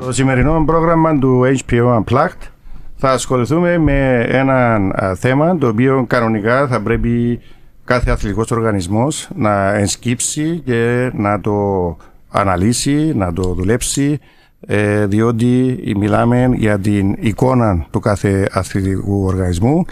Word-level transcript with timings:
Στο 0.00 0.12
σημερινό 0.12 0.64
πρόγραμμα 0.66 1.18
του 1.18 1.42
HBO 1.66 2.02
Unplugged 2.02 2.48
θα 2.96 3.10
ασχοληθούμε 3.10 3.78
με 3.78 4.26
ένα 4.28 4.80
θέμα 5.14 5.58
το 5.58 5.68
οποίο 5.68 6.04
κανονικά 6.08 6.66
θα 6.66 6.80
πρέπει 6.80 7.40
κάθε 7.84 8.10
αθλητικός 8.10 8.50
οργανισμός 8.50 9.28
να 9.36 9.74
ενσκύψει 9.74 10.62
και 10.64 11.10
να 11.14 11.40
το 11.40 11.96
αναλύσει, 12.30 13.12
να 13.16 13.32
το 13.32 13.42
δουλέψει 13.42 14.18
ε, 14.66 15.06
διότι 15.06 15.78
μιλάμε 15.96 16.50
για 16.54 16.78
την 16.78 17.16
εικόνα 17.20 17.86
του 17.90 18.00
κάθε 18.00 18.48
αθλητικού 18.52 19.24
οργανισμού. 19.24 19.84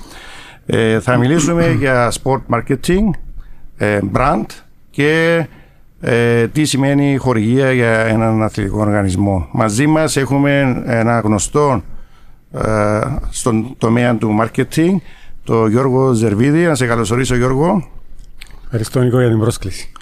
Ε, 0.66 1.00
θα 1.00 1.16
μιλήσουμε 1.16 1.70
για 1.70 2.12
sport 2.22 2.40
marketing, 2.50 3.10
ε, 3.76 3.98
brand 4.12 4.46
και 4.90 5.46
τι 6.52 6.64
σημαίνει 6.64 7.16
χορηγία 7.16 7.72
για 7.72 7.90
έναν 7.90 8.42
αθλητικό 8.42 8.80
οργανισμό. 8.80 9.48
Μαζί 9.52 9.86
μας 9.86 10.16
έχουμε 10.16 10.82
ένα 10.86 11.20
γνωστό 11.20 11.82
στον 13.30 13.74
τομέα 13.78 14.16
του 14.16 14.38
marketing, 14.40 14.96
το 15.44 15.66
Γιώργο 15.66 16.12
Ζερβίδη. 16.12 16.64
Να 16.64 16.74
σε 16.74 16.86
καλωσορίσω 16.86 17.36
Γιώργο. 17.36 17.88
Ευχαριστώ 18.64 19.00
Νίκο 19.00 19.20
για 19.20 19.28
την 19.28 19.38
πρόσκληση. 19.38 19.92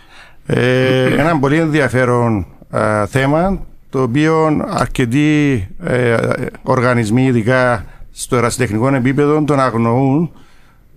ένα 1.19 1.39
πολύ 1.39 1.57
ενδιαφέρον 1.59 2.47
θέμα 3.07 3.67
το 3.97 4.03
οποίο 4.03 4.65
αρκετοί 4.69 5.69
ε, 5.85 6.17
οργανισμοί, 6.63 7.25
ειδικά 7.25 7.85
στο 8.11 8.37
ερασιτεχνικό 8.37 8.95
επίπεδο, 8.95 9.45
τον 9.45 9.61
αγνοούν 9.61 10.31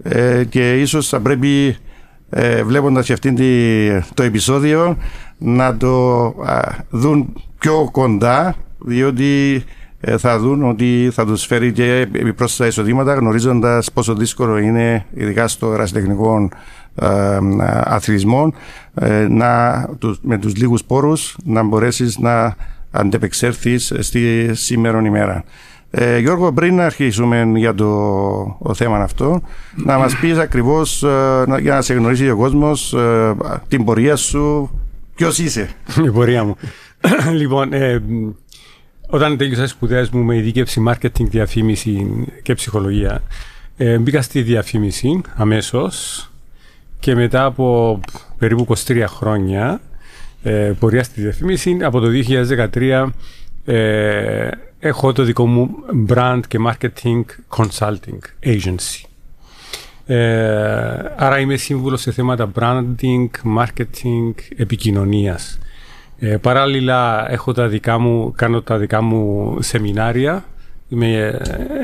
ε, 0.03 0.43
και 0.49 0.79
ίσως 0.79 1.07
θα 1.07 1.19
πρέπει 1.19 1.77
ε, 2.29 2.63
βλέποντας 2.63 3.05
και 3.05 3.13
αυτήν 3.13 3.35
το 4.13 4.23
επεισόδιο 4.23 4.97
να 5.37 5.77
το 5.77 6.33
δουν 6.89 7.33
πιο 7.59 7.89
κοντά 7.91 8.55
διότι 8.79 9.63
ε, 9.99 10.17
θα 10.17 10.39
δουν 10.39 10.69
ότι 10.69 11.09
θα 11.13 11.25
τους 11.25 11.45
φέρει 11.45 11.71
και 11.71 12.07
πρόσθετα 12.35 12.69
εισοδήματα 12.69 13.13
γνωρίζοντας 13.13 13.91
πόσο 13.91 14.15
δύσκολο 14.15 14.57
είναι 14.57 15.05
ειδικά 15.13 15.47
στο 15.47 15.73
ερασιτεχνικό 15.73 16.49
αθλητισμό 17.83 18.53
να, 19.29 19.85
με 20.21 20.37
τους 20.37 20.55
λίγους 20.55 20.83
πόρους 20.83 21.37
να 21.43 21.63
μπορέσεις 21.63 22.17
να 22.17 22.55
αντεπεξέλθεις 22.91 23.93
στη 23.99 24.49
σήμερα 24.53 25.01
ημέρα. 25.05 25.43
Ε, 25.91 26.19
Γιώργο, 26.19 26.53
πριν 26.53 26.75
να 26.75 26.85
αρχίσουμε 26.85 27.51
για 27.55 27.73
το, 27.75 28.73
θέμα 28.73 28.97
αυτό, 28.97 29.41
να 29.75 29.97
μας 29.97 30.15
πεις 30.15 30.37
ακριβώς, 30.37 31.03
ε, 31.03 31.43
για 31.61 31.73
να 31.73 31.81
σε 31.81 31.93
γνωρίσει 31.93 32.29
ο 32.29 32.37
κόσμος, 32.37 32.93
ε, 32.93 33.35
την 33.67 33.83
πορεία 33.83 34.15
σου, 34.15 34.71
ποιος 35.15 35.37
είσαι. 35.37 35.69
Η 36.05 36.09
πορεία 36.11 36.43
μου. 36.43 36.55
λοιπόν, 37.39 37.73
ε, 37.73 38.03
όταν 39.07 39.37
τέλειωσα 39.37 39.61
τις 39.61 39.71
σπουδές 39.71 40.09
μου 40.09 40.23
με 40.23 40.35
ειδίκευση 40.35 40.83
marketing, 40.87 41.25
διαφήμιση 41.29 42.25
και 42.41 42.53
ψυχολογία, 42.53 43.21
ε, 43.77 43.97
μπήκα 43.97 44.21
στη 44.21 44.41
διαφήμιση 44.41 45.21
αμέσως 45.35 46.29
και 46.99 47.15
μετά 47.15 47.45
από 47.45 47.99
περίπου 48.37 48.67
23 48.87 49.03
χρόνια 49.07 49.81
ε, 50.43 50.71
πορεία 50.79 51.03
στη 51.03 51.21
διαφήμιση. 51.21 51.77
Από 51.81 51.99
το 51.99 52.07
2013 52.73 53.09
ε, 53.65 54.49
έχω 54.79 55.11
το 55.11 55.23
δικό 55.23 55.45
μου 55.45 55.69
brand 56.07 56.39
και 56.47 56.59
marketing 56.67 57.23
consulting 57.57 58.19
agency. 58.43 59.03
Ε, 60.05 61.13
άρα 61.15 61.39
είμαι 61.39 61.55
σύμβουλος 61.55 62.01
σε 62.01 62.11
θέματα 62.11 62.51
branding, 62.59 63.27
marketing, 63.57 64.33
επικοινωνίας. 64.55 65.59
Ε, 66.19 66.37
παράλληλα 66.37 67.31
έχω 67.31 67.51
τα 67.51 67.67
δικά 67.67 67.99
μου, 67.99 68.33
κάνω 68.35 68.61
τα 68.61 68.77
δικά 68.77 69.01
μου 69.01 69.57
σεμινάρια. 69.61 70.45
Είμαι 70.89 71.39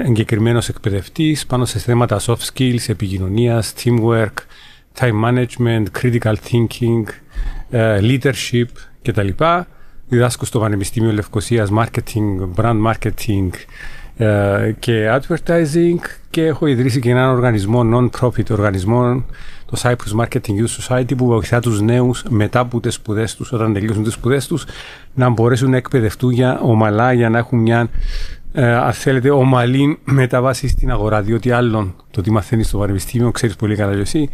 εγκεκριμένος 0.05 0.69
εκπαιδευτής 0.69 1.45
πάνω 1.45 1.65
σε 1.65 1.79
θέματα 1.79 2.19
soft 2.19 2.53
skills, 2.53 2.87
επικοινωνίας, 2.87 3.73
teamwork, 3.83 4.33
time 4.99 5.23
management, 5.25 5.85
critical 6.01 6.33
thinking, 6.49 7.03
ε, 7.69 7.99
leadership 8.01 8.67
κτλ. 9.01 9.29
Διδάσκω 10.07 10.45
στο 10.45 10.59
Πανεπιστήμιο 10.59 11.11
Λευκοσίας 11.11 11.69
marketing, 11.77 12.49
brand 12.55 12.91
marketing 12.91 13.49
ε, 14.17 14.71
και 14.79 15.19
advertising 15.19 15.99
και 16.29 16.45
έχω 16.45 16.65
ιδρύσει 16.65 16.99
και 16.99 17.09
έναν 17.09 17.29
οργανισμό, 17.29 17.81
non-profit 17.93 18.49
οργανισμό, 18.51 19.25
το 19.65 19.81
Cyprus 19.81 20.21
Marketing 20.21 20.51
Youth 20.61 20.81
Society 20.87 21.17
που 21.17 21.25
βοηθά 21.25 21.59
τους 21.59 21.81
νέους 21.81 22.23
μετά 22.29 22.59
από 22.59 22.79
τις 22.79 22.93
σπουδές 22.93 23.35
τους, 23.35 23.51
όταν 23.51 23.73
τελειώσουν 23.73 24.03
τις 24.03 24.13
σπουδές 24.13 24.47
τους, 24.47 24.65
να 25.13 25.29
μπορέσουν 25.29 25.69
να 25.69 25.77
εκπαιδευτούν 25.77 26.31
για 26.31 26.59
ομαλά, 26.59 27.13
για 27.13 27.29
να 27.29 27.37
έχουν 27.37 27.59
μια 27.59 27.89
ε, 28.57 28.75
αν 28.75 28.93
θέλετε, 28.93 29.29
ομαλή 29.29 29.99
μεταβάση 30.03 30.67
στην 30.67 30.91
αγορά. 30.91 31.21
Διότι 31.21 31.51
άλλον 31.51 31.95
το 32.11 32.21
τι 32.21 32.31
μαθαίνεις 32.31 32.67
στο 32.67 32.77
πανεπιστήμιο, 32.77 33.31
ξέρεις 33.31 33.55
πολύ 33.55 33.75
καλά 33.75 33.91
εσύ, 33.91 34.29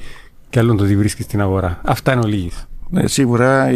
και 0.49 0.59
άλλον 0.59 0.77
το 0.77 0.85
τι 0.85 0.95
βρίσκεις 0.95 1.25
στην 1.25 1.41
αγορά. 1.41 1.81
Αυτά 1.85 2.11
είναι 2.11 2.21
ολίγη. 2.23 2.51
Ναι, 2.93 3.07
σίγουρα 3.07 3.71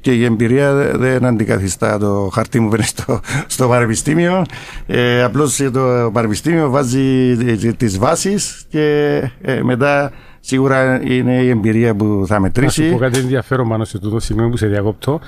και 0.00 0.12
η 0.12 0.24
εμπειρία 0.24 0.74
δεν 0.74 1.24
αντικαθιστά 1.24 1.98
το 1.98 2.30
χαρτί 2.32 2.60
μου 2.60 2.70
στο, 2.80 3.20
στο 3.46 3.68
πανεπιστήμιο. 3.68 4.44
Ε, 4.86 5.22
Απλώς 5.22 5.56
το 5.72 6.10
πανεπιστήμιο 6.12 6.70
βάζει 6.70 7.36
τις 7.76 7.98
βάσεις 7.98 8.64
και 8.68 9.16
ε, 9.40 9.62
μετά 9.62 10.12
σίγουρα 10.40 11.02
είναι 11.02 11.42
η 11.42 11.48
εμπειρία 11.48 11.94
που 11.94 12.24
θα 12.26 12.40
μετρήσει. 12.40 12.80
Να 12.82 12.86
σου 12.86 12.92
πω 12.92 12.98
κάτι 12.98 13.18
ενδιαφέρον 13.18 13.68
πάνω 13.68 13.84
σε 13.84 13.98
τούτο, 13.98 14.20
συγγνώμη 14.20 14.50
που 14.50 14.56
σε 14.56 14.66
διακόπτω. 14.66 15.20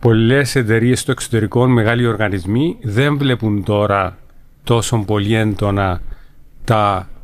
Πολλές 0.00 0.56
εταιρείες 0.56 1.00
στο 1.00 1.10
εξωτερικό, 1.10 1.66
μεγάλοι 1.66 2.06
οργανισμοί, 2.06 2.76
δεν 2.82 3.18
βλέπουν 3.18 3.64
τώρα 3.64 4.16
τόσο 4.64 4.98
πολύ 5.06 5.34
έντονα 5.34 6.00
τα 6.64 7.08
ε, 7.08 7.17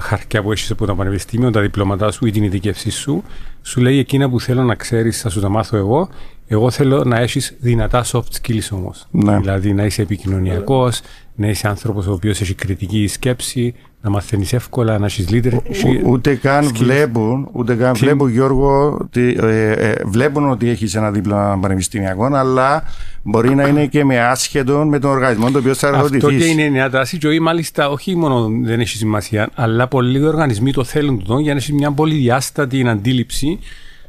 χαρτιά 0.00 0.42
που 0.42 0.52
έχεις 0.52 0.70
από 0.70 0.86
το 0.86 0.94
πανεπιστήμιο, 0.94 1.50
τα 1.50 1.60
διπλώματά 1.60 2.10
σου 2.10 2.26
ή 2.26 2.30
την 2.30 2.42
ειδικεύσή 2.42 2.90
σου, 2.90 3.22
σου 3.62 3.80
λέει 3.80 3.98
εκείνα 3.98 4.30
που 4.30 4.40
θέλω 4.40 4.62
να 4.62 4.74
ξέρεις, 4.74 5.20
θα 5.20 5.28
σου 5.28 5.40
τα 5.40 5.48
μάθω 5.48 5.76
εγώ. 5.76 6.08
Εγώ 6.46 6.70
θέλω 6.70 7.04
να 7.04 7.18
έχεις 7.18 7.56
δυνατά 7.60 8.04
soft 8.04 8.40
skills 8.42 8.68
όμως. 8.70 9.06
Ναι. 9.10 9.38
Δηλαδή 9.38 9.72
να 9.72 9.84
είσαι 9.84 10.02
επικοινωνιακός, 10.02 11.00
να 11.34 11.48
είσαι 11.48 11.68
άνθρωπος 11.68 12.06
ο 12.06 12.12
οποίος 12.12 12.40
έχει 12.40 12.54
κριτική 12.54 13.06
σκέψη, 13.06 13.74
να 14.02 14.10
μαθαίνεις 14.10 14.52
εύκολα, 14.52 14.98
να 14.98 15.06
έχεις 15.06 15.26
leader. 15.30 15.58
Ούτε 16.04 16.34
καν 16.34 16.64
βλέπουν, 16.74 17.48
ούτε 17.52 17.74
καν 17.74 17.94
βλέπουν, 17.94 18.30
Γιώργο, 18.30 18.98
ότι, 19.00 19.36
ε, 19.40 19.72
ε, 19.72 19.94
βλέπουν 20.04 20.50
ότι 20.50 20.68
έχεις 20.68 20.94
ένα 20.94 21.10
δίπλωμα 21.10 21.58
πανεπιστημιακό, 21.60 22.24
αλλά 22.24 22.84
μπορεί 23.22 23.54
να 23.54 23.66
είναι 23.66 23.86
και 23.86 24.04
με 24.04 24.20
άσχετο 24.20 24.84
με 24.84 24.98
τον 24.98 25.10
οργανισμό 25.10 25.50
το 25.50 25.58
οποίος 25.58 25.78
θα 25.78 25.90
ρωτηθεί. 25.90 26.16
Αυτό 26.16 26.28
και 26.28 26.44
είναι 26.44 26.62
η 26.62 26.70
νέα 26.70 26.90
τάση. 26.90 27.18
Και 27.18 27.40
μάλιστα, 27.40 27.90
όχι 27.90 28.16
μόνο 28.16 28.48
δεν 28.62 28.80
έχεις 28.80 28.98
σημασία, 28.98 29.48
αλλά 29.54 29.88
πολλοί 29.88 30.24
οργανισμοί 30.24 30.72
το 30.72 30.84
θέλουν 30.84 31.24
το 31.24 31.38
για 31.38 31.52
να 31.52 31.58
έχεις 31.58 31.72
μια 31.72 31.92
πολυδιάστατη 31.92 32.88
αντίληψη 32.88 33.58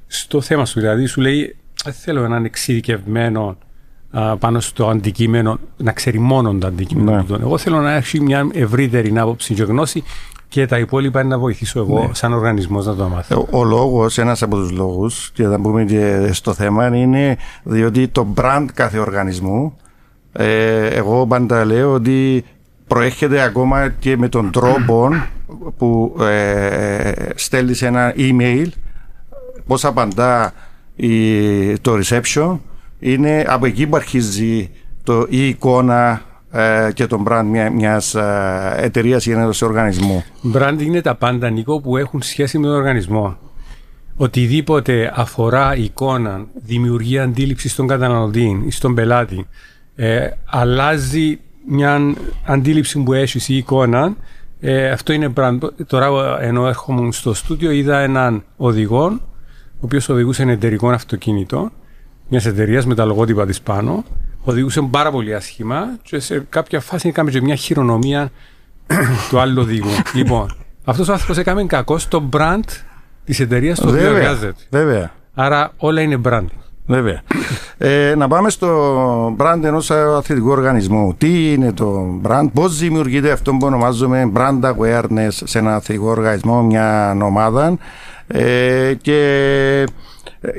στο 0.08 0.42
θέμα 0.42 0.66
σου. 0.66 0.80
Δηλαδή, 0.80 1.06
σου 1.06 1.22
λέει, 1.22 1.56
θέλω 2.04 2.24
έναν 2.24 2.46
εξειδικευμένο 2.46 3.58
πάνω 4.40 4.60
στο 4.60 4.88
αντικείμενο, 4.88 5.60
να 5.78 5.92
ξέρει 5.92 6.20
μόνο 6.20 6.54
το 6.54 6.68
αντικείμενο. 6.68 7.26
Ναι. 7.28 7.38
Εγώ 7.42 7.58
θέλω 7.58 7.82
να 7.82 7.92
έχει 7.94 8.22
μια 8.22 8.48
ευρύτερη 8.54 9.18
άποψη 9.18 9.54
και 9.54 9.64
γνώση 9.64 10.04
και 10.48 10.66
τα 10.66 10.80
υπόλοιπα 10.80 11.20
είναι 11.20 11.30
να 11.30 11.40
βοηθήσω 11.40 11.80
εγώ 11.80 12.00
ναι. 12.00 12.14
σαν 12.14 12.34
οργανισμός 12.34 12.86
να 12.86 12.96
το 12.96 13.08
μάθω. 13.08 13.48
Ο, 13.52 13.60
ο 13.60 13.64
λόγος, 13.64 14.18
ένας 14.18 14.42
από 14.42 14.56
τους 14.56 14.72
λόγους, 14.72 15.32
και 15.34 15.44
θα 15.44 15.60
πούμε 15.60 15.84
και 15.84 16.30
στο 16.32 16.54
θέμα, 16.54 16.96
είναι 16.98 17.38
διότι 17.64 18.08
το 18.08 18.28
brand 18.36 18.66
κάθε 18.74 19.00
οργανισμού, 19.00 19.78
ε, 20.32 20.86
εγώ 20.88 21.28
πάντα 21.28 21.66
λέω 21.66 21.94
ότι 21.94 22.44
προέρχεται 22.88 23.42
ακόμα 23.42 23.90
και 23.90 24.18
με 24.18 24.30
τον 24.30 24.52
τρόπο 24.52 25.10
που 25.78 26.16
ε, 26.22 27.12
στέλνεις 27.36 27.82
ένα 27.82 28.14
email, 28.18 28.68
πώς 29.68 29.86
απαντά 29.86 30.54
η, 30.96 31.78
το 31.78 32.00
reception 32.04 32.58
είναι 33.02 33.46
από 33.48 33.66
εκεί 33.66 33.88
που 33.88 33.96
αρχίζει 33.96 34.70
το, 35.04 35.26
η 35.30 35.48
εικόνα 35.48 36.22
ε, 36.52 36.90
και 36.94 37.08
το 37.08 37.24
brand 37.28 37.46
μια, 37.46 37.72
μιας 37.72 38.16
ε, 38.16 38.74
εταιρείας 38.78 39.26
ή 39.26 39.32
ενός 39.32 39.62
οργανισμού. 39.62 40.24
Brand 40.54 40.78
είναι 40.80 41.02
τα 41.02 41.16
πάντα, 41.16 41.50
Νίκο, 41.50 41.82
που 41.82 41.98
έχουν 41.98 42.22
σχέση 42.22 42.58
με 42.58 42.68
τον 42.68 42.76
οργανισμό. 42.76 43.38
Οτιδήποτε 44.16 45.12
αφορά 45.16 45.76
εικόνα, 45.76 46.46
δημιουργεί 46.54 47.20
αντίληψη 47.20 47.70
στον 47.70 47.88
καταναλωτή 47.88 48.64
ή 48.66 48.72
στον 48.72 48.96
πελάτη, 48.96 49.48
ε, 49.96 50.30
αλλάζει 50.46 51.40
μια 51.68 52.16
αντίληψη 52.46 53.00
που 53.00 53.14
έχεις 53.14 53.50
η 53.50 53.56
εικόνα, 53.58 54.16
ε, 54.60 54.90
αυτό 54.90 55.14
είναι 55.14 55.34
brand. 55.36 55.58
Τώρα 55.88 56.38
ενώ 56.42 56.68
έρχομαι 56.68 57.12
στο 57.12 57.34
στούντιο 57.34 57.72
είδα 57.72 58.00
έναν 58.00 58.44
οδηγό, 58.58 59.06
ο 59.74 59.80
οποίος 59.80 60.10
οδηγούσε 60.10 60.42
ένα 60.42 60.52
εταιρικό 60.52 60.90
αυτοκίνητο 60.90 61.72
μιας 62.32 62.46
εταιρείας 62.46 62.86
με 62.86 62.96
τα 62.96 63.06
λογότυπα 63.06 63.46
της 63.46 63.62
πάνω. 63.62 64.04
Οδηγούσε 64.44 64.82
πάρα 64.82 65.12
πολύ 65.12 65.36
άσχημα 65.36 65.86
και 66.04 66.20
σε 66.20 66.46
κάποια 66.50 66.80
φάση 66.80 67.08
έκαμε 67.08 67.32
και 67.32 67.42
μια 67.42 67.56
χειρονομία 67.56 68.32
του 69.30 69.40
άλλου 69.40 69.62
οδηγού. 69.62 69.90
λοιπόν, 70.16 70.56
αυτός 70.86 71.08
ο 71.08 71.12
άνθρωπος 71.12 71.38
έκαμε 71.38 71.64
κακό 71.64 71.98
στο 71.98 72.30
brand 72.34 72.64
της 73.26 73.40
εταιρείας 73.40 73.80
το 73.80 73.90
οποίο 73.90 74.16
εργάζεται. 74.16 74.62
Βέβαια. 74.70 75.12
Άρα 75.34 75.72
όλα 75.78 76.02
είναι 76.02 76.22
brand. 76.24 76.46
Βέβαια. 76.86 77.22
Ε, 77.78 78.14
να 78.18 78.28
πάμε 78.28 78.50
στο 78.50 79.36
brand 79.40 79.64
ενός 79.64 79.92
αθλητικού 79.92 80.50
οργανισμού. 80.50 81.16
Τι 81.18 81.54
είναι 81.54 81.74
το 81.74 82.20
brand, 82.24 82.48
πώς 82.54 82.78
δημιουργείται 82.78 83.32
αυτό 83.32 83.52
που 83.52 83.66
ονομάζουμε 83.66 84.32
brand 84.36 84.62
awareness 84.62 85.30
σε 85.30 85.60
ένα 85.60 85.76
αθλητικό 85.76 86.10
οργανισμό, 86.10 86.64
μια 86.64 87.18
ομάδα. 87.24 87.78
Ε, 88.28 88.94
και 89.02 89.20
ε, 90.42 90.52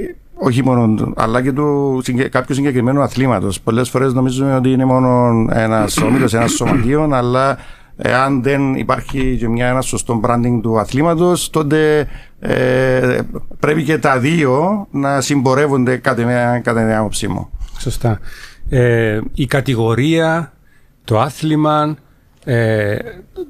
όχι 0.44 0.65
μόνο, 0.65 1.12
αλλά 1.17 1.43
και 1.43 1.53
του 1.53 2.03
κάποιου 2.31 2.55
συγκεκριμένου 2.55 3.03
αθλήματος. 3.03 3.61
Πολλές 3.61 3.89
φορές 3.89 4.12
νομίζουμε 4.12 4.56
ότι 4.56 4.71
είναι 4.71 4.85
μόνο 4.85 5.33
ένα 5.50 5.89
όμιλο, 6.05 6.29
ένα 6.33 6.47
σωματείο, 6.47 7.09
αλλά 7.12 7.59
εάν 7.97 8.43
δεν 8.43 8.75
υπάρχει 8.75 9.37
και 9.39 9.49
μια, 9.49 9.67
ένα 9.67 9.81
σωστό 9.81 10.21
branding 10.25 10.59
του 10.62 10.79
αθλήματος, 10.79 11.50
τότε 11.50 12.09
ε, 12.39 13.19
πρέπει 13.59 13.85
και 13.85 13.99
τα 13.99 14.19
δύο 14.19 14.87
να 14.91 15.21
συμπορεύονται 15.21 15.97
κατά 15.97 16.61
την 16.62 16.93
άποψή 16.94 17.29
μου. 17.29 17.50
Σωστά. 17.79 18.19
Ε, 18.69 19.21
η 19.33 19.47
κατηγορία, 19.47 20.53
το 21.05 21.21
άθλημα, 21.21 21.97
ε, 22.44 22.97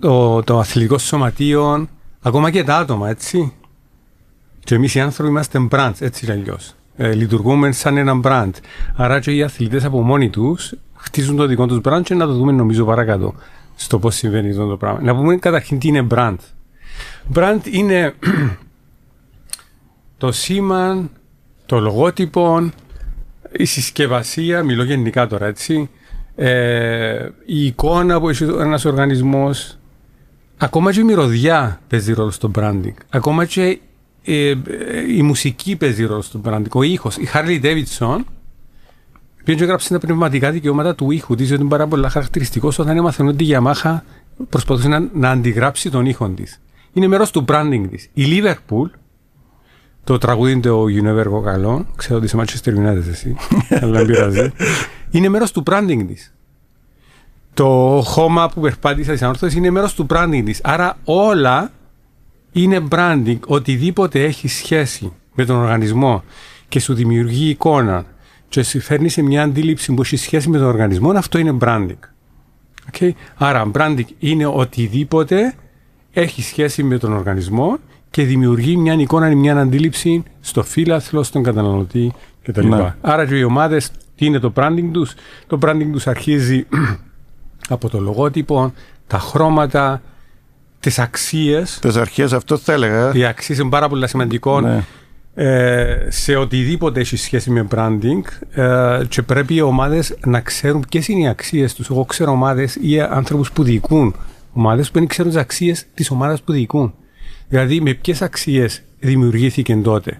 το, 0.00 0.42
το 0.42 0.58
αθλητικό 0.58 0.98
σωματείο, 0.98 1.88
ακόμα 2.22 2.50
και 2.50 2.64
τα 2.64 2.76
άτομα, 2.76 3.08
έτσι. 3.08 3.52
Και 4.64 4.74
εμείς 4.74 4.94
οι 4.94 5.00
άνθρωποι 5.00 5.30
είμαστε 5.30 5.68
brands, 5.70 6.00
έτσι 6.00 6.24
κι 6.24 6.30
αλλιώς. 6.30 6.74
Ε, 6.96 7.12
λειτουργούμε 7.12 7.72
σαν 7.72 7.96
ένα 7.96 8.20
brand. 8.24 8.50
Άρα 8.94 9.20
και 9.20 9.30
οι 9.30 9.42
αθλητές 9.42 9.84
από 9.84 10.02
μόνοι 10.02 10.30
τους 10.30 10.74
χτίζουν 10.94 11.36
το 11.36 11.46
δικό 11.46 11.66
τους 11.66 11.80
brand 11.84 12.00
και 12.02 12.14
να 12.14 12.26
το 12.26 12.32
δούμε 12.32 12.52
νομίζω 12.52 12.84
παρακάτω 12.84 13.34
στο 13.74 13.98
πώς 13.98 14.14
συμβαίνει 14.14 14.50
αυτό 14.50 14.66
το 14.66 14.76
πράγμα. 14.76 15.00
Να 15.02 15.14
πούμε 15.16 15.36
καταρχήν 15.36 15.78
τι 15.78 15.88
είναι 15.88 16.06
brand. 16.10 16.36
Brand 17.34 17.60
είναι 17.70 18.14
το 20.18 20.32
σήμα, 20.32 21.10
το 21.66 21.80
λογότυπο, 21.80 22.70
η 23.52 23.64
συσκευασία, 23.64 24.62
μιλώ 24.62 24.84
γενικά 24.84 25.26
τώρα 25.26 25.46
έτσι, 25.46 25.90
ε, 26.34 27.28
η 27.46 27.66
εικόνα 27.66 28.20
που 28.20 28.28
έχει 28.28 28.44
ένας 28.44 28.84
οργανισμός, 28.84 29.78
ακόμα 30.56 30.92
και 30.92 31.00
η 31.00 31.02
μυρωδιά 31.02 31.80
παίζει 31.88 32.12
ρόλο 32.12 32.30
στο 32.30 32.50
branding. 32.54 32.94
Ακόμα 33.10 33.44
και 33.44 33.78
ε, 34.24 34.50
ε, 34.50 34.56
η 35.16 35.22
μουσική 35.22 35.76
παίζει 35.76 36.04
ρόλο 36.04 36.22
στο 36.22 36.40
branding. 36.44 36.68
Ο 36.72 36.82
ήχος. 36.82 37.16
Η 37.16 37.28
Harley 37.32 37.62
Davidson 37.62 38.18
Πήγαινε 39.44 39.58
και 39.58 39.64
έγραψε 39.64 39.92
τα 39.92 39.98
πνευματικά 39.98 40.50
δικαιώματα 40.50 40.94
του 40.94 41.10
ήχου 41.10 41.34
της, 41.34 41.52
ότι 41.52 41.60
είναι 41.60 41.70
πάρα 41.70 41.86
πολύ 41.86 42.08
χαρακτηριστικός 42.08 42.78
όταν 42.78 42.96
έμαθε 42.96 43.22
ότι 43.22 43.44
η 43.44 43.56
Yamaha 43.58 43.98
προσπαθούσε 44.48 44.88
να, 44.88 45.08
να 45.12 45.30
αντιγράψει 45.30 45.90
τον 45.90 46.06
ήχο 46.06 46.28
της. 46.28 46.60
Είναι 46.92 47.06
μέρος 47.06 47.30
του 47.30 47.44
branding 47.48 47.84
της. 47.90 48.08
Η 48.12 48.24
Liverpool, 48.26 48.90
το 50.04 50.18
τραγούδι 50.18 50.52
είναι 50.52 50.60
το 50.60 50.84
You 50.84 51.42
καλό, 51.44 51.86
ξέρω 51.96 52.16
ότι 52.16 52.26
είσαι 52.26 52.36
Manchester 52.40 52.68
United 52.68 53.08
εσύ, 53.10 53.36
αλλά 53.80 53.98
δεν 53.98 54.06
πειράζει. 54.06 54.52
Είναι 55.10 55.28
μέρος 55.28 55.52
του 55.52 55.62
branding 55.66 56.04
της. 56.06 56.34
Το 57.54 58.00
χώμα 58.04 58.48
που 58.48 58.60
περπάτησα 58.60 59.12
τη 59.12 59.24
ανόρθωση 59.24 59.58
είναι 59.58 59.70
μέρος 59.70 59.94
του 59.94 60.06
branding 60.10 60.42
της. 60.44 60.60
Άρα 60.62 60.96
όλα 61.04 61.70
είναι 62.52 62.82
branding. 62.90 63.38
Οτιδήποτε 63.46 64.24
έχει 64.24 64.48
σχέση 64.48 65.12
με 65.34 65.44
τον 65.44 65.56
οργανισμό 65.56 66.22
και 66.68 66.80
σου 66.80 66.94
δημιουργεί 66.94 67.48
εικόνα 67.48 68.04
και 68.48 68.62
φέρνει 68.62 69.08
σε 69.08 69.22
μια 69.22 69.42
αντίληψη 69.42 69.92
που 69.92 70.02
έχει 70.02 70.16
σχέση 70.16 70.48
με 70.48 70.58
τον 70.58 70.66
οργανισμό, 70.66 71.10
αυτό 71.10 71.38
είναι 71.38 71.56
branding. 71.60 71.98
Okay? 72.92 73.10
Άρα, 73.34 73.70
branding 73.74 74.04
είναι 74.18 74.46
οτιδήποτε 74.46 75.54
έχει 76.12 76.42
σχέση 76.42 76.82
με 76.82 76.98
τον 76.98 77.12
οργανισμό 77.12 77.78
και 78.10 78.24
δημιουργεί 78.24 78.76
μια 78.76 78.92
εικόνα, 78.92 79.34
μια 79.34 79.56
αντίληψη 79.56 80.22
στο 80.40 80.62
φύλαθλο, 80.62 81.22
στον 81.22 81.42
καταναλωτή 81.42 82.12
κτλ. 82.42 82.66
Ναι. 82.66 82.94
Άρα 83.00 83.26
και 83.26 83.36
οι 83.36 83.42
ομάδες, 83.42 83.90
τι 84.16 84.26
είναι 84.26 84.38
το 84.38 84.52
branding 84.56 84.88
τους, 84.92 85.14
το 85.46 85.58
branding 85.62 85.88
τους 85.92 86.06
αρχίζει 86.06 86.66
από 87.68 87.88
το 87.88 88.00
λογότυπο, 88.00 88.72
τα 89.06 89.18
χρώματα, 89.18 90.02
τις 90.82 90.98
αξίες. 90.98 91.78
Τις 91.80 91.96
αρχές, 91.96 92.32
αυτό 92.32 92.56
θα 92.56 92.72
έλεγα. 92.72 93.12
Οι 93.14 93.24
αξίες 93.24 93.58
είναι 93.58 93.68
πάρα 93.70 93.88
πολύ 93.88 94.08
σημαντικό. 94.08 94.60
Ναι. 94.60 94.84
Ε, 95.34 96.06
σε 96.10 96.36
οτιδήποτε 96.36 97.00
έχει 97.00 97.16
σχέση 97.16 97.50
με 97.50 97.66
branding 97.74 98.22
ε, 98.54 99.02
και 99.08 99.22
πρέπει 99.22 99.54
οι 99.54 99.60
ομάδες 99.60 100.16
να 100.26 100.40
ξέρουν 100.40 100.84
ποιες 100.88 101.08
είναι 101.08 101.20
οι 101.20 101.28
αξίες 101.28 101.74
τους. 101.74 101.90
Εγώ 101.90 102.04
ξέρω 102.04 102.30
ομάδες 102.30 102.78
ή 102.80 103.00
άνθρωπους 103.00 103.52
που 103.52 103.62
διοικούν 103.62 104.14
ομάδες 104.52 104.90
που 104.90 104.98
δεν 104.98 105.08
ξέρουν 105.08 105.30
τις 105.30 105.40
αξίες 105.40 105.86
της 105.94 106.10
ομάδας 106.10 106.42
που 106.42 106.52
διοικούν. 106.52 106.94
Δηλαδή, 107.48 107.80
με 107.80 107.94
ποιες 107.94 108.22
αξίες 108.22 108.82
δημιουργήθηκε 109.00 109.76
τότε 109.76 110.18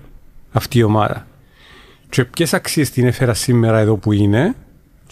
αυτή 0.53 0.79
η 0.79 0.83
ομάδα. 0.83 1.27
Και 2.09 2.25
ποιες 2.25 2.55
αξίες 2.55 2.91
την 2.91 3.07
έφερα 3.07 3.35
σήμερα 3.35 3.79
εδώ 3.79 3.97
που 3.97 4.13
είναι 4.13 4.55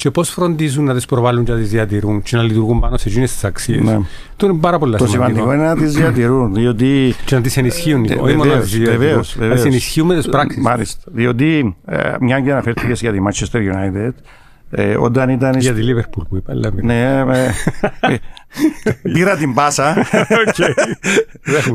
και 0.01 0.11
πώς 0.11 0.29
φροντίζουν 0.29 0.85
να 0.85 0.95
τις 0.95 1.07
προβάλλουν 1.07 1.45
και 1.45 1.53
να 1.53 1.59
τις 1.59 1.71
διατηρούν 1.71 2.23
και 2.23 2.37
να 2.37 2.43
λειτουργούν 2.43 2.81
πάνω 2.81 2.97
σε 2.97 3.09
εκείνες 3.09 3.33
τις 3.33 3.45
αξίες. 3.45 3.83
Ναι. 3.83 3.99
Το 4.37 4.47
είναι 4.47 4.59
πάρα 4.61 4.79
πολύ 4.79 4.95
σημαντικό. 4.97 5.19
Το 5.19 5.25
σημαντικό 5.25 5.55
είναι 5.55 5.65
να 5.65 5.77
τις 5.77 5.93
διατηρούν. 5.95 6.55
Διότι... 6.55 7.15
Και 7.25 7.35
να 7.35 7.41
τις 7.41 7.57
ενισχύουν. 7.57 8.05
Ε, 8.05 8.15
όχι 8.15 8.37
μόνο 8.37 8.55
να 8.55 8.61
τι 8.61 8.79
διατηρούν. 8.79 9.25
Να 9.39 9.55
τις 9.55 9.65
ενισχύουν 9.65 10.07
με 10.07 10.15
τις 10.15 10.29
πράξεις. 10.29 10.63
Μάλιστα. 10.63 11.11
Διότι 11.13 11.77
ε, 11.85 12.15
μια 12.21 12.41
και 12.41 12.53
αναφέρθηκε 12.53 12.93
για 12.93 13.13
τη 13.13 13.19
Manchester 13.27 13.59
United, 13.59 14.11
ε, 14.71 14.97
όταν 14.97 15.29
ήταν. 15.29 15.59
Για 15.59 15.75
τη 15.75 15.81
Liverpool 15.85 16.23
που 16.29 16.37
είπα. 16.37 16.55
Ναι, 16.83 17.25
με, 17.25 17.55
πήρα 19.03 19.37
την 19.37 19.55
πάσα. 19.55 19.97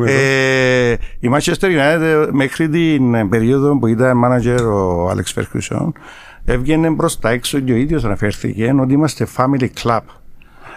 ε, 0.06 0.92
η 1.20 1.30
Manchester 1.34 1.66
United 1.66 2.28
μέχρι 2.32 2.70
την 2.70 3.30
περίοδο 3.30 3.80
που 3.80 3.88
ήταν 3.88 4.22
manager 4.26 4.60
ο 4.64 5.10
Alex 5.10 5.42
Ferguson 5.42 5.92
έβγαινε 6.46 6.96
προ 6.96 7.10
τα 7.20 7.30
έξω 7.30 7.60
και 7.60 7.72
ο 7.72 7.76
ίδιος 7.76 8.04
αναφέρθηκε 8.04 8.76
ότι 8.82 8.94
είμαστε 8.94 9.28
family 9.38 9.68
club. 9.84 10.00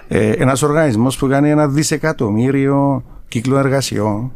Ε, 0.09 0.31
ένας 0.31 0.63
οργανισμός 0.63 1.17
που 1.17 1.29
κάνει 1.29 1.51
ένα 1.51 1.69
δισεκατομμύριο 1.69 3.05
κύκλο 3.29 3.59
εργασιών 3.59 4.33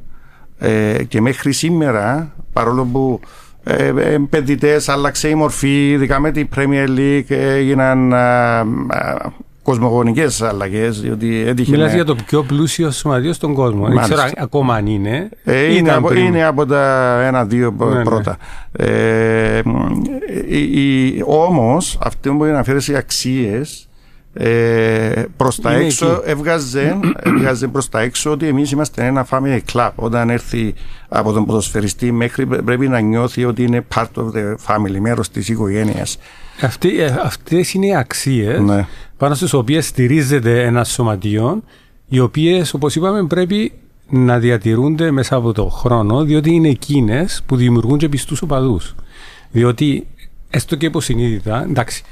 ε, 0.58 1.04
και 1.08 1.20
μέχρι 1.20 1.52
σήμερα, 1.52 2.34
παρόλο 2.52 2.84
που 2.84 3.20
ε, 3.64 3.86
ε 3.86 4.14
επενδυτές 4.14 4.88
άλλαξε 4.88 5.28
η 5.28 5.34
μορφή, 5.34 5.90
ειδικά 5.90 6.20
με 6.20 6.30
την 6.30 6.48
Premier 6.56 6.88
League 6.88 7.30
έγιναν 7.30 8.14
κοσμογονικές 9.62 10.42
αλλαγές. 10.42 11.02
Μιλάς 11.68 11.94
για 11.94 12.04
το 12.04 12.16
πιο 12.26 12.42
πλούσιο 12.42 12.90
σωματείο 12.90 13.32
στον 13.32 13.54
κόσμο. 13.54 13.86
Δεν 13.86 13.98
ξέρω 13.98 14.22
ακόμα 14.36 14.74
αν 14.74 14.86
είναι. 14.86 15.28
Ε, 15.44 15.74
είναι, 15.74 15.92
από, 15.92 16.12
είναι 16.14 16.44
από 16.44 16.66
τα 16.66 17.20
ένα-δύο 17.22 17.74
ναι, 17.78 17.86
ναι. 17.86 18.02
πρώτα. 18.02 18.36
Ναι. 18.78 18.86
Ε, 18.86 19.62
Όμως, 21.26 21.98
αυτό 22.02 22.32
που 22.32 22.44
αναφέρει 22.44 22.92
οι 22.92 22.96
αξίες 22.96 23.88
ε, 24.34 25.22
προς 25.36 25.60
τα 25.60 25.72
έξω 25.72 26.22
έβγαζε, 26.24 26.98
έβγαζε 27.22 27.68
προς 27.68 27.88
τα 27.88 28.00
έξω 28.00 28.30
ότι 28.30 28.46
εμείς 28.46 28.70
είμαστε 28.70 29.06
ένα 29.06 29.26
family 29.30 29.60
club. 29.72 29.90
Όταν 29.94 30.30
έρθει 30.30 30.74
από 31.08 31.32
τον 31.32 31.44
ποδοσφαιριστή 31.44 32.12
μέχρι 32.12 32.46
πρέπει 32.46 32.88
να 32.88 33.00
νιώθει 33.00 33.44
ότι 33.44 33.62
είναι 33.62 33.84
part 33.94 34.08
of 34.14 34.24
the 34.34 34.54
family, 34.66 34.98
μέρος 34.98 35.30
της 35.30 35.48
οικογένειας. 35.48 36.18
Αυτές 37.22 37.72
είναι 37.72 37.86
οι 37.86 37.94
αξίες 37.94 38.60
ναι 38.60 38.86
πάνω 39.22 39.34
στις 39.34 39.52
οποίες 39.52 39.86
στηρίζεται 39.86 40.64
ένα 40.64 40.84
σωματείο, 40.84 41.62
οι 42.08 42.18
οποίες, 42.18 42.74
όπως 42.74 42.94
είπαμε, 42.96 43.26
πρέπει 43.26 43.72
να 44.08 44.38
διατηρούνται 44.38 45.10
μέσα 45.10 45.36
από 45.36 45.52
το 45.52 45.68
χρόνο, 45.68 46.24
διότι 46.24 46.50
είναι 46.50 46.68
εκείνες 46.68 47.42
που 47.46 47.56
δημιουργούν 47.56 47.98
και 47.98 48.08
πιστούς 48.08 48.42
οπαδούς. 48.42 48.94
Διότι, 49.50 50.06
έστω 50.50 50.76
και 50.76 50.86
υποσυνείδητα, 50.86 51.62
εντάξει, 51.62 52.02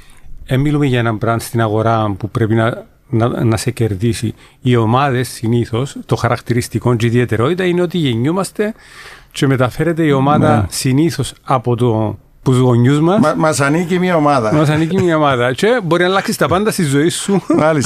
ε, 0.45 0.57
μιλούμε 0.57 0.85
για 0.85 0.99
έναν 0.99 1.17
brand 1.21 1.35
στην 1.39 1.61
αγορά 1.61 2.15
που 2.17 2.29
πρέπει 2.29 2.55
να, 2.55 2.87
να, 3.09 3.43
να 3.43 3.57
σε 3.57 3.71
κερδίσει. 3.71 4.33
Οι 4.61 4.75
ομάδες 4.75 5.27
συνήθως, 5.27 5.97
το 6.05 6.15
χαρακτηριστικό 6.15 6.95
και 6.95 7.05
η 7.05 7.09
ιδιαιτερότητα 7.09 7.65
είναι 7.65 7.81
ότι 7.81 7.97
γεννιούμαστε 7.97 8.73
και 9.31 9.47
μεταφέρεται 9.47 10.03
η 10.03 10.11
ομάδα 10.11 10.55
ναι. 10.55 10.65
συνήθως 10.69 11.33
από 11.43 11.75
το 11.75 12.17
τους 12.43 12.57
γονιούς 12.57 12.99
μας. 12.99 13.35
Μα 13.35 13.55
ανήκει 13.59 13.99
μια 13.99 14.15
ομάδα. 14.15 14.53
Μας 14.53 14.69
ανήκει 14.69 15.01
μια 15.01 15.17
ομάδα. 15.17 15.53
και 15.53 15.79
μπορεί 15.83 16.03
να 16.03 16.09
αλλάξεις 16.09 16.37
τα 16.37 16.47
πάντα 16.47 16.71
στη 16.71 16.83
ζωή 16.83 17.09
σου, 17.09 17.41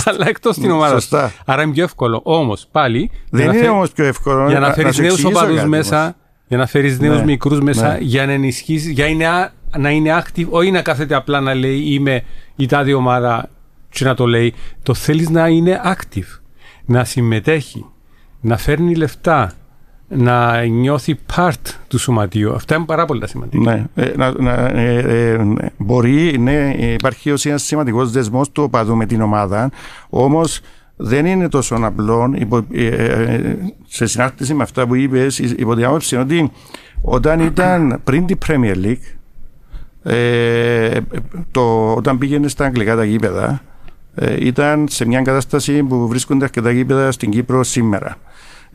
αλλά 0.06 0.28
εκτός 0.28 0.56
την 0.56 0.72
ομάδα. 0.72 0.94
Σωστά. 0.94 1.32
Άρα 1.46 1.62
είναι 1.64 1.72
πιο 1.72 1.84
εύκολο. 1.84 2.22
Όμως 2.24 2.68
πάλι. 2.72 3.12
Δεν 3.30 3.54
είναι 3.54 3.70
όμως 3.70 3.92
πιο 3.92 4.06
εύκολο. 4.06 4.50
Για 4.50 4.60
να 4.60 4.74
φέρεις 4.74 4.98
νέους 4.98 5.24
οπαδούς 5.24 5.64
μέσα, 5.64 6.16
για 6.48 6.58
να 6.58 6.66
φέρεις 6.66 7.00
νέους 7.00 7.18
ναι. 7.18 7.26
μικρούς 7.26 7.60
μέσα, 7.60 7.92
ναι. 7.92 7.98
για 8.02 8.26
να 8.26 8.32
ενισχύσεις, 8.32 8.92
για 8.92 9.06
είναι, 9.06 9.52
να 9.78 9.90
είναι 9.90 10.24
active, 10.24 10.48
όχι 10.50 10.72
να 10.72 10.82
κάθεται 10.82 11.16
απλά 11.16 11.40
να 11.40 11.54
λέει 11.54 11.82
είμαι 11.86 12.24
η 12.56 12.66
τάδη 12.66 12.94
ομάδα 12.94 13.50
και 13.90 14.06
να 14.06 14.14
το 14.14 14.26
λέει. 14.26 14.54
Το 14.84 14.94
θέλεις 14.94 15.30
να 15.30 15.48
είναι 15.48 15.82
active, 15.86 16.40
να 16.86 17.04
συμμετέχει, 17.04 17.86
να 18.42 18.58
φέρνει 18.58 18.96
λεφτά, 18.96 19.52
να 20.08 20.64
νιώθει 20.64 21.16
part 21.36 21.74
του 21.88 21.98
σωματείου. 21.98 22.54
Αυτά 22.54 22.76
είναι 22.76 22.86
πάρα 22.86 23.06
πολύ 23.06 23.28
σημαντικά. 23.28 23.72
Ναι, 23.72 23.86
ε, 23.96 24.14
να, 24.18 24.42
να, 24.42 24.54
ε, 24.54 24.98
ε, 24.98 25.46
μπορεί, 25.78 26.38
ναι, 26.40 26.76
υπάρχει 26.78 27.32
ως 27.32 27.46
ένας 27.46 27.64
σημαντικός 27.64 28.12
δεσμός 28.12 28.52
του 28.52 28.64
οπαδού 28.64 28.96
με 28.96 29.06
την 29.06 29.22
ομάδα, 29.22 29.72
όμως 30.10 30.62
δεν 30.96 31.26
είναι 31.26 31.50
τόσο 31.50 31.78
απλό 31.82 32.34
υπό, 32.36 32.66
σε 33.88 34.06
συνάρτηση 34.06 34.54
με 34.54 34.64
αυτά 34.64 34.88
που 34.88 34.96
είπες, 34.96 35.40
υπό 35.40 35.76
την 35.76 35.86
άποψη 35.86 36.16
ότι 36.16 36.52
όταν 37.02 37.40
ήταν 37.40 38.00
πριν 38.04 38.26
την 38.26 38.38
Premier 38.48 38.76
League, 38.86 39.16
Ε, 40.08 41.00
το, 41.52 41.94
όταν 41.94 42.18
πήγαινε 42.18 42.48
στα 42.48 42.66
αγγλικά 42.66 42.96
τα 42.96 43.04
γήπεδα, 43.04 43.62
ε, 44.16 44.46
ήταν 44.46 44.86
σε 44.90 45.06
μια 45.06 45.22
κατάσταση 45.22 45.84
που 45.84 46.08
βρίσκονται 46.08 46.44
αρκετά 46.44 46.72
γήπεδα 46.72 47.12
στην 47.12 47.30
Κύπρο 47.30 47.64
σήμερα. 47.64 48.16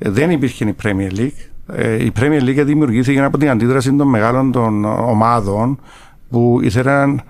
Ε, 0.03 0.11
δεν 0.11 0.31
υπήρχε 0.31 0.65
η 0.65 0.75
Premier 0.83 1.19
League. 1.19 1.51
Ε, 1.73 2.05
η 2.05 2.13
Premier 2.21 2.43
League 2.43 2.63
δημιουργήθηκε 2.65 3.21
από 3.21 3.39
την 3.39 3.51
αντίδραση 3.51 3.93
των 3.93 4.09
μεγάλων 4.09 4.53
των 4.53 4.85
ομάδων 4.85 5.81
που 6.31 6.61
ήθελαν, 6.63 7.23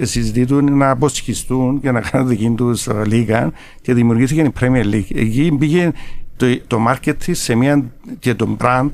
συζητούν 0.00 0.76
να 0.76 0.90
αποσχιστούν 0.90 1.80
και 1.80 1.90
να 1.90 2.00
κάνουν 2.00 2.28
δική 2.28 2.50
τους 2.56 2.88
λίγα 3.06 3.52
και 3.80 3.94
δημιουργήθηκε 3.94 4.40
η 4.40 4.52
Premier 4.60 4.84
League. 4.84 5.14
Εκεί 5.14 5.56
πήγε 5.58 5.92
το, 6.36 6.46
το 6.66 6.78
market 6.88 7.14
σε 7.30 7.54
μια, 7.54 7.84
και 8.18 8.34
το 8.34 8.56
brand 8.60 8.90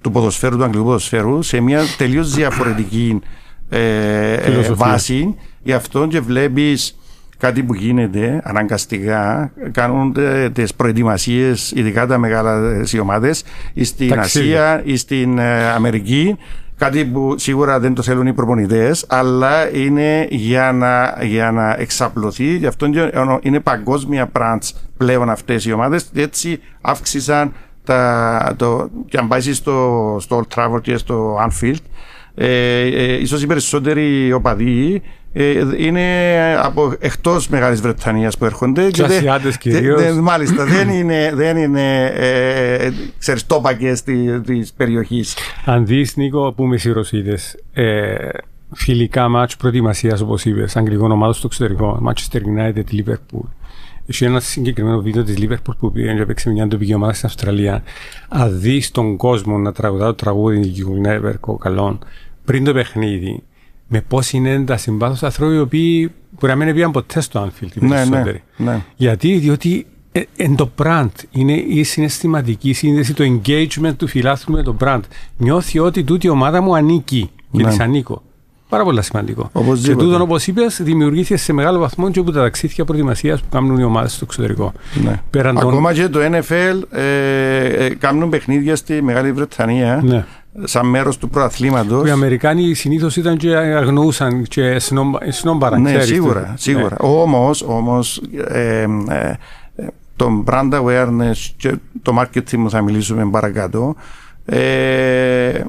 του 0.00 0.10
ποδοσφαίρου, 0.10 0.56
του 0.56 0.64
αγγλικού 0.64 0.84
ποδοσφαίρου, 0.84 1.42
σε 1.42 1.60
μια 1.60 1.82
τελείως 1.98 2.34
διαφορετική 2.34 3.20
ε, 3.68 4.72
βάση. 4.72 5.34
Γι' 5.62 5.72
αυτό 5.72 6.06
και 6.06 6.20
βλέπεις 6.20 6.97
κάτι 7.38 7.62
που 7.62 7.74
γίνεται 7.74 8.40
αναγκαστικά, 8.44 9.52
κάνουν 9.72 10.16
τις 10.52 10.74
προετοιμασίες, 10.74 11.72
ειδικά 11.74 12.06
τα 12.06 12.18
μεγάλα 12.18 12.82
ομάδες, 13.00 13.44
στην 13.82 14.18
Ασία 14.18 14.82
ή 14.84 14.96
στην 14.96 15.38
ε, 15.38 15.70
Αμερική. 15.70 16.36
Κάτι 16.76 17.04
που 17.04 17.34
σίγουρα 17.38 17.80
δεν 17.80 17.94
το 17.94 18.02
θέλουν 18.02 18.26
οι 18.26 18.32
προπονητές, 18.32 19.04
αλλά 19.08 19.76
είναι 19.76 20.26
για 20.30 20.72
να, 20.72 21.18
για 21.24 21.50
να 21.50 21.76
εξαπλωθεί. 21.78 22.56
Γι' 22.56 22.66
αυτό 22.66 22.86
είναι 23.40 23.60
παγκόσμια 23.60 24.30
branch 24.32 24.70
πλέον 24.96 25.30
αυτές 25.30 25.64
οι 25.64 25.72
ομάδες. 25.72 26.10
Έτσι 26.14 26.60
αύξησαν 26.80 27.52
τα, 27.84 28.54
το, 28.56 28.90
και 29.08 29.18
αν 29.18 29.28
πάει 29.28 29.40
στο, 29.40 30.16
στο 30.20 30.42
Old 30.42 30.56
Trafford 30.56 30.82
και 30.82 30.96
στο 30.96 31.38
Anfield, 31.48 31.82
ε, 32.38 32.80
ε, 32.80 33.20
ίσως 33.20 33.42
οι 33.42 33.46
περισσότεροι 33.46 34.32
οπαδοί 34.32 35.02
ε, 35.32 35.64
είναι 35.76 36.04
από 36.62 36.94
εκτός 36.98 37.48
Μεγάλης 37.48 37.80
Βρετανίας 37.80 38.38
που 38.38 38.44
έρχονται. 38.44 38.90
Και 38.90 39.02
Ασιάτες 39.02 39.58
κυρίως. 39.58 40.12
μάλιστα, 40.12 40.64
δεν 40.74 40.88
είναι, 40.88 41.32
δεν 41.34 41.56
είναι 41.56 42.04
ε, 42.04 42.90
ξέρεις, 43.18 43.46
τόπακες 43.46 44.02
της, 44.02 44.40
της 44.44 44.72
περιοχής. 44.72 45.36
Αν 45.64 45.86
δεις 45.86 46.16
Νίκο, 46.16 46.52
πούμε 46.52 46.74
εσύ 46.74 46.92
Ρωσίδες, 46.92 47.56
ε, 47.72 48.16
φιλικά 48.72 49.28
μάτς 49.28 49.56
προετοιμασίας 49.56 50.20
όπως 50.20 50.44
είπες, 50.44 50.76
αγγλικών 50.76 51.10
ομάδων 51.10 51.34
στο 51.34 51.46
εξωτερικό, 51.46 52.02
Manchester 52.06 52.38
United, 52.38 52.84
Liverpool, 52.92 53.48
έχει 54.06 54.24
ένα 54.24 54.40
συγκεκριμένο 54.40 55.00
βίντεο 55.00 55.24
της 55.24 55.36
Liverpool 55.40 55.76
που 55.78 55.92
πήγε 55.92 56.14
και 56.14 56.20
έπαιξε 56.20 56.50
μια 56.50 56.68
τοπική 56.68 56.94
ομάδα 56.94 57.12
στην 57.12 57.26
Αυστραλία. 57.26 57.82
Αν 58.28 58.60
δεις 58.60 58.90
τον 58.90 59.16
κόσμο 59.16 59.58
να 59.58 59.72
τραγουδά 59.72 60.06
το 60.06 60.14
τραγούδι 60.14 60.68
του 60.68 61.00
Never 61.04 61.56
καλών 61.58 61.98
πριν 62.48 62.64
το 62.64 62.72
παιχνίδι, 62.72 63.42
με 63.88 64.00
πώς 64.00 64.32
είναι 64.32 64.50
ένταση 64.50 64.90
μπάθο 64.90 65.26
ανθρώποι 65.26 65.54
οι 65.54 65.58
οποίοι 65.58 66.12
μπορεί 66.30 66.56
να 66.56 66.64
μην 66.64 66.74
πήγαν 66.74 66.90
ποτέ 66.90 67.20
στο 67.20 67.48
Anfield. 67.48 67.68
Ναι, 67.74 68.04
ναι, 68.04 68.22
ναι. 68.56 68.82
Γιατί, 68.96 69.38
διότι 69.38 69.86
ε, 70.12 70.22
εν 70.36 70.56
το 70.56 70.70
brand 70.82 71.08
είναι 71.30 71.52
η 71.52 71.82
συναισθηματική 71.82 72.72
σύνδεση, 72.72 73.14
το 73.14 73.24
engagement 73.24 73.94
του 73.96 74.08
φιλάθλου 74.08 74.54
με 74.54 74.62
το 74.62 74.76
brand. 74.80 75.00
Νιώθει 75.36 75.78
ότι 75.78 76.04
τούτη 76.04 76.26
η 76.26 76.30
ομάδα 76.30 76.60
μου 76.60 76.76
ανήκει 76.76 77.30
και 77.52 77.62
ναι. 77.62 77.68
της 77.68 77.80
ανήκω. 77.80 78.22
Πάρα 78.68 78.84
πολύ 78.84 79.02
σημαντικό. 79.02 79.50
Οπωσδήποτε. 79.52 80.02
Και 80.02 80.04
τούτον, 80.04 80.20
όπως 80.20 80.46
είπες, 80.46 80.80
δημιουργήθηκε 80.82 81.36
σε 81.36 81.52
μεγάλο 81.52 81.78
βαθμό 81.78 82.10
και 82.10 82.18
από 82.18 82.32
τα 82.32 82.40
ταξίδια 82.40 82.84
προετοιμασίας 82.84 83.40
που 83.40 83.46
κάνουν 83.50 83.78
οι 83.78 83.84
ομάδες 83.84 84.12
στο 84.12 84.24
εξωτερικό. 84.24 84.72
Ναι. 85.04 85.20
Πέραν 85.30 85.58
Ακόμα 85.58 85.92
και 85.92 86.08
το 86.08 86.20
NFL 86.22 86.82
ε, 86.90 87.84
ε, 87.84 87.94
κάνουν 87.94 88.28
παιχνίδια 88.28 88.76
στη 88.76 89.02
Μεγάλη 89.02 89.32
Βρετανία. 89.32 90.00
Ναι. 90.04 90.24
Σαν 90.64 90.86
μέρος 90.86 91.18
του 91.18 91.28
προαθλήματος. 91.28 92.08
Οι 92.08 92.10
Αμερικάνοι 92.10 92.74
συνήθως 92.74 93.16
ήταν 93.16 93.36
και 93.36 93.56
αγνοούσαν 93.56 94.42
και 94.42 94.78
σνόμπαραν. 95.28 95.82
Ναι, 95.82 96.00
σίγουρα. 96.00 96.40
Ναι. 96.40 96.54
σίγουρα. 96.56 96.96
Ναι. 97.00 97.08
Όμως, 97.08 97.62
όμως, 97.62 98.22
ε, 98.48 98.86
ε, 99.08 99.36
το 100.16 100.44
brand 100.46 100.72
awareness 100.72 101.36
και 101.56 101.74
το 102.02 102.18
marketing 102.20 102.66
θα 102.68 102.82
μιλήσουμε 102.82 103.28
παρακάτω 103.30 103.94
ε, 104.50 105.64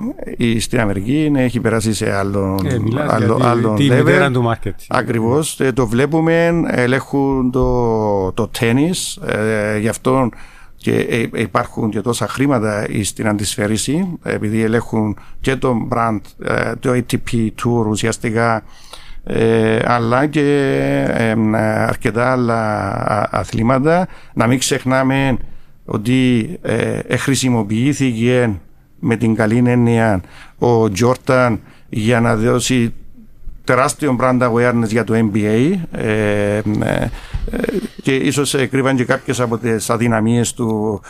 στην 0.59 0.79
Αμερική 0.79 1.29
ναι, 1.31 1.43
έχει 1.43 1.59
περάσει 1.59 1.93
σε 1.93 2.15
άλλον, 2.15 2.57
ε, 2.65 3.03
άλλο, 3.07 3.39
άλλο 3.43 3.73
τη, 3.73 3.87
level. 3.91 4.29
του 4.33 4.53
market. 4.53 4.73
Ακριβώς. 4.87 5.59
Ε, 5.59 5.71
το 5.71 5.87
βλέπουμε, 5.87 6.63
ελέγχουν 6.67 7.51
το, 7.51 8.31
το 8.31 8.47
τέννις, 8.47 9.15
ε, 9.15 9.77
γι' 9.79 9.87
αυτό 9.87 10.29
και 10.79 10.95
ε, 10.95 11.27
υπάρχουν 11.41 11.89
και 11.89 12.01
τόσα 12.01 12.27
χρήματα 12.27 12.87
στην 13.03 13.27
αντισφαίριση, 13.27 14.17
επειδή 14.23 14.61
ελέγχουν 14.61 15.17
και 15.41 15.55
το 15.55 15.87
brand, 15.91 16.19
ε, 16.43 16.75
το 16.79 16.91
ATP 16.91 17.47
Tour 17.63 17.85
ουσιαστικά, 17.89 18.63
αλλά 19.83 20.25
και 20.25 20.43
αρκετά 21.87 22.31
άλλα 22.31 23.29
αθλήματα. 23.31 24.07
Να 24.33 24.47
μην 24.47 24.59
ξεχνάμε 24.59 25.37
ότι 25.85 26.49
χρησιμοποιήθηκε 27.17 28.59
με 28.99 29.15
την 29.15 29.35
καλή 29.35 29.63
έννοια 29.65 30.21
ο 30.57 30.91
Τζόρταν 30.91 31.59
για 31.89 32.19
να 32.19 32.35
δώσει 32.35 32.93
τεράστιο 33.69 34.15
brand 34.19 34.41
awareness 34.41 34.87
για 34.87 35.03
το 35.03 35.13
NBA 35.13 35.73
ε, 35.91 36.57
ε, 36.57 36.61
και 38.01 38.15
ίσως 38.15 38.55
κρύβαν 38.71 38.95
και 38.95 39.03
κάποιες 39.03 39.39
από 39.39 39.57
τις 39.57 39.89
αδυναμίες 39.89 40.53
του, 40.53 41.01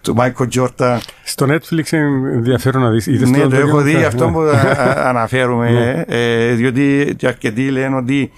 του, 0.00 0.14
Michael 0.18 0.48
Jordan. 0.54 0.98
Στο 1.24 1.46
Netflix 1.48 1.92
ενδιαφέρον 1.92 2.82
να 2.82 2.90
δεις. 2.90 3.06
Ναι, 3.06 3.46
το 3.46 3.56
έχω 3.56 3.80
δει 3.80 3.94
αυτό 3.94 4.30
που 4.30 4.40
αναφέρουμε, 4.96 5.70
ναι. 5.70 6.04
ε, 6.06 6.54
διότι 6.54 7.14
και 7.16 7.26
αρκετοί 7.26 7.70
λένε 7.70 7.96
ότι 7.96 8.30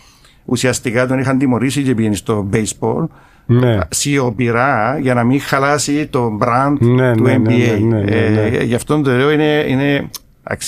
ουσιαστικά 0.44 1.06
τον 1.06 1.18
είχαν 1.18 1.38
τιμωρήσει 1.38 1.82
και 1.82 1.94
πήγαινε 1.94 2.14
στο 2.14 2.48
baseball 2.52 3.06
ναι. 3.46 3.78
σιωπηρά 3.88 4.98
για 5.00 5.14
να 5.14 5.24
μην 5.24 5.40
χαλάσει 5.40 6.06
το 6.06 6.38
brand 6.40 6.76
ναι, 6.78 7.14
του 7.14 7.22
ναι, 7.22 7.36
NBA. 7.36 7.78
Ναι, 7.80 8.00
ναι, 8.00 8.12
ε, 8.16 8.64
γι' 8.64 8.74
αυτό 8.74 9.00
το 9.00 9.10
λέω 9.10 9.30
είναι, 9.30 9.64
είναι 9.68 10.10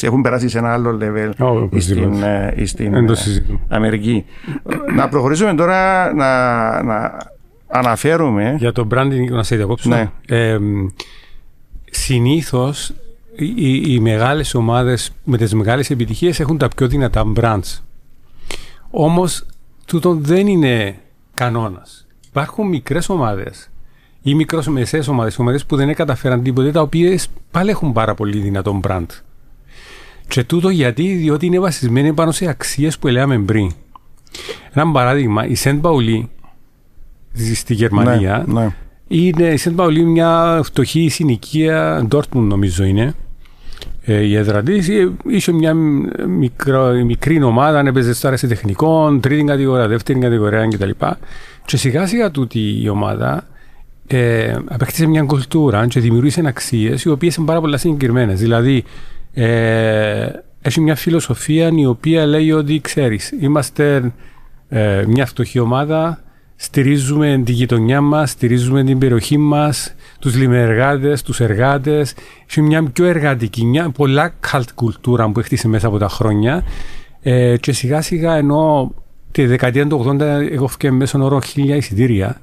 έχουν 0.00 0.20
περάσει 0.22 0.48
σε 0.48 0.58
ένα 0.58 0.72
άλλο 0.72 0.98
level 1.00 1.30
oh, 1.38 1.68
στην, 1.80 2.22
ε, 2.22 2.54
στην 2.64 2.94
ε, 2.94 3.04
Αμερική. 3.68 4.24
να 4.94 5.08
προχωρήσουμε 5.08 5.54
τώρα 5.54 6.12
να, 6.14 6.82
να 6.82 7.16
αναφέρουμε. 7.66 8.54
Για 8.58 8.72
το 8.72 8.86
branding, 8.94 9.30
να 9.30 9.42
σε 9.42 9.56
διακόψω. 9.56 9.88
Ναι. 9.88 10.10
Ε, 10.26 10.58
Συνήθως 11.94 12.92
οι, 13.36 13.94
οι 13.94 14.00
μεγάλες 14.00 14.54
ομάδες 14.54 15.10
με 15.24 15.36
τις 15.36 15.54
μεγάλες 15.54 15.90
επιτυχίες 15.90 16.40
έχουν 16.40 16.58
τα 16.58 16.68
πιο 16.68 16.88
δυνατά 16.88 17.32
brands. 17.36 17.80
Όμως 18.90 19.46
τούτο 19.86 20.14
δεν 20.14 20.46
είναι 20.46 20.96
κανόνας 21.34 22.06
υπάρχουν 22.32 22.68
μικρές 22.68 23.08
ομάδες 23.08 23.70
ή 24.22 24.34
μικρομεσαίε 24.34 25.02
ομάδες, 25.08 25.38
ομάδες 25.38 25.66
που 25.66 25.76
δεν 25.76 25.94
καταφέραν 25.94 26.42
τίποτε, 26.42 26.70
τα 26.70 26.80
οποίες 26.80 27.28
πάλι 27.50 27.70
έχουν 27.70 27.92
πάρα 27.92 28.14
πολύ 28.14 28.38
δυνατόν 28.38 28.80
brand. 28.88 29.06
Και 30.32 30.44
τούτο 30.44 30.68
γιατί, 30.68 31.14
διότι 31.14 31.46
είναι 31.46 31.58
βασισμένοι 31.58 32.12
πάνω 32.12 32.30
σε 32.30 32.48
αξίες 32.48 32.98
που 32.98 33.08
λέμε 33.08 33.38
πριν. 33.38 33.70
Ένα 34.72 34.90
παράδειγμα, 34.90 35.46
η 35.46 35.54
Σεντ 35.54 35.80
Παουλή 35.80 36.30
στη 37.54 37.74
Γερμανία 37.74 38.44
ναι, 38.46 38.60
ναι. 38.60 38.74
είναι 39.08 39.44
η 39.44 39.56
Σεντ 39.56 39.74
Παουλή 39.74 40.04
μια 40.04 40.60
φτωχή 40.64 41.08
συνοικία, 41.08 42.04
Ντόρτμουν 42.06 42.46
νομίζω 42.46 42.84
είναι. 42.84 43.14
Ε, 44.04 44.20
η 44.20 44.36
έδρα 44.36 44.62
της 44.62 44.88
είχε 45.28 45.52
μια 45.52 45.74
μικρό, 46.28 46.92
μικρή 47.04 47.42
ομάδα, 47.42 47.78
έπαιζε 47.78 48.20
τώρα 48.20 48.36
σε 48.36 48.46
τεχνικό, 48.46 49.18
τρίτη 49.20 49.44
κατηγορία, 49.44 49.88
δεύτερη 49.88 50.18
κατηγορία 50.18 50.68
κτλ. 50.68 50.90
Και 51.64 51.76
σιγά 51.76 52.06
σιγά 52.06 52.30
τούτη 52.30 52.82
η 52.82 52.88
ομάδα 52.88 53.46
ε, 54.06 54.56
απέκτησε 54.64 55.06
μια 55.06 55.22
κουλτούρα 55.22 55.86
και 55.86 56.00
δημιούργησε 56.00 56.42
αξίες 56.46 57.02
οι 57.02 57.08
οποίες 57.08 57.36
είναι 57.36 57.46
πάρα 57.46 57.60
πολύ 57.60 57.78
συγκεκριμένες. 57.78 58.40
Δηλαδή, 58.40 58.84
ε, 59.34 60.28
έχει 60.62 60.80
μια 60.80 60.94
φιλοσοφία 60.94 61.70
η 61.76 61.86
οποία 61.86 62.26
λέει 62.26 62.52
ότι 62.52 62.80
ξέρεις, 62.80 63.32
είμαστε 63.40 64.12
ε, 64.68 65.04
μια 65.06 65.26
φτωχή 65.26 65.58
ομάδα, 65.58 66.22
στηρίζουμε 66.56 67.42
τη 67.44 67.52
γειτονιά 67.52 68.00
μας, 68.00 68.30
στηρίζουμε 68.30 68.84
την 68.84 68.98
περιοχή 68.98 69.38
μας, 69.38 69.94
τους 70.18 70.34
λιμεργάτες, 70.34 71.22
τους 71.22 71.40
εργάτες. 71.40 72.14
Έχει 72.48 72.60
μια 72.62 72.82
πιο 72.82 73.04
εργατική, 73.04 73.64
μια 73.64 73.90
πολλά 73.90 74.34
καλτ 74.40 74.68
κουλτούρα 74.74 75.30
που 75.30 75.40
έχτισε 75.40 75.68
μέσα 75.68 75.86
από 75.86 75.98
τα 75.98 76.08
χρόνια. 76.08 76.64
Ε, 77.22 77.56
και 77.56 77.72
σιγά 77.72 78.02
σιγά 78.02 78.34
ενώ 78.34 78.92
Τη 79.32 79.46
δεκαετία 79.46 79.86
του 79.86 80.04
80 80.06 80.20
εγώ 80.50 80.66
φύγε 80.66 80.90
μέσω 80.90 81.24
όρο 81.24 81.40
χίλια 81.40 81.76
εισιτήρια. 81.76 82.40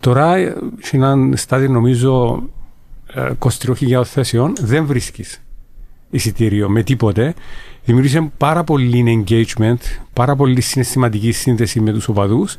Τώρα, 0.00 0.34
σε 0.80 0.96
έναν 0.96 1.36
στάδιο 1.36 1.68
νομίζω 1.68 2.42
23.000 3.38 4.02
θέσεων, 4.04 4.52
δεν 4.60 4.86
βρίσκεις 4.86 5.40
εισιτήριο 6.10 6.68
με 6.68 6.82
τίποτε. 6.82 7.34
Δημιούργησε 7.84 8.30
πάρα 8.36 8.64
πολύ 8.64 9.24
engagement, 9.26 9.76
πάρα 10.12 10.36
πολύ 10.36 10.60
συναισθηματική 10.60 11.32
σύνδεση 11.32 11.80
με 11.80 11.92
τους 11.92 12.08
οπαδούς 12.08 12.56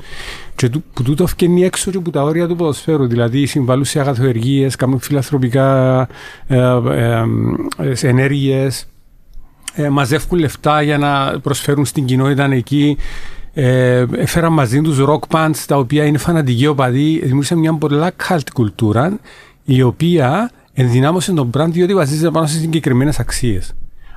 και 0.55 0.69
που 0.69 1.03
τούτο 1.03 1.27
φτιάχνει 1.27 1.63
έξω 1.63 1.91
και 1.91 1.97
από 1.97 2.11
τα 2.11 2.23
όρια 2.23 2.47
του 2.47 2.55
ποδοσφαίρου. 2.55 3.07
Δηλαδή, 3.07 3.45
συμβάλλουν 3.45 3.85
σε 3.85 3.99
αγαθοεργίες, 3.99 4.75
κάνουν 4.75 4.99
φιλανθρωπικά 4.99 5.99
ε, 6.47 6.57
ε, 6.57 7.23
ε, 7.77 8.07
ενέργειες. 8.07 8.87
ε, 9.73 9.89
μαζεύουν 9.89 10.39
λεφτά 10.39 10.81
για 10.81 10.97
να 10.97 11.39
προσφέρουν 11.39 11.85
στην 11.85 12.05
κοινότητα 12.05 12.45
εκεί. 12.53 12.97
Ε, 13.53 14.05
έφεραν 14.15 14.53
μαζί 14.53 14.81
τους 14.81 14.97
rock 15.07 15.35
bands 15.35 15.63
τα 15.67 15.77
οποία 15.77 16.05
είναι 16.05 16.17
φανατικοί 16.17 16.67
οπαδοί. 16.67 17.19
Δημιούργησαν 17.19 17.57
μια 17.57 17.73
πολλά 17.73 18.11
cult 18.27 18.47
κουλτούρα 18.53 19.19
η 19.65 19.81
οποία 19.81 20.51
ενδυνάμωσε 20.79 21.33
τον 21.33 21.49
brand 21.53 21.69
διότι 21.69 21.93
βασίζεται 21.93 22.31
πάνω 22.31 22.47
σε 22.47 22.57
συγκεκριμένες 22.57 23.19
αξίες. 23.19 23.73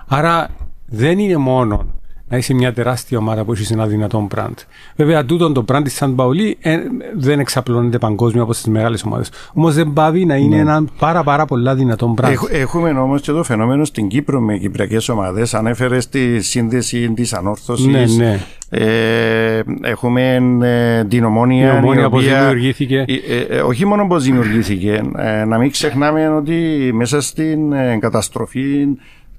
Άρα 0.07 0.49
δεν 0.87 1.19
είναι 1.19 1.37
μόνο 1.37 2.00
να 2.31 2.37
είσαι 2.37 2.55
μια 2.55 2.73
τεράστια 2.73 3.19
ομάδα 3.19 3.45
που 3.45 3.53
έχει 3.53 3.73
ένα 3.73 3.87
δυνατό 3.87 4.29
brand. 4.35 4.55
Βέβαια, 4.97 5.25
τούτο 5.25 5.53
το 5.53 5.65
brand 5.69 5.81
της 5.85 5.95
Σαν 5.95 6.15
Παουλή 6.15 6.57
ε, 6.61 6.79
δεν 7.17 7.41
εξαπλώνεται 7.41 7.99
παγκόσμια 7.99 8.43
όπως 8.43 8.61
τι 8.61 8.71
μεγάλες 8.71 9.03
ομάδες. 9.03 9.31
Όμως 9.53 9.75
δεν 9.75 9.93
πάβει 9.93 10.25
να 10.25 10.37
είναι 10.37 10.55
ναι. 10.55 10.61
ένα 10.61 10.85
πάρα, 10.99 11.23
πάρα 11.23 11.45
πολλά 11.45 11.75
δυνατό 11.75 12.15
brand. 12.21 12.31
Έχ, 12.31 12.41
έχουμε 12.51 12.91
όμως 12.91 13.21
και 13.21 13.33
το 13.33 13.43
φαινόμενο 13.43 13.85
στην 13.85 14.09
Κύπρο 14.09 14.41
με 14.41 14.57
κυπριακές 14.59 15.09
ομάδες. 15.09 15.55
Ανέφερες 15.55 16.09
τη 16.09 16.41
σύνδεση 16.41 17.11
τη 17.11 17.31
ανόρθωσης. 17.33 17.87
Ναι, 17.87 18.05
ναι. 18.17 18.41
Ε, 18.73 19.63
έχουμε 19.83 20.43
ε, 20.63 21.05
την 21.05 21.25
ομόνια. 21.25 21.75
Η 21.75 21.77
ομόνια 21.77 22.09
πώ 22.09 22.19
δημιουργήθηκε. 22.19 23.05
Ε, 23.29 23.57
ε, 23.57 23.61
όχι 23.61 23.87
μόνο 23.87 24.07
πώ 24.07 24.19
δημιουργήθηκε. 24.19 25.03
Ε, 25.17 25.45
να 25.45 25.59
μην 25.59 25.71
ξεχνάμε 25.71 26.29
ότι 26.29 26.91
μέσα 26.95 27.21
στην 27.21 27.59
καταστροφή 28.01 28.87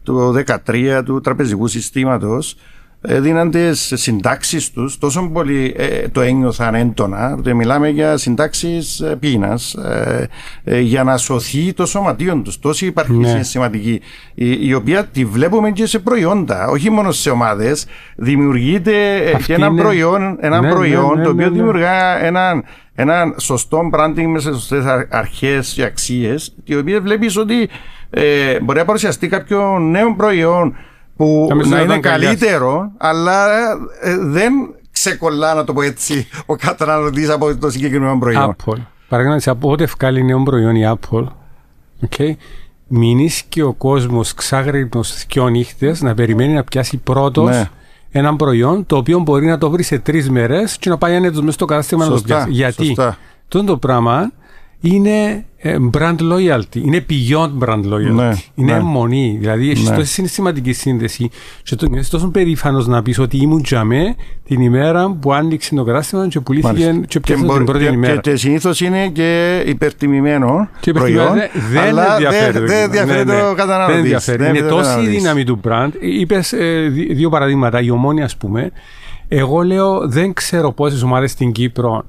του 0.04 0.44
2013 0.66 1.02
του 1.06 1.22
τραπεζικού 1.22 1.68
συστήματος 1.68 2.56
έδιναν 3.02 3.52
τις 3.52 3.94
συντάξεις 3.96 4.72
τους 4.72 4.98
τόσο 4.98 5.30
πολύ 5.34 5.74
ε, 5.78 6.08
το 6.08 6.22
ένιωθαν 6.22 6.76
έντονα, 6.76 7.36
ότι 7.38 7.54
μιλάμε 7.54 7.90
για 7.90 8.18
συντάξεις 8.18 9.00
ε, 9.00 9.16
πείνα, 9.20 9.60
ε, 9.86 10.24
ε, 10.64 10.80
για 10.80 11.04
να 11.04 11.18
σωθεί 11.18 11.74
το 11.74 11.86
σωματείο 11.86 12.42
τους. 12.44 12.60
Τόση 12.60 12.86
υπάρχει 12.86 13.14
ναι. 13.14 13.44
σημαντική, 13.44 14.02
η, 14.34 14.68
η, 14.68 14.74
οποία 14.74 15.06
τη 15.06 15.26
βλέπουμε 15.26 15.72
και 15.72 15.86
σε 15.86 16.00
προϊόντα, 16.00 16.68
όχι 16.68 16.90
μόνο 16.90 17.12
σε 17.12 17.30
ομάδες. 17.30 17.86
Δημιουργείται 18.16 18.94
και 19.46 19.54
ένα 19.54 19.74
προϊόν, 19.74 20.38
ένα 20.40 20.62
ναι, 20.62 20.70
προϊόν 20.70 21.18
ναι, 21.18 21.24
το 21.24 21.30
οποίο 21.30 21.52
δημιουργά 21.52 22.24
έναν 22.24 22.64
ένα 22.96 23.34
σωστό 23.38 23.90
branding 23.94 24.26
μέσα 24.26 24.54
σε 24.54 24.60
σωστές 24.60 24.86
αρχές 25.10 25.74
και 25.74 25.84
αξίες, 25.84 26.56
οι 26.64 26.76
οποίε 26.76 27.00
βλέπεις 27.00 27.38
ότι 27.38 27.70
ε, 28.10 28.60
μπορεί 28.60 28.80
να 28.80 28.86
παρουσιαστεί 28.86 29.28
κάποιο 29.28 29.80
νέο 29.80 30.16
προϊόν 30.16 30.76
που 31.16 31.50
να 31.66 31.82
είναι 31.82 32.00
καλύτερο, 32.00 32.92
αλλά 32.98 33.48
ε, 34.02 34.18
δεν 34.18 34.54
ξεκολλά, 34.92 35.54
να 35.54 35.64
το 35.64 35.74
πω 35.74 35.82
έτσι, 35.82 36.28
ο 36.46 36.56
καταναλωτής 36.56 37.30
από 37.30 37.58
το 37.58 37.70
συγκεκριμένο 37.70 38.20
προϊόν. 38.20 38.56
Apple. 38.66 38.78
Παραδείγματο, 39.10 39.52
από 39.52 39.72
ό,τι 39.72 39.86
βγάλει 39.86 40.24
νέο 40.24 40.44
προϊόν 40.44 40.76
η 40.76 40.94
Apple, 40.94 41.26
okay, 42.10 42.32
μείνει 42.88 43.30
και 43.50 43.64
ο 43.64 43.74
κόσμος 43.74 44.34
ξάγρυπνο 44.34 45.02
και 45.28 45.42
νύχτες 45.42 46.02
να 46.02 46.14
περιμένει 46.14 46.54
να 46.54 46.64
πιάσει 46.64 46.98
πρώτος 46.98 47.50
ναι. 47.50 47.70
ένα 48.12 48.36
προϊόν 48.36 48.86
το 48.86 48.98
οποίο 48.98 49.20
μπορεί 49.20 49.46
να 49.46 49.58
το 49.58 49.70
βρει 49.70 49.84
σε 49.84 50.00
τρεις 50.00 50.30
μέρες 50.30 50.78
και 50.78 50.90
να 50.90 50.98
πάει 50.98 51.16
ανέτο 51.16 51.40
μέσα 51.40 51.52
στο 51.52 51.66
κατάστημα 51.66 52.06
να 52.06 52.16
το 52.16 52.22
πιάσει. 52.22 52.52
Γιατί; 52.52 52.96
το 53.48 53.78
πράγμα 53.78 54.32
είναι 54.82 55.46
ε, 55.58 55.76
brand 55.92 56.16
loyalty, 56.18 56.76
είναι 56.76 57.06
beyond 57.10 57.68
brand 57.68 57.84
loyalty. 57.94 58.14
Ναι, 58.14 58.32
είναι 58.56 58.74
ναι. 58.74 58.80
μονή. 58.80 59.38
Δηλαδή, 59.40 59.70
έχεις 59.70 59.90
ναι. 59.90 59.96
τόση 59.96 60.12
συναισθηματική 60.12 60.74
σύνδεση 60.74 61.30
και 61.64 61.76
το 61.76 61.88
είσαι 61.92 62.10
τόσο 62.10 62.28
περήφανος 62.28 62.88
να 62.88 63.02
πεις 63.02 63.20
ότι 63.20 63.38
ήμουν 63.38 63.64
τζαμέ 63.64 64.16
την 64.44 64.62
ημέρα 64.62 65.18
που 65.22 65.34
άνοιξε 65.34 65.76
το 65.76 65.84
κατάστημα 65.84 66.28
και 66.28 66.40
πουλήθηκε 66.40 67.02
και 67.08 67.20
πιάσε 67.20 67.46
την 67.46 67.66
πρώτη 67.66 67.86
και, 67.86 67.92
ημέρα. 67.92 68.14
Και, 68.14 68.32
και 68.32 68.36
συνήθως 68.36 68.82
είναι 68.82 69.08
και 69.08 69.62
υπερτιμημένο 69.66 70.70
και 70.80 70.92
προϊόν. 70.92 71.36
Δεν 71.72 71.98
ενδιαφέρει. 71.98 72.66
Δεν 72.66 72.84
ενδιαφέρει 72.84 73.26
το 73.26 73.32
ναι, 73.32 73.54
καταναλωτής. 73.56 73.96
Δεν 73.96 73.98
ενδιαφέρει. 73.98 74.58
Είναι 74.58 74.68
τόση 74.68 75.02
η 75.02 75.08
δύναμη 75.08 75.44
του 75.44 75.60
brand. 75.64 75.90
Είπες 76.00 76.54
ε, 76.54 76.88
δύο 77.12 77.30
παραδείγματα. 77.30 77.82
Η 77.82 77.90
ομόνια, 77.90 78.26
ας 78.26 78.38
πούμε. 78.38 78.72
Εγώ 79.28 79.62
λέω, 79.62 80.08
δεν 80.08 80.34
ξέρω 80.34 80.72
πόσες 80.72 81.02
ομάδες 81.02 81.32
στην 81.32 81.52
Κύπρο 81.52 82.04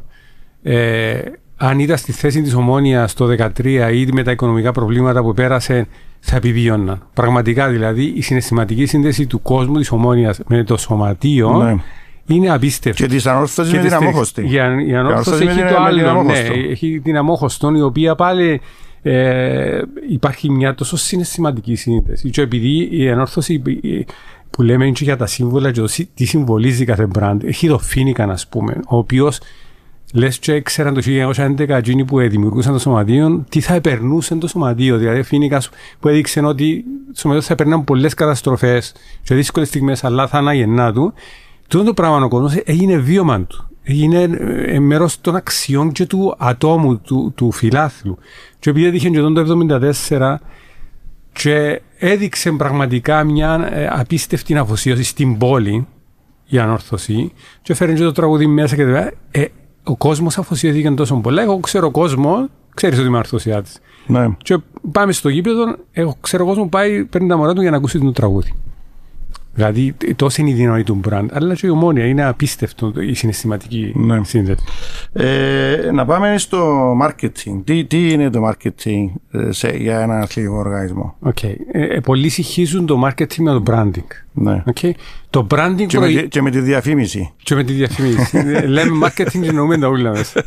ε, 0.62 1.20
αν 1.64 1.78
ήταν 1.78 1.96
στη 1.96 2.12
θέση 2.12 2.42
της 2.42 2.54
ομόνοια 2.54 3.08
το 3.14 3.26
2013 3.38 3.90
ή 3.92 4.08
με 4.12 4.22
τα 4.22 4.30
οικονομικά 4.30 4.72
προβλήματα 4.72 5.22
που 5.22 5.34
πέρασε, 5.34 5.86
θα 6.20 6.36
επιβίωναν. 6.36 7.02
Πραγματικά 7.14 7.68
δηλαδή 7.68 8.12
η 8.16 8.20
συναισθηματική 8.20 8.86
σύνδεση 8.86 9.26
του 9.26 9.42
κόσμου 9.42 9.78
της 9.78 9.90
ομόνοια 9.90 10.34
με 10.46 10.64
το 10.64 10.76
σωματείο 10.76 11.62
ναι. 11.62 11.74
είναι 12.26 12.50
απίστευτη. 12.50 13.02
Και 13.02 13.08
της 13.08 13.26
ανόρθωσης 13.26 13.72
με 13.72 13.78
την 13.78 13.94
αμόχωστη. 13.94 14.52
Η 14.86 14.94
ανόρθωση 14.94 15.44
έχει 15.44 15.60
το 15.60 15.82
άλλο. 15.82 16.22
Ναι, 16.22 16.38
έχει 16.70 17.00
την 17.04 17.16
αμόχωστον, 17.16 17.74
η 17.74 17.82
οποία 17.82 18.14
πάλι 18.14 18.60
ε, 19.02 19.80
υπάρχει 20.08 20.50
μια 20.50 20.74
τόσο 20.74 20.96
συναισθηματική 20.96 21.74
σύνδεση. 21.74 22.30
Και 22.30 22.40
επειδή 22.40 22.88
η 22.90 23.10
ανόρθωση 23.10 23.62
που 24.50 24.62
λέμε 24.62 24.86
είναι 24.86 24.96
για 25.00 25.16
τα 25.16 25.26
σύμβολα 25.26 25.70
και 25.70 25.80
το 25.80 25.88
τι 26.14 26.24
συμβολίζει 26.24 26.84
κάθε 26.84 27.08
brand, 27.18 27.36
έχει 27.44 27.68
το 27.68 27.78
φίνικα, 27.78 28.24
ας 28.24 28.46
πούμε, 28.48 28.80
ο 28.88 28.96
οποίος 28.96 29.38
Λες 30.14 30.38
και 30.38 30.60
ξέραν 30.60 30.94
το 30.94 31.00
1911 31.04 31.68
εκείνοι 31.68 32.04
που 32.04 32.18
δημιουργούσαν 32.18 32.72
το 32.72 32.78
σωματείο, 32.78 33.44
τι 33.48 33.60
θα 33.60 33.74
επερνούσαν 33.74 34.38
το 34.38 34.48
σωματείο. 34.48 34.96
Δηλαδή, 34.96 35.22
φίνικας 35.22 35.70
που 36.00 36.08
έδειξε 36.08 36.40
ότι 36.40 36.84
το 37.12 37.18
σωματείο 37.18 37.42
θα 37.42 37.52
επερνάνε 37.52 37.82
πολλές 37.82 38.14
καταστροφές 38.14 38.94
σε 39.22 39.34
δύσκολες 39.34 39.68
στιγμές, 39.68 40.04
αλλά 40.04 40.26
θα 40.26 40.38
αναγεννά 40.38 40.92
του. 40.92 41.12
Τούτο 41.68 41.84
το 41.84 41.94
πράγμα 41.94 42.24
ο 42.24 42.28
κόσμος 42.28 42.54
έγινε 42.64 42.96
βίωμα 42.96 43.40
του. 43.40 43.68
Έγινε 43.82 44.22
ε, 44.66 44.78
μέρος 44.78 45.20
των 45.20 45.36
αξιών 45.36 45.92
και 45.92 46.06
του 46.06 46.34
ατόμου, 46.38 47.00
του, 47.00 47.32
του 47.34 47.52
φιλάθλου. 47.52 48.18
Και 48.58 48.70
επειδή 48.70 48.86
έτυχε 48.86 49.08
και 49.08 49.20
το 49.20 49.44
1974 50.10 50.34
και 51.32 51.80
έδειξε 51.98 52.50
πραγματικά 52.50 53.24
μια 53.24 53.70
ε, 53.72 53.86
απίστευτη 53.86 54.56
αφοσίωση 54.56 55.02
στην 55.02 55.38
πόλη, 55.38 55.86
η 56.46 56.58
ανόρθωση, 56.58 57.32
και 57.62 57.72
έφερε 57.72 57.92
και 57.92 58.02
το 58.02 58.12
τραγούδι 58.12 58.46
μέσα 58.46 58.76
και 58.76 59.12
ε, 59.30 59.44
ο 59.84 59.96
κόσμος 59.96 60.38
αφοσιώθηκε 60.38 60.90
τόσο 60.90 61.16
πολλά. 61.16 61.42
Εγώ 61.42 61.60
ξέρω 61.60 61.90
κόσμο, 61.90 62.48
ξέρεις 62.74 62.98
ότι 62.98 63.06
είμαι 63.06 63.18
αρθωσιάτης. 63.18 63.80
Ναι. 64.06 64.28
Και 64.42 64.58
πάμε 64.92 65.12
στο 65.12 65.28
γήπεδο, 65.28 65.76
εγώ 65.92 66.16
ξέρω 66.20 66.44
κόσμος 66.44 66.68
πάει, 66.68 67.04
παίρνει 67.04 67.28
τα 67.28 67.36
μωρά 67.36 67.52
του 67.52 67.60
για 67.60 67.70
να 67.70 67.76
ακούσει 67.76 67.98
το 67.98 68.12
τραγούδι. 68.12 68.52
Δηλαδή, 69.54 69.94
τόσο 70.16 70.42
είναι 70.42 70.50
η 70.50 70.54
δύναμη 70.54 70.82
του 70.82 71.00
brand, 71.08 71.26
αλλά 71.32 71.54
και 71.54 71.66
η 71.66 71.70
ομόνια 71.70 72.06
είναι 72.06 72.24
απίστευτο 72.24 72.92
η 73.00 73.14
συναισθηματική 73.14 73.92
ναι. 73.96 74.24
σύνδεση. 74.24 74.64
Ε, 75.12 75.90
να 75.92 76.04
πάμε 76.04 76.38
στο 76.38 76.92
marketing. 77.02 77.62
Τι, 77.64 77.84
τι 77.84 78.12
είναι 78.12 78.30
το 78.30 78.40
marketing 78.48 79.06
ε, 79.30 79.52
σε, 79.52 79.68
για 79.68 80.00
ένα 80.00 80.18
αθλητικό 80.18 80.56
οργανισμό; 80.56 81.16
Okay. 81.24 81.54
Ε, 81.72 81.84
ε, 81.84 82.00
πολλοί 82.00 82.28
συγχύζουν 82.28 82.86
το 82.86 83.06
marketing 83.06 83.36
με 83.38 83.52
το 83.52 83.62
branding. 83.66 84.06
Ναι. 84.32 84.62
Okay. 84.74 84.90
Το 85.30 85.46
branding 85.50 85.86
και, 85.86 85.98
με, 85.98 86.12
και 86.12 86.42
με 86.42 86.50
τη 86.50 86.60
διαφήμιση. 86.60 87.32
Και 87.42 87.54
με 87.54 87.64
τη 87.64 87.72
διαφήμιση. 87.72 88.38
Ε, 88.52 88.66
λέμε 88.66 89.06
marketing 89.06 89.40
και 89.42 89.48
εννοούμε 89.48 89.78
τα 89.78 89.88
όλα 89.88 90.10
μέσα. 90.10 90.44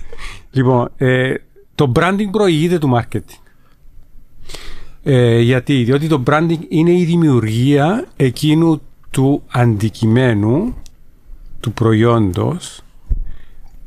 λοιπόν, 0.52 0.92
ε, 0.98 1.34
το 1.76 1.92
branding 1.96 2.30
προηγείται 2.32 2.78
του 2.78 3.00
marketing. 3.00 3.40
Ε, 5.08 5.40
γιατί, 5.40 5.84
διότι 5.84 6.08
το 6.08 6.24
branding 6.28 6.60
είναι 6.68 6.92
η 6.92 7.04
δημιουργία 7.04 8.08
εκείνου 8.16 8.82
του 9.16 9.44
αντικειμένου 9.52 10.76
του 11.60 11.74
προϊόντος 11.74 12.82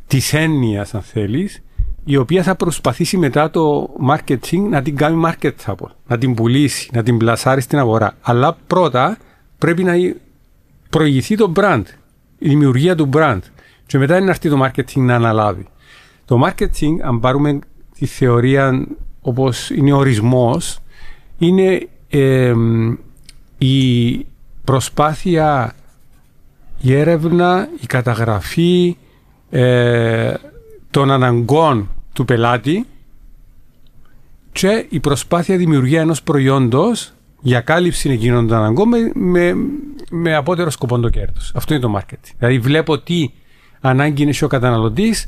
της 0.06 0.32
έννοιας 0.32 0.94
αν 0.94 1.02
θέλεις 1.02 1.62
η 2.04 2.16
οποία 2.16 2.42
θα 2.42 2.54
προσπαθήσει 2.54 3.16
μετά 3.16 3.50
το 3.50 3.90
marketing 4.08 4.60
να 4.70 4.82
την 4.82 4.96
κάνει 4.96 5.22
marketable, 5.26 5.90
να 6.06 6.18
την 6.18 6.34
πουλήσει, 6.34 6.90
να 6.92 7.02
την 7.02 7.16
πλασάρει 7.16 7.60
στην 7.60 7.78
αγορά. 7.78 8.16
Αλλά 8.20 8.56
πρώτα 8.66 9.18
πρέπει 9.58 9.84
να 9.84 9.92
προηγηθεί 10.90 11.36
το 11.36 11.52
brand, 11.56 11.82
η 12.38 12.48
δημιουργία 12.48 12.94
του 12.94 13.08
brand 13.12 13.40
και 13.86 13.98
μετά 13.98 14.16
είναι 14.16 14.24
να 14.24 14.30
έρθει 14.30 14.48
το 14.48 14.64
marketing 14.64 15.00
να 15.00 15.14
αναλάβει. 15.14 15.66
Το 16.24 16.46
marketing, 16.46 17.00
αν 17.02 17.20
πάρουμε 17.20 17.58
τη 17.98 18.06
θεωρία 18.06 18.86
όπως 19.20 19.70
είναι 19.70 19.92
ο 19.92 19.96
ορισμός, 19.96 20.78
είναι 21.38 21.88
η 23.58 24.26
προσπάθεια, 24.68 25.72
η 26.80 26.94
έρευνα, 26.94 27.68
η 27.80 27.86
καταγραφή 27.86 28.96
ε, 29.50 30.34
των 30.90 31.10
αναγκών 31.10 31.90
του 32.12 32.24
πελάτη 32.24 32.86
και 34.52 34.86
η 34.88 35.00
προσπάθεια 35.00 35.56
δημιουργία 35.56 36.00
ενός 36.00 36.22
προϊόντος 36.22 37.12
για 37.40 37.60
κάλυψη 37.60 38.10
εκείνων 38.10 38.46
των 38.46 38.56
αναγκών 38.56 38.88
με, 38.88 39.10
με, 39.14 39.54
με 40.10 40.34
απότερο 40.34 40.70
σκοπό 40.70 40.98
το 40.98 41.08
κέρδος. 41.08 41.52
Αυτό 41.54 41.74
είναι 41.74 41.82
το 41.82 41.98
marketing. 41.98 42.32
Δηλαδή 42.38 42.58
βλέπω 42.58 42.98
τι 42.98 43.30
ανάγκη 43.80 44.22
είναι 44.22 44.34
ο 44.42 44.46
καταναλωτής 44.46 45.26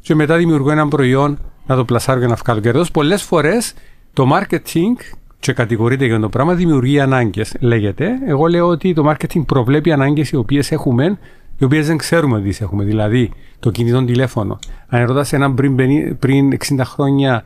και 0.00 0.14
μετά 0.14 0.36
δημιουργώ 0.36 0.70
ένα 0.70 0.88
προϊόν 0.88 1.38
να 1.66 1.76
το 1.76 1.84
πλασάρω 1.84 2.18
για 2.18 2.28
να 2.28 2.34
βγάλω 2.34 2.60
κέρδος. 2.60 2.90
Πολλές 2.90 3.22
φορές 3.22 3.74
το 4.12 4.28
marketing 4.32 5.16
και 5.40 5.52
κατηγορείται 5.52 6.06
για 6.06 6.20
το 6.20 6.28
πράγμα, 6.28 6.54
δημιουργεί 6.54 7.00
ανάγκες, 7.00 7.54
λέγεται. 7.60 8.18
Εγώ 8.26 8.46
λέω 8.46 8.66
ότι 8.66 8.92
το 8.92 9.10
marketing 9.10 9.44
προβλέπει 9.46 9.92
ανάγκες 9.92 10.30
οι 10.30 10.36
οποίες 10.36 10.72
έχουμε, 10.72 11.18
οι 11.58 11.64
οποίες 11.64 11.86
δεν 11.86 11.96
ξέρουμε 11.96 12.36
ότι 12.36 12.48
τις 12.48 12.60
έχουμε. 12.60 12.84
Δηλαδή, 12.84 13.30
το 13.60 13.70
κινητό 13.70 14.04
τηλέφωνο. 14.04 14.58
Αν 14.88 15.06
ρωτάς 15.06 15.32
έναν 15.32 15.54
πριν, 15.54 15.76
πριν 16.18 16.52
60 16.52 16.84
χρόνια 16.84 17.44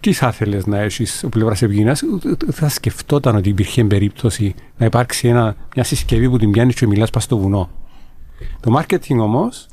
τι 0.00 0.12
θα 0.12 0.28
ήθελες 0.28 0.66
να 0.66 0.78
έχεις 0.78 1.24
ο 1.24 1.28
πλευράς 1.28 1.62
επικοινωνίας, 1.62 2.02
θα 2.52 2.68
σκεφτόταν 2.68 3.36
ότι 3.36 3.48
υπήρχε 3.48 3.84
περίπτωση 3.84 4.54
να 4.76 4.86
υπάρξει 4.86 5.28
ένα, 5.28 5.56
μια 5.74 5.84
συσκευή 5.84 6.30
που 6.30 6.38
την 6.38 6.50
πιάνεις 6.50 6.74
και 6.74 6.86
μιλάς 6.86 7.10
πας 7.10 7.22
στο 7.22 7.38
βουνό. 7.38 7.70
Το 8.60 8.78
marketing 8.78 9.18
όμως 9.20 9.66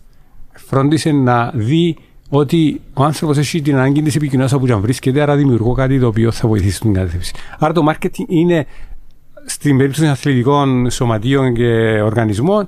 φρόντισε 0.54 1.12
να 1.12 1.52
δει 1.54 1.98
ότι 2.34 2.82
ο 2.94 3.04
άνθρωπος 3.04 3.38
έχει 3.38 3.62
την 3.62 3.76
ανάγκη 3.76 4.02
της 4.02 4.16
επικοινωνίας 4.16 4.54
όπου 4.54 4.74
αν 4.74 4.80
βρίσκεται, 4.80 5.22
άρα 5.22 5.36
δημιουργώ 5.36 5.74
κάτι 5.74 6.00
το 6.00 6.08
οποίο 6.08 6.32
θα 6.32 6.48
βοηθήσει 6.48 6.80
την 6.80 6.94
κατεύθυνση. 6.94 7.34
Άρα 7.60 7.74
το 7.74 7.86
marketing 7.90 8.26
είναι 8.28 8.66
στην 9.46 9.78
περίπτωση 9.78 10.08
αθλητικών 10.08 10.90
σωματείων 10.90 11.54
και 11.54 12.02
οργανισμών, 12.02 12.68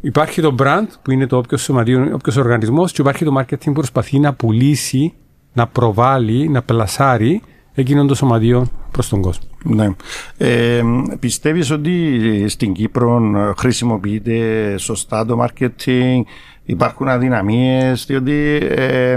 υπάρχει 0.00 0.40
το 0.40 0.54
brand 0.58 0.86
που 1.02 1.10
είναι 1.10 1.26
το 1.26 1.36
όποιος 1.36 1.62
σωματείο, 1.62 2.10
όποιος 2.12 2.36
οργανισμός, 2.36 2.92
και 2.92 3.00
υπάρχει 3.00 3.24
το 3.24 3.34
marketing 3.38 3.64
που 3.64 3.72
προσπαθεί 3.72 4.18
να 4.18 4.34
πουλήσει, 4.34 5.12
να 5.52 5.66
προβάλλει, 5.66 6.48
να 6.48 6.62
πλασάρει 6.62 7.42
εκείνον 7.74 8.06
το 8.06 8.14
σωματείο 8.14 8.68
προς 8.90 9.08
τον 9.08 9.20
κόσμο. 9.20 9.48
Ναι. 9.64 9.88
Ε, 10.36 10.82
πιστεύεις 11.20 11.70
ότι 11.70 12.44
στην 12.48 12.72
Κύπρο 12.72 13.20
χρησιμοποιείται 13.58 14.74
σωστά 14.78 15.26
το 15.26 15.46
marketing, 15.46 16.20
υπάρχουν 16.68 17.08
αδυναμίες, 17.08 18.04
διότι 18.06 18.60
ε, 18.68 19.16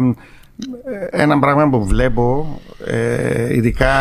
ένα 1.09 1.39
πράγμα 1.39 1.69
που 1.69 1.85
βλέπω, 1.85 2.59
ε, 2.85 3.55
ειδικά 3.55 3.93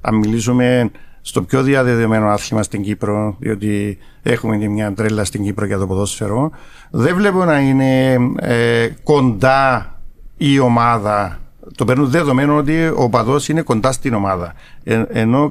αν 0.00 0.14
μιλήσουμε 0.14 0.90
στο 1.20 1.42
πιο 1.42 1.62
διαδεδομένο 1.62 2.28
άθλημα 2.28 2.62
στην 2.62 2.82
Κύπρο, 2.82 3.36
διότι 3.38 3.98
έχουμε 4.22 4.56
και 4.56 4.68
μια 4.68 4.92
τρέλα 4.92 5.24
στην 5.24 5.42
Κύπρο 5.42 5.66
για 5.66 5.78
το 5.78 5.86
ποδόσφαιρο, 5.86 6.50
δεν 6.90 7.16
βλέπω 7.16 7.44
να 7.44 7.60
είναι 7.60 8.12
ε, 8.36 8.88
κοντά 9.02 9.94
η 10.36 10.58
ομάδα. 10.58 11.38
Το 11.76 11.84
παίρνουν 11.84 12.10
δεδομένο 12.10 12.56
ότι 12.56 12.92
ο 12.94 13.08
παδός 13.08 13.48
είναι 13.48 13.62
κοντά 13.62 13.92
στην 13.92 14.14
ομάδα. 14.14 14.54
Ε, 14.84 15.02
ενώ 15.08 15.48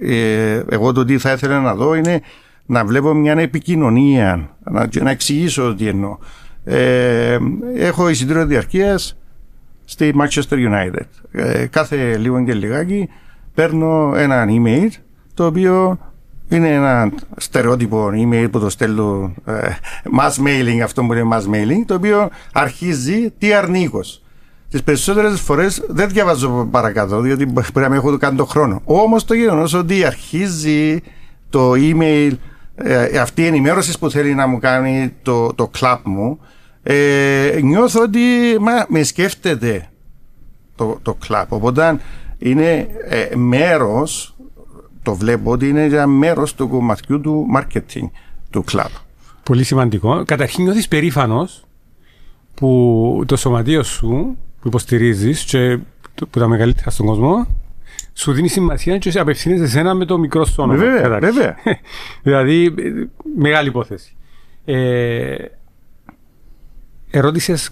ε, 0.00 0.62
εγώ 0.68 0.92
το 0.92 1.04
τι 1.04 1.18
θα 1.18 1.32
ήθελα 1.32 1.60
να 1.60 1.74
δω 1.74 1.94
είναι 1.94 2.20
να 2.72 2.84
βλέπω 2.84 3.14
μια 3.14 3.32
επικοινωνία, 3.32 4.48
να, 4.64 4.88
να 5.00 5.10
εξηγήσω 5.10 5.74
τι 5.74 5.86
εννοώ. 5.86 6.18
Ε, 6.64 7.38
έχω 7.76 8.08
εισιτήριο 8.08 8.46
διαρκείας 8.46 9.16
στη 9.84 10.14
Manchester 10.18 10.54
United. 10.54 11.06
Ε, 11.32 11.66
κάθε 11.66 12.16
λίγο 12.16 12.44
και 12.44 12.54
λιγάκι 12.54 13.08
παίρνω 13.54 14.12
ένα 14.16 14.46
email 14.48 14.88
το 15.34 15.46
οποίο 15.46 15.98
είναι 16.48 16.68
ένα 16.74 17.12
στερεότυπο 17.36 18.10
email 18.14 18.48
που 18.50 18.60
το 18.60 18.70
στέλνω 18.70 19.34
ε, 19.44 19.52
mass 20.18 20.46
mailing, 20.46 20.80
αυτό 20.82 21.02
που 21.02 21.12
είναι 21.12 21.28
mass 21.32 21.54
mailing, 21.54 21.84
το 21.86 21.94
οποίο 21.94 22.28
αρχίζει 22.52 23.30
τι 23.38 23.52
αρνίκος. 23.52 24.22
Τις 24.70 24.82
περισσότερες 24.82 25.40
φορές 25.40 25.84
δεν 25.88 26.08
διαβάζω 26.08 26.68
παρακάτω, 26.70 27.20
διότι 27.20 27.46
μπορεί 27.46 27.66
να 27.74 27.88
μην 27.88 27.98
έχω 27.98 28.16
κάνει 28.16 28.36
το 28.36 28.44
χρόνο. 28.44 28.80
Όμως 28.84 29.24
το 29.24 29.34
γεγονός 29.34 29.74
ότι 29.74 30.04
αρχίζει 30.04 31.00
το 31.50 31.72
email, 31.76 32.32
ε, 32.74 33.18
αυτή 33.18 33.42
η 33.42 33.46
ενημέρωση 33.46 33.98
που 33.98 34.10
θέλει 34.10 34.34
να 34.34 34.46
μου 34.46 34.58
κάνει 34.58 35.14
το, 35.22 35.54
το 35.54 35.70
club 35.78 35.98
μου, 36.04 36.38
ε, 36.82 37.58
νιώθω 37.62 38.02
ότι 38.02 38.20
μα, 38.60 38.86
με 38.88 39.02
σκέφτεται 39.02 39.88
το, 40.74 40.98
το 41.02 41.18
club. 41.28 41.44
Οπότε 41.48 42.00
είναι 42.38 42.88
ε, 43.08 43.36
μέρος 43.36 44.36
το 45.02 45.14
βλέπω 45.14 45.50
ότι 45.50 45.68
είναι 45.68 45.84
ένα 45.84 46.06
μέρος 46.06 46.54
του 46.54 46.68
κομματιού 46.68 47.20
του 47.20 47.46
marketing 47.56 48.10
του 48.50 48.64
club. 48.72 48.90
Πολύ 49.42 49.64
σημαντικό. 49.64 50.24
Καταρχήν 50.24 50.64
νιώθεις 50.64 50.88
περήφανος 50.88 51.64
που 52.54 53.22
το 53.26 53.36
σωματείο 53.36 53.82
σου 53.82 54.36
που 54.60 54.68
υποστηρίζεις 54.68 55.44
και 55.44 55.78
που 56.14 56.38
τα 56.38 56.48
μεγαλύτερα 56.48 56.90
στον 56.90 57.06
κόσμο 57.06 57.46
σου 58.12 58.32
δίνει 58.32 58.48
σημασία 58.48 58.98
και 58.98 59.10
σε 59.10 59.20
απευθύνεσαι 59.20 59.68
σε 59.68 59.78
ένα 59.78 59.94
με 59.94 60.04
το 60.04 60.18
μικρό 60.18 60.44
σου 60.44 60.54
όνομα. 60.56 60.78
Βέβαια, 60.78 61.18
βέβαια. 61.18 61.56
δηλαδή, 62.22 62.74
μεγάλη 63.36 63.68
υπόθεση. 63.68 64.16
Ε, 64.64 65.34
Ερώτησες 67.14 67.70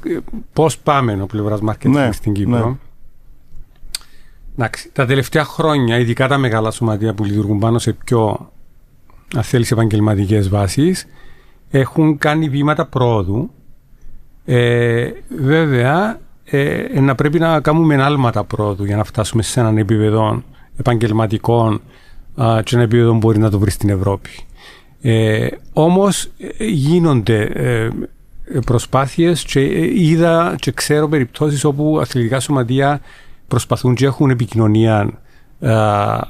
πώς 0.53 0.79
πάμε 0.79 1.23
ο 1.23 1.27
πλευράς 1.27 1.61
marketing 1.67 1.91
ναι, 1.91 2.13
στην 2.13 2.33
Κύπρο; 2.33 2.69
Ναι. 2.69 2.77
Εντάξει, 4.55 4.91
τα 4.93 5.07
τελευταία 5.07 5.45
χρόνια, 5.45 5.99
ειδικά 5.99 6.29
τα 6.29 6.39
μεγάλα 6.39 6.71
σωματεία 6.71 7.15
που 7.15 7.25
λειτουργούν 7.25 7.59
πάνω 7.59 7.79
σε 7.79 7.93
πιο 7.93 8.51
αν 9.37 9.43
θέλεις 9.43 9.71
επαγγελματικές 9.71 10.49
βάσεις, 10.49 11.07
έχουν 11.71 12.19
κάνει 12.19 12.49
βήματα 12.49 12.87
πρόοδου. 12.87 13.51
Ε, 14.45 15.11
βέβαια, 15.29 16.21
ε, 16.51 17.01
να 17.01 17.15
πρέπει 17.15 17.39
να 17.39 17.61
κάνουμε 17.61 18.03
άλματα 18.03 18.45
πρόοδου 18.45 18.85
για 18.85 18.97
να 18.97 19.05
φτάσουμε 19.05 19.43
σε 19.43 19.61
έναν 19.61 19.79
επίπεδο 19.79 20.43
επαγγελματικών 20.77 21.81
και 22.35 22.75
ένα 22.75 22.83
επίπεδο 22.83 23.15
μπορεί 23.15 23.39
να 23.39 23.51
το 23.51 23.59
βρει 23.59 23.71
στην 23.71 23.89
Ευρώπη. 23.89 24.31
Ε, 25.03 25.49
όμως 25.73 26.29
ε, 26.59 26.65
γίνονται 26.65 27.41
ε, 27.43 27.89
προσπάθειες 28.67 29.45
και 29.45 29.61
ε, 29.61 30.01
είδα 30.01 30.55
και 30.59 30.73
ξέρω 30.73 31.09
περιπτώσεις 31.09 31.65
όπου 31.65 31.99
αθλητικά 32.01 32.41
σωματεία 32.41 33.01
προσπαθούν 33.49 33.95
και 33.95 34.05
έχουν 34.05 34.31
επικοινωνία 34.31 35.11
uh, 35.61 36.21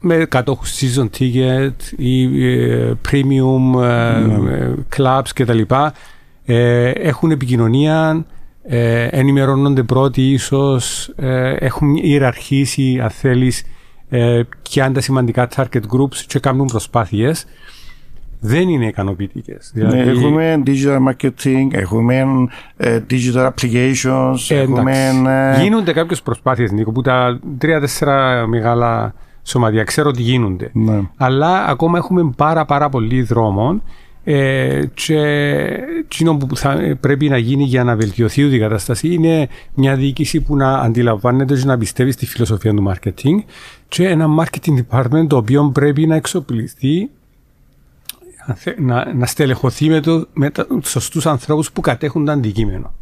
με 0.00 0.24
κατόχους 0.24 0.80
season 0.80 1.08
ticket 1.18 1.72
ή 1.96 2.28
uh, 2.32 2.92
premium 3.10 3.74
uh, 3.76 4.74
clubs 4.96 5.28
κτλ. 5.34 5.60
έχουν 6.94 7.30
επικοινωνία, 7.30 8.24
ενημερώνονται 9.10 9.82
πρώτοι 9.82 10.22
ίσως, 10.30 11.12
έχουν 11.58 11.94
ιεραρχήσει 11.94 13.00
αν 13.02 13.10
θέλεις 13.10 13.64
και 14.62 14.82
αν 14.82 14.92
τα 14.92 15.00
σημαντικά 15.00 15.48
target 15.56 15.82
groups 15.96 16.16
και 16.26 16.38
κάνουν 16.38 16.66
προσπάθειες 16.66 17.46
δεν 18.44 18.68
είναι 18.68 18.86
ικανοποιητικές. 18.86 19.72
Ναι, 19.74 19.88
δηλαδή... 19.88 20.10
έχουμε 20.10 20.62
digital 20.66 20.98
marketing, 21.08 21.66
έχουμε 21.70 22.24
uh, 22.78 23.00
digital 23.10 23.48
applications. 23.48 24.36
Ε, 24.48 24.60
έχουμε, 24.60 25.10
uh... 25.56 25.60
Γίνονται 25.60 25.92
κάποιες 25.92 26.22
προσπάθειες, 26.22 26.72
Νίκο, 26.72 26.92
που 26.92 27.02
τα 27.02 27.40
τρία-τέσσερα 27.58 28.46
μεγάλα 28.46 29.14
σωματεία 29.42 29.84
ξέρω 29.84 30.08
ότι 30.08 30.22
γίνονται. 30.22 30.70
Ναι. 30.72 31.00
Αλλά 31.16 31.64
ακόμα 31.64 31.98
έχουμε 31.98 32.32
πάρα, 32.36 32.64
πάρα 32.64 32.88
πολύ 32.88 33.22
δρόμο. 33.22 33.82
Ε, 34.24 34.84
και 34.94 35.18
εκείνο 35.98 36.36
που 36.36 36.56
θα 36.56 36.96
πρέπει 37.00 37.28
να 37.28 37.36
γίνει 37.36 37.64
για 37.64 37.84
να 37.84 37.96
βελτιωθεί 37.96 38.42
η 38.42 38.58
κατάσταση 38.58 39.08
είναι 39.08 39.48
μια 39.74 39.96
διοίκηση 39.96 40.40
που 40.40 40.56
να 40.56 40.78
αντιλαμβάνεται 40.78 41.54
και 41.54 41.64
να 41.64 41.78
πιστεύει 41.78 42.10
στη 42.10 42.26
φιλοσοφία 42.26 42.74
του 42.74 42.92
marketing 42.92 43.44
και 43.88 44.08
ένα 44.08 44.26
marketing 44.38 44.74
department 44.88 45.26
το 45.28 45.36
οποίο 45.36 45.70
πρέπει 45.74 46.06
να 46.06 46.14
εξοπλιστεί 46.14 47.10
να, 48.78 49.14
να 49.14 49.26
στελεχωθεί 49.26 49.88
με, 49.88 50.00
το, 50.00 50.26
με 50.32 50.50
τους 50.50 50.90
σωστούς 50.90 51.26
ανθρώπους 51.26 51.72
που 51.72 51.80
κατέχουν 51.80 52.24
το 52.24 52.32
αντικείμενο. 52.32 52.94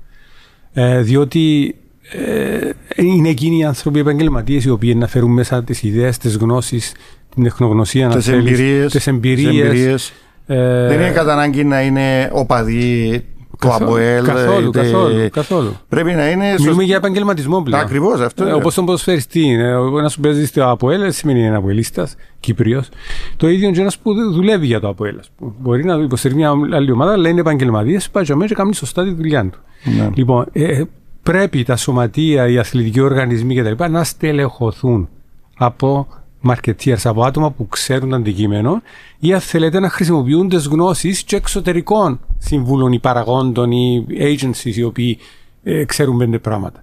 Ε, 0.72 1.00
διότι 1.00 1.74
ε, 2.12 2.70
είναι 2.96 3.28
εκείνοι 3.28 3.58
οι 3.58 3.64
άνθρωποι 3.64 3.98
επαγγελματίες 3.98 4.64
οι 4.64 4.70
οποίοι 4.70 4.94
να 4.96 5.06
φέρουν 5.06 5.32
μέσα 5.32 5.64
τις 5.64 5.82
ιδέες, 5.82 6.18
τις 6.18 6.36
γνώσεις, 6.36 6.92
την 7.34 7.42
τεχνογνωσία, 7.42 8.08
τις 8.08 9.06
εμπειρίες. 9.06 10.12
Ε, 10.52 10.86
Δεν 10.86 11.00
είναι 11.00 11.10
κατά 11.10 11.32
ανάγκη 11.32 11.64
να 11.64 11.82
είναι 11.82 12.30
οπαδοί 12.32 13.24
του 13.58 13.72
ΑΠΟΕΛ. 13.72 14.24
Καθόλου, 14.24 14.70
καθόλου, 14.70 15.28
καθόλου. 15.30 15.76
Πρέπει 15.88 16.12
να 16.12 16.30
είναι. 16.30 16.54
Μιλούμε 16.58 16.82
για 16.82 16.96
επαγγελματισμό 16.96 17.62
πλέον. 17.62 17.82
Ακριβώς 17.82 18.20
αυτό. 18.20 18.44
Ε, 18.44 18.52
Όπως 18.52 18.74
τον 18.74 18.84
ποδοσφαιριστή. 18.84 19.52
Ένας 19.98 20.12
σου 20.12 20.20
παίζει 20.20 20.46
στο 20.46 20.70
ΑΠΟΕΛ 20.70 21.12
σημαίνει 21.12 21.46
ένα 21.46 21.56
Αποελίστας, 21.56 22.14
Κύπριος. 22.40 22.88
Το 23.36 23.48
ίδιο 23.48 23.70
και 23.70 23.80
ένας 23.80 23.98
που 23.98 24.14
δουλεύει 24.32 24.66
για 24.66 24.80
το 24.80 24.88
ΑΠΟΕΛ. 24.88 25.18
Μπορεί 25.38 25.84
να 25.84 25.94
υποστηρίζει 25.94 26.40
μια 26.40 26.52
άλλη 26.72 26.90
ομάδα, 26.90 27.12
αλλά 27.12 27.28
είναι 27.28 27.40
επαγγελματίε, 27.40 27.98
πάει 28.12 28.24
μέσα 28.28 28.46
και 28.46 28.54
κάνει 28.54 28.74
σωστά 28.74 29.04
τη 29.04 29.10
δουλειά 29.10 29.50
του. 29.50 29.58
Ναι. 29.96 30.10
Λοιπόν, 30.14 30.46
ε, 30.52 30.82
πρέπει 31.22 31.62
τα 31.62 31.76
σωματεία, 31.76 32.48
οι 32.48 32.58
αθλητικοί 32.58 33.00
οργανισμοί 33.00 33.54
κτλ. 33.56 33.84
να 33.90 34.04
στελεχωθούν 34.04 35.08
από 35.56 36.06
marketeers, 36.44 37.00
από 37.04 37.24
άτομα 37.24 37.50
που 37.50 37.68
ξέρουν 37.68 38.08
το 38.08 38.16
αντικείμενο 38.16 38.82
ή 39.18 39.32
αν 39.32 39.40
θέλετε 39.40 39.80
να 39.80 39.90
χρησιμοποιούν 39.90 40.48
τι 40.48 40.56
γνώσεις 40.56 41.22
και 41.22 41.36
εξωτερικών 41.36 42.20
συμβούλων 42.38 42.92
ή 42.92 42.98
παραγόντων 42.98 43.72
ή 43.72 44.06
agencies 44.10 44.74
οι 44.74 44.82
οποίοι 44.82 45.18
ε, 45.62 45.84
ξέρουν 45.84 46.18
πέντε 46.18 46.38
πράγματα. 46.38 46.82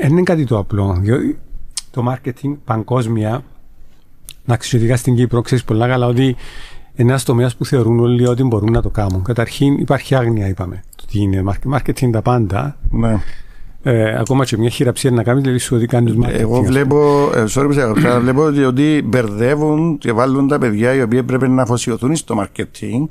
Δεν 0.00 0.10
είναι 0.10 0.22
κάτι 0.22 0.44
το 0.44 0.58
απλό. 0.58 0.96
Διότι 1.00 1.38
το 1.90 2.04
marketing 2.12 2.56
παγκόσμια, 2.64 3.44
να 4.44 4.56
ξέρει 4.56 4.96
στην 4.96 5.16
Κύπρο, 5.16 5.42
ξέρεις 5.42 5.64
πολλά 5.64 5.88
καλά 5.88 6.06
ότι 6.06 6.36
ένας 6.94 7.24
τομέας 7.24 7.56
που 7.56 7.64
θεωρούν 7.64 7.98
όλοι 7.98 8.26
ότι 8.26 8.42
μπορούν 8.42 8.72
να 8.72 8.82
το 8.82 8.90
κάνουν. 8.90 9.22
Καταρχήν 9.22 9.78
υπάρχει 9.78 10.14
άγνοια, 10.14 10.48
είπαμε. 10.48 10.82
Το 10.96 11.04
τι 11.10 11.18
είναι 11.18 11.42
marketing 11.70 12.10
τα 12.12 12.22
πάντα. 12.22 12.76
Ναι. 12.90 13.20
Ε, 13.88 14.18
ακόμα 14.18 14.44
και 14.44 14.58
μια 14.58 14.68
χειραψία 14.68 15.10
να 15.10 15.22
κάνει, 15.22 15.40
δηλαδή 15.40 15.58
σου 15.58 15.76
ότι 15.76 15.86
κάνει 15.86 16.18
marketing. 16.24 16.38
Εγώ 16.38 16.62
βλέπω, 16.62 17.30
ε, 17.34 17.44
sorry, 17.48 17.92
βλέπω 18.20 18.42
ότι 18.66 19.02
μπερδεύουν 19.04 19.98
και 19.98 20.12
βάλουν 20.12 20.48
τα 20.48 20.58
παιδιά 20.58 20.94
οι 20.94 21.02
οποίοι 21.02 21.22
πρέπει 21.22 21.48
να 21.48 21.62
αφοσιωθούν 21.62 22.16
στο 22.16 22.34
marketing, 22.42 23.08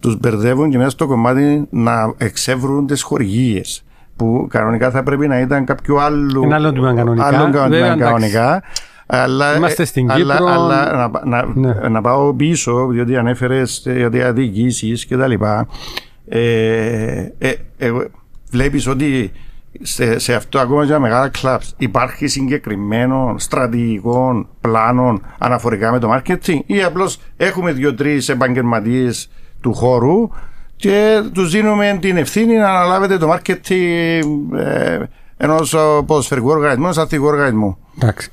τους 0.00 0.18
μπερδεύουν 0.18 0.70
και 0.70 0.76
μέσα 0.76 0.90
στο 0.90 1.06
κομμάτι 1.06 1.66
να 1.70 2.14
εξεύρουν 2.16 2.86
τις 2.86 3.02
χορηγίες. 3.02 3.84
που 4.16 4.46
κανονικά 4.50 4.90
θα 4.90 5.02
πρέπει 5.02 5.28
να 5.28 5.40
ήταν 5.40 5.64
κάποιο 5.64 5.96
άλλο. 5.96 6.42
Ένα 6.44 6.54
άλλο 6.56 6.72
τμήμα 6.72 6.94
κανονικά. 6.94 7.26
Άλλο 7.26 7.50
Βέβαια, 7.68 7.96
κανονικά. 7.96 8.62
Αλλά, 9.06 9.56
Είμαστε 9.56 9.84
στην 9.84 10.10
αλλά, 10.10 10.34
Κύπρο. 10.34 10.52
αλλά 10.52 11.10
να, 11.24 11.24
να, 11.24 11.52
Ναι. 11.54 11.88
να 11.88 12.00
πάω 12.00 12.34
πίσω, 12.34 12.86
διότι 12.86 13.16
ανέφερες 13.16 13.86
για 14.10 14.32
διοικήσει 14.32 15.06
και 15.06 15.16
τα 15.16 15.26
λοιπά. 15.26 15.68
Ε, 16.28 16.40
ε, 17.38 17.52
ε, 17.78 17.90
Βλέπεις 18.50 18.86
ότι 18.86 19.30
σε, 19.82 20.18
σε 20.18 20.34
αυτό 20.34 20.58
ακόμα 20.58 20.84
για 20.84 20.98
μεγάλα 20.98 21.28
κλαμπς 21.28 21.74
υπάρχει 21.76 22.26
συγκεκριμένο 22.26 23.34
στρατηγικό 23.38 24.46
πλάνο 24.60 25.20
αναφορικά 25.38 25.92
με 25.92 25.98
το 25.98 26.12
marketing 26.12 26.58
ή 26.66 26.82
απλώς 26.82 27.18
έχουμε 27.36 27.72
δύο-τρεις 27.72 28.28
επαγγελματίες 28.28 29.30
του 29.60 29.74
χώρου 29.74 30.28
και 30.76 31.22
τους 31.32 31.50
δίνουμε 31.50 31.98
την 32.00 32.16
ευθύνη 32.16 32.54
να 32.54 32.68
αναλάβετε 32.68 33.18
το 33.18 33.32
marketing 33.32 34.56
ε, 34.56 34.98
ενός 35.36 35.74
ε, 35.74 35.78
ποδοσφαιρικού 36.06 36.48
οργανισμού, 36.48 36.84
ενός 36.84 36.98
αθλητικού 36.98 37.26
οργανισμού. 37.26 37.78
Εντάξει. 37.98 38.30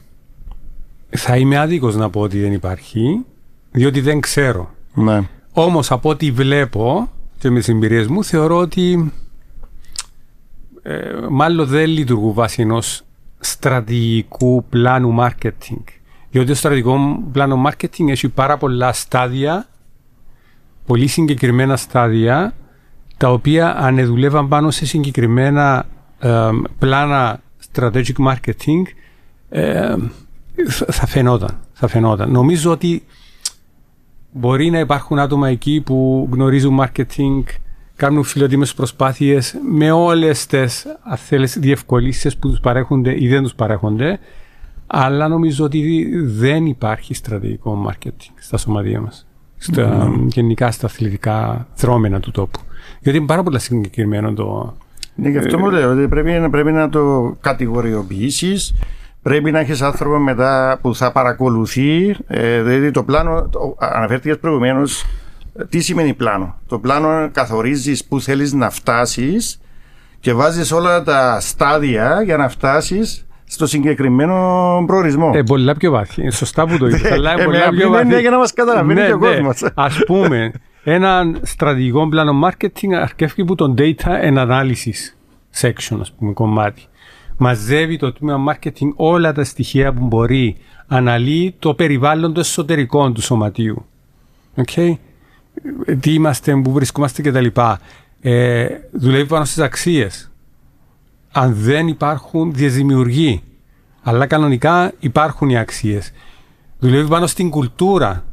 Θα 1.10 1.38
είμαι 1.38 1.58
άδικος 1.58 1.96
να 1.96 2.10
πω 2.10 2.20
ότι 2.20 2.40
δεν 2.40 2.54
υπάρχει, 2.54 3.26
διότι 3.72 4.02
δεν 4.02 4.20
ξέρω. 4.20 4.70
Ναι. 4.94 5.22
Όμως 5.54 5.92
από 5.92 6.10
ό,τι 6.10 6.32
βλέπω 6.32 7.10
και 7.38 7.50
με 7.50 7.60
τις 7.60 7.68
εμπειρίες 7.68 8.08
μου 8.08 8.24
θεωρώ 8.24 8.58
ότι 8.58 9.12
ε, 10.84 11.12
μάλλον 11.30 11.68
δεν 11.68 11.88
λειτουργούν 11.90 12.34
βάσει 12.34 12.62
ενός 12.62 13.02
στρατηγικού 13.40 14.66
πλάνου 14.70 15.16
marketing. 15.20 15.84
Διότι 16.32 16.48
το 16.48 16.56
στρατηγικό 16.56 17.24
πλάνο 17.32 17.64
marketing 17.68 18.08
έχει 18.10 18.30
πάρα 18.30 18.58
πολλά 18.58 18.94
στάδια, 18.94 19.68
πολύ 20.86 21.08
συγκεκριμένα 21.08 21.78
στάδια, 21.78 22.54
τα 23.18 23.32
οποία 23.32 23.78
αν 23.78 24.06
δουλεύαν 24.06 24.48
πάνω 24.48 24.72
σε 24.72 24.86
συγκεκριμένα 24.86 25.86
ε, 26.20 26.50
πλάνα 26.80 27.40
strategic 27.74 28.16
marketing 28.28 28.82
ε, 29.50 29.96
θα- 30.68 30.86
θα 30.92 31.06
φαινόταν. 31.08 31.60
Θα 31.74 31.88
φαινόταν. 31.88 32.32
Νομίζω 32.32 32.72
ότι 32.72 33.04
Μπορεί 34.36 34.70
να 34.70 34.80
υπάρχουν 34.80 35.20
άτομα 35.20 35.50
εκεί 35.50 35.82
που 35.86 36.30
γνωρίζουν 36.32 36.80
marketing, 36.82 37.44
κάνουν 37.96 38.24
φιλοτίμες 38.24 38.74
προσπάθειες 38.74 39.56
με 39.70 39.92
όλες 39.92 40.46
τις 40.46 40.86
αν 41.04 41.18
θέλεις, 41.18 41.60
διευκολύνσεις 41.60 42.38
που 42.38 42.50
τους 42.50 42.60
παρέχονται 42.60 43.24
ή 43.24 43.28
δεν 43.28 43.44
τους 43.44 43.54
παρέχονται, 43.54 44.20
αλλά 44.88 45.28
νομίζω 45.28 45.66
ότι 45.66 46.12
δεν 46.24 46.66
υπάρχει 46.66 47.14
στρατηγικό 47.14 47.88
marketing 47.90 48.34
στα 48.40 48.58
σωματεία 48.58 49.02
μας. 49.02 49.28
Στα, 49.58 50.12
Γενικά 50.26 50.72
στα 50.72 50.86
αθλητικά 50.86 51.68
δρόμενα 51.78 52.20
του 52.20 52.32
τόπου. 52.32 52.60
Γιατί 53.00 53.18
είναι 53.18 53.28
πάρα 53.28 53.44
πολύ 53.44 53.60
συγκεκριμένο 53.60 54.34
το... 54.34 54.76
Ναι, 55.16 55.30
γι' 55.30 55.38
αυτό 55.38 55.60
μου 55.60 55.70
λέω 55.70 55.92
ότι 55.92 56.08
πρέπει, 56.08 56.50
πρέπει 56.50 56.72
να 56.72 56.90
το 56.90 57.36
κατηγοριοποιήσεις. 57.42 58.74
Πρέπει 59.22 59.52
να 59.52 59.60
έχεις 59.60 59.82
άνθρωπο 59.82 60.18
μετά 60.18 60.80
που 60.82 60.96
θα 60.96 61.12
παρακολουθεί. 61.12 62.16
Ε, 62.28 62.62
δηλαδή 62.62 62.92
το 62.92 63.04
πλάνο, 63.04 63.48
το, 63.52 63.76
αναφέρθηκες 63.80 64.38
προηγουμένως, 64.38 65.06
τι 65.70 65.80
σημαίνει 65.80 66.14
πλάνο; 66.14 66.56
Το 66.68 66.80
πλάνο 66.80 67.30
καθορίζεις 67.32 68.06
που 68.06 68.22
θέλεις 68.22 68.54
να 68.54 68.70
φτάσεις 68.70 69.60
και 70.20 70.34
βάζεις 70.34 70.72
όλα 70.72 71.04
τα 71.04 71.40
στάδια 71.40 72.22
για 72.24 72.38
να 72.38 72.50
φτάσεις 72.50 73.26
στο 73.46 73.66
συγκεκριμένο 73.68 74.34
προορισμό. 74.88 75.32
Ε, 75.36 75.44
πολλά 75.44 75.76
πιο 75.76 75.92
βάθη. 75.92 76.26
Ε, 76.26 76.32
Σωστά 76.32 76.68
που 76.68 76.78
το 76.78 76.88
είπες, 76.88 77.12
αλλά 77.12 77.32
Ε, 77.32 77.36
με 77.36 77.44
πολλά 77.44 77.66
απλή 77.66 77.78
πιο 77.80 77.90
βάθη. 77.90 78.02
έννοια 78.02 78.20
για 78.20 78.30
να 78.30 78.38
μας 78.38 78.54
καταλαβαίνει 78.54 79.06
και 79.06 79.14
ο 79.14 79.20
κόσμος. 79.20 79.72
Ας 79.74 80.00
πούμε, 80.06 80.52
ένα 80.84 81.38
στρατηγικό 81.42 82.08
πλάνο 82.10 82.48
marketing 82.48 82.94
αρκεύει 83.02 83.42
από 83.42 83.56
το 83.56 83.74
data 83.78 84.08
and 84.32 84.38
analysis 84.38 85.16
section, 85.62 85.98
ας 86.00 86.12
πούμε, 86.12 86.34
κομμάτι. 86.34 86.82
Μαζεύει 87.38 87.98
το 87.98 88.14
τμήμα 88.14 88.54
marketing 88.54 88.90
όλα 88.96 89.34
τα 89.34 89.44
στοιχεία 89.44 89.94
που 89.94 90.06
μπορεί, 90.06 90.58
αναλύει 90.88 91.56
το 91.60 91.74
περιβάλλον 91.74 92.34
το 92.34 92.40
εσωτερικό 92.40 93.12
του 93.12 93.22
σωματείου. 93.22 93.86
Okay; 94.56 94.94
Τι 96.00 96.14
είμαστε, 96.14 96.56
πού 96.56 96.72
βρισκόμαστε 96.72 97.22
κτλ. 97.22 97.46
Ε, 98.22 98.68
δουλεύει 98.92 99.26
πάνω 99.26 99.46
στις 99.46 99.60
αξίες. 99.60 100.32
Αν 101.32 101.54
δεν 101.56 101.88
υπάρχουν, 101.88 102.54
διαδημιουργεί. 102.54 103.44
Αλλά 104.02 104.26
κανονικά 104.26 104.92
υπάρχουν 105.00 105.50
οι 105.50 105.58
αξίες. 105.58 106.12
Δουλεύει 106.80 107.08
πάνω 107.08 107.28
στην 107.28 107.50
κουλτούρα. 107.50 108.24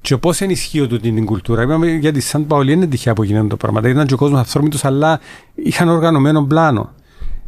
Και 0.00 0.16
πώς 0.16 0.40
ενισχύω 0.40 0.86
τούτη 0.86 1.12
την 1.12 1.24
κουλτούρα. 1.24 1.62
Είπαμε 1.62 1.90
γιατί 1.90 2.20
σαν 2.20 2.46
Παολί 2.46 2.72
είναι 2.72 2.86
τυχαία 2.86 3.12
που 3.12 3.22
γίνανε 3.22 3.48
το 3.48 3.56
πράγμα. 3.56 3.88
Ήταν 3.88 4.06
και 4.06 4.14
ο 4.14 4.16
κόσμος 4.16 4.40
αυθόρμητος, 4.40 4.84
αλλά 4.84 5.20
είχαν 5.54 5.88
οργανωμένο 5.88 6.42
πλάνο. 6.42 6.92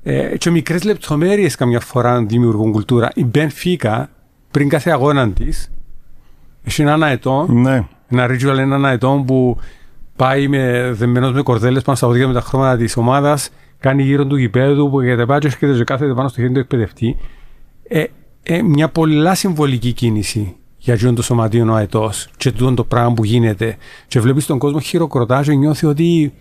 Ε, 0.02 0.36
και 0.36 0.50
μικρές 0.50 0.84
λεπτομέρειες 0.84 1.54
καμιά 1.54 1.80
φορά 1.80 2.24
δημιουργούν 2.24 2.72
κουλτούρα. 2.72 3.10
Η 3.14 3.24
Μπενφίκα 3.24 4.10
πριν 4.50 4.68
κάθε 4.68 4.90
αγώνα 4.90 5.30
της 5.30 5.70
έχει 6.64 6.82
ένα 6.82 7.06
ετών 7.06 7.60
Ναι. 7.60 7.86
Ένα 8.12 8.26
ritual 8.26 8.58
έναν 8.58 8.84
ετών 8.84 9.24
που 9.24 9.58
πάει 10.16 10.48
με, 10.48 10.92
δεμένος 10.92 11.32
με 11.32 11.42
κορδέλες 11.42 11.82
πάνω 11.82 11.96
στα 11.96 12.06
πόδια 12.06 12.26
με 12.26 12.32
τα 12.32 12.40
χρώματα 12.40 12.76
της 12.76 12.96
ομάδας, 12.96 13.50
κάνει 13.78 14.02
γύρω 14.02 14.26
του 14.26 14.36
γηπέδου 14.36 14.90
που 14.90 15.00
για 15.00 15.16
τα 15.16 15.26
πάντα 15.26 15.46
έρχεται 15.46 15.76
και 15.76 15.84
κάθεται 15.84 16.14
πάνω 16.14 16.28
στο 16.28 16.40
χέρι 16.40 16.52
του 16.52 16.58
εκπαιδευτή. 16.58 17.16
Ε, 17.88 18.04
ε, 18.42 18.62
μια 18.62 18.88
πολλά 18.88 19.34
συμβολική 19.34 19.92
κίνηση 19.92 20.56
για 20.78 20.94
αυτόν 20.94 21.14
το 21.14 21.22
σωματείο 21.22 21.72
ο 21.72 21.74
αετός 21.74 22.28
και 22.36 22.52
τούτο 22.52 22.74
το 22.74 22.84
πράγμα 22.84 23.12
που 23.12 23.24
γίνεται 23.24 23.76
και 24.06 24.20
βλέπεις 24.20 24.46
τον 24.46 24.58
κόσμο 24.58 24.80
χειροκροτά 24.80 25.42
και 25.42 25.54
νιώθει 25.54 25.86
ότι 25.86 26.32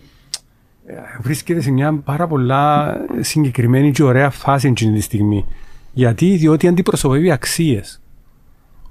ε, 0.86 0.94
βρίσκεται 1.20 1.60
σε 1.60 1.70
μια 1.70 1.94
πάρα 1.94 2.26
πολλά 2.26 2.96
συγκεκριμένη 3.20 3.90
και 3.90 4.02
ωραία 4.02 4.30
φάση 4.30 4.68
εκείνη 4.68 4.94
τη 4.94 5.00
στιγμή. 5.00 5.46
Γιατί, 5.92 6.36
διότι 6.36 6.68
αντιπροσωπεύει 6.68 7.30
αξίες. 7.30 8.00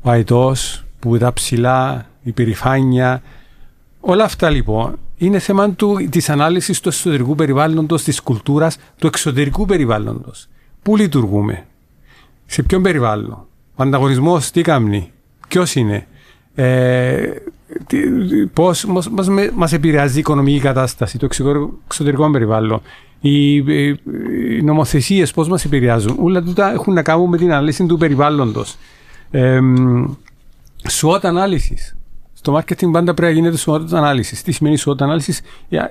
Ο 0.02 0.10
αετός 0.10 0.86
που 1.02 1.16
ήταν 1.16 1.34
ψηλά, 1.34 2.06
η 2.24 2.32
περηφάνεια. 2.32 3.22
Όλα 4.00 4.24
αυτά 4.24 4.50
λοιπόν 4.50 4.98
είναι 5.18 5.40
θέμα 5.40 5.72
του, 5.72 6.08
της 6.10 6.30
ανάλυσης 6.30 6.80
του 6.80 6.90
εσωτερικού 6.90 7.36
περιβάλλοντος, 7.36 8.04
της 8.04 8.22
κουλτούρας, 8.22 8.78
του 8.98 9.08
εξωτερικού 9.08 9.66
περιβάλλοντος. 9.66 10.48
Πού 10.82 10.98
λειτουργούμε, 10.98 11.66
σε 12.46 12.64
ποιον 12.64 12.82
περιβάλλον, 12.82 13.48
ο 13.76 13.84
ανταγωνισμός 13.84 14.52
τι 14.52 14.62
κάνει, 14.62 15.12
ποιος 15.48 15.76
είναι, 15.76 16.08
ε, 16.56 17.30
τι, 17.88 17.98
πώς 18.54 18.86
μας, 18.86 19.10
μας, 19.10 19.28
μας 19.56 19.74
επηρεάζει 19.74 20.16
η 20.16 20.20
οικονομική 20.20 20.60
κατάσταση, 20.60 21.18
το 21.18 21.26
εξωτερικό, 21.26 21.80
εξωτερικό 21.86 22.32
περιβάλλον, 22.32 22.82
οι, 23.20 23.56
οι, 23.56 24.00
οι 24.50 24.62
νομοθεσίες 24.64 25.32
πώς 25.32 25.48
μας 25.48 25.66
επηρεάζουν; 25.66 26.18
Όλα 26.20 26.44
τούτα 26.44 26.74
έχουν 26.74 26.94
να 26.94 27.04
κάνουν 27.04 27.30
με 27.30 27.38
την 27.38 27.52
ανάλυση 27.52 27.86
του 27.86 27.98
περιβάλλοντος. 27.98 28.78
Ε, 29.32 29.60
SWOT 30.90 31.22
analysis. 31.22 31.96
Στο 32.34 32.58
marketing 32.58 32.92
πάντα 32.92 33.14
πρέπει 33.14 33.34
να 33.34 33.40
γίνεται 33.40 33.58
SWOT 33.66 33.90
analysis. 33.90 34.38
Τι 34.44 34.52
σημαίνει 34.52 34.78
SWOT 34.86 34.98
analysis? 34.98 35.38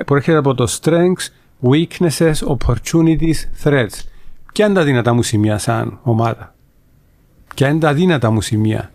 Προέρχεται 0.07 0.39
από 0.39 0.55
το 0.55 0.79
strengths, 0.81 1.29
weaknesses, 1.71 2.57
opportunities, 2.57 3.65
threats. 3.65 4.05
Ποια 4.53 4.67
είναι 4.67 4.75
τα 4.75 4.85
δυνατά 4.85 5.13
μου 5.13 5.23
σημεία 5.23 5.59
σαν 5.59 5.99
ομάδα; 6.03 6.55
Ποια 7.55 7.69
είναι 7.69 7.79
τα 7.79 7.95
δύνατα 7.95 8.31
μου 8.31 8.41
σημεία; 8.41 8.91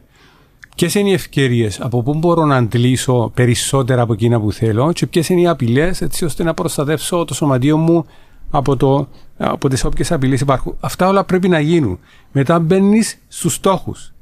Ποιες 0.75 0.95
είναι 0.95 1.09
οι 1.09 1.13
ευκαιρίες, 1.13 1.81
από 1.81 2.03
πού 2.03 2.13
μπορώ 2.13 2.45
να 2.45 2.55
αντλήσω 2.55 3.31
περισσότερα 3.33 4.01
από 4.01 4.13
εκείνα 4.13 4.39
που 4.39 4.51
θέλω; 4.51 4.91
Και 4.91 5.07
ποιες 5.07 5.29
είναι 5.29 5.41
οι 5.41 5.47
απειλές, 5.47 6.01
έτσι 6.01 6.25
ώστε 6.25 6.43
να 6.43 6.53
προστατεύσω 6.53 7.25
το 7.25 7.33
σωματείο 7.33 7.77
μου 7.77 8.05
από, 8.49 8.75
το, 8.75 9.07
από 9.37 9.69
τις 9.69 9.83
όποιες 9.83 10.11
απειλές 10.11 10.41
υπάρχουν. 10.41 10.77
Αυτά 10.79 11.07
όλα 11.07 11.23
πρέπει 11.23 11.47
να 11.47 11.59
γίνουν. 11.59 11.99
Μετά 12.31 12.59
μπαίνεις 12.59 13.17
στους 13.27 13.53
στόχους. 13.53 14.14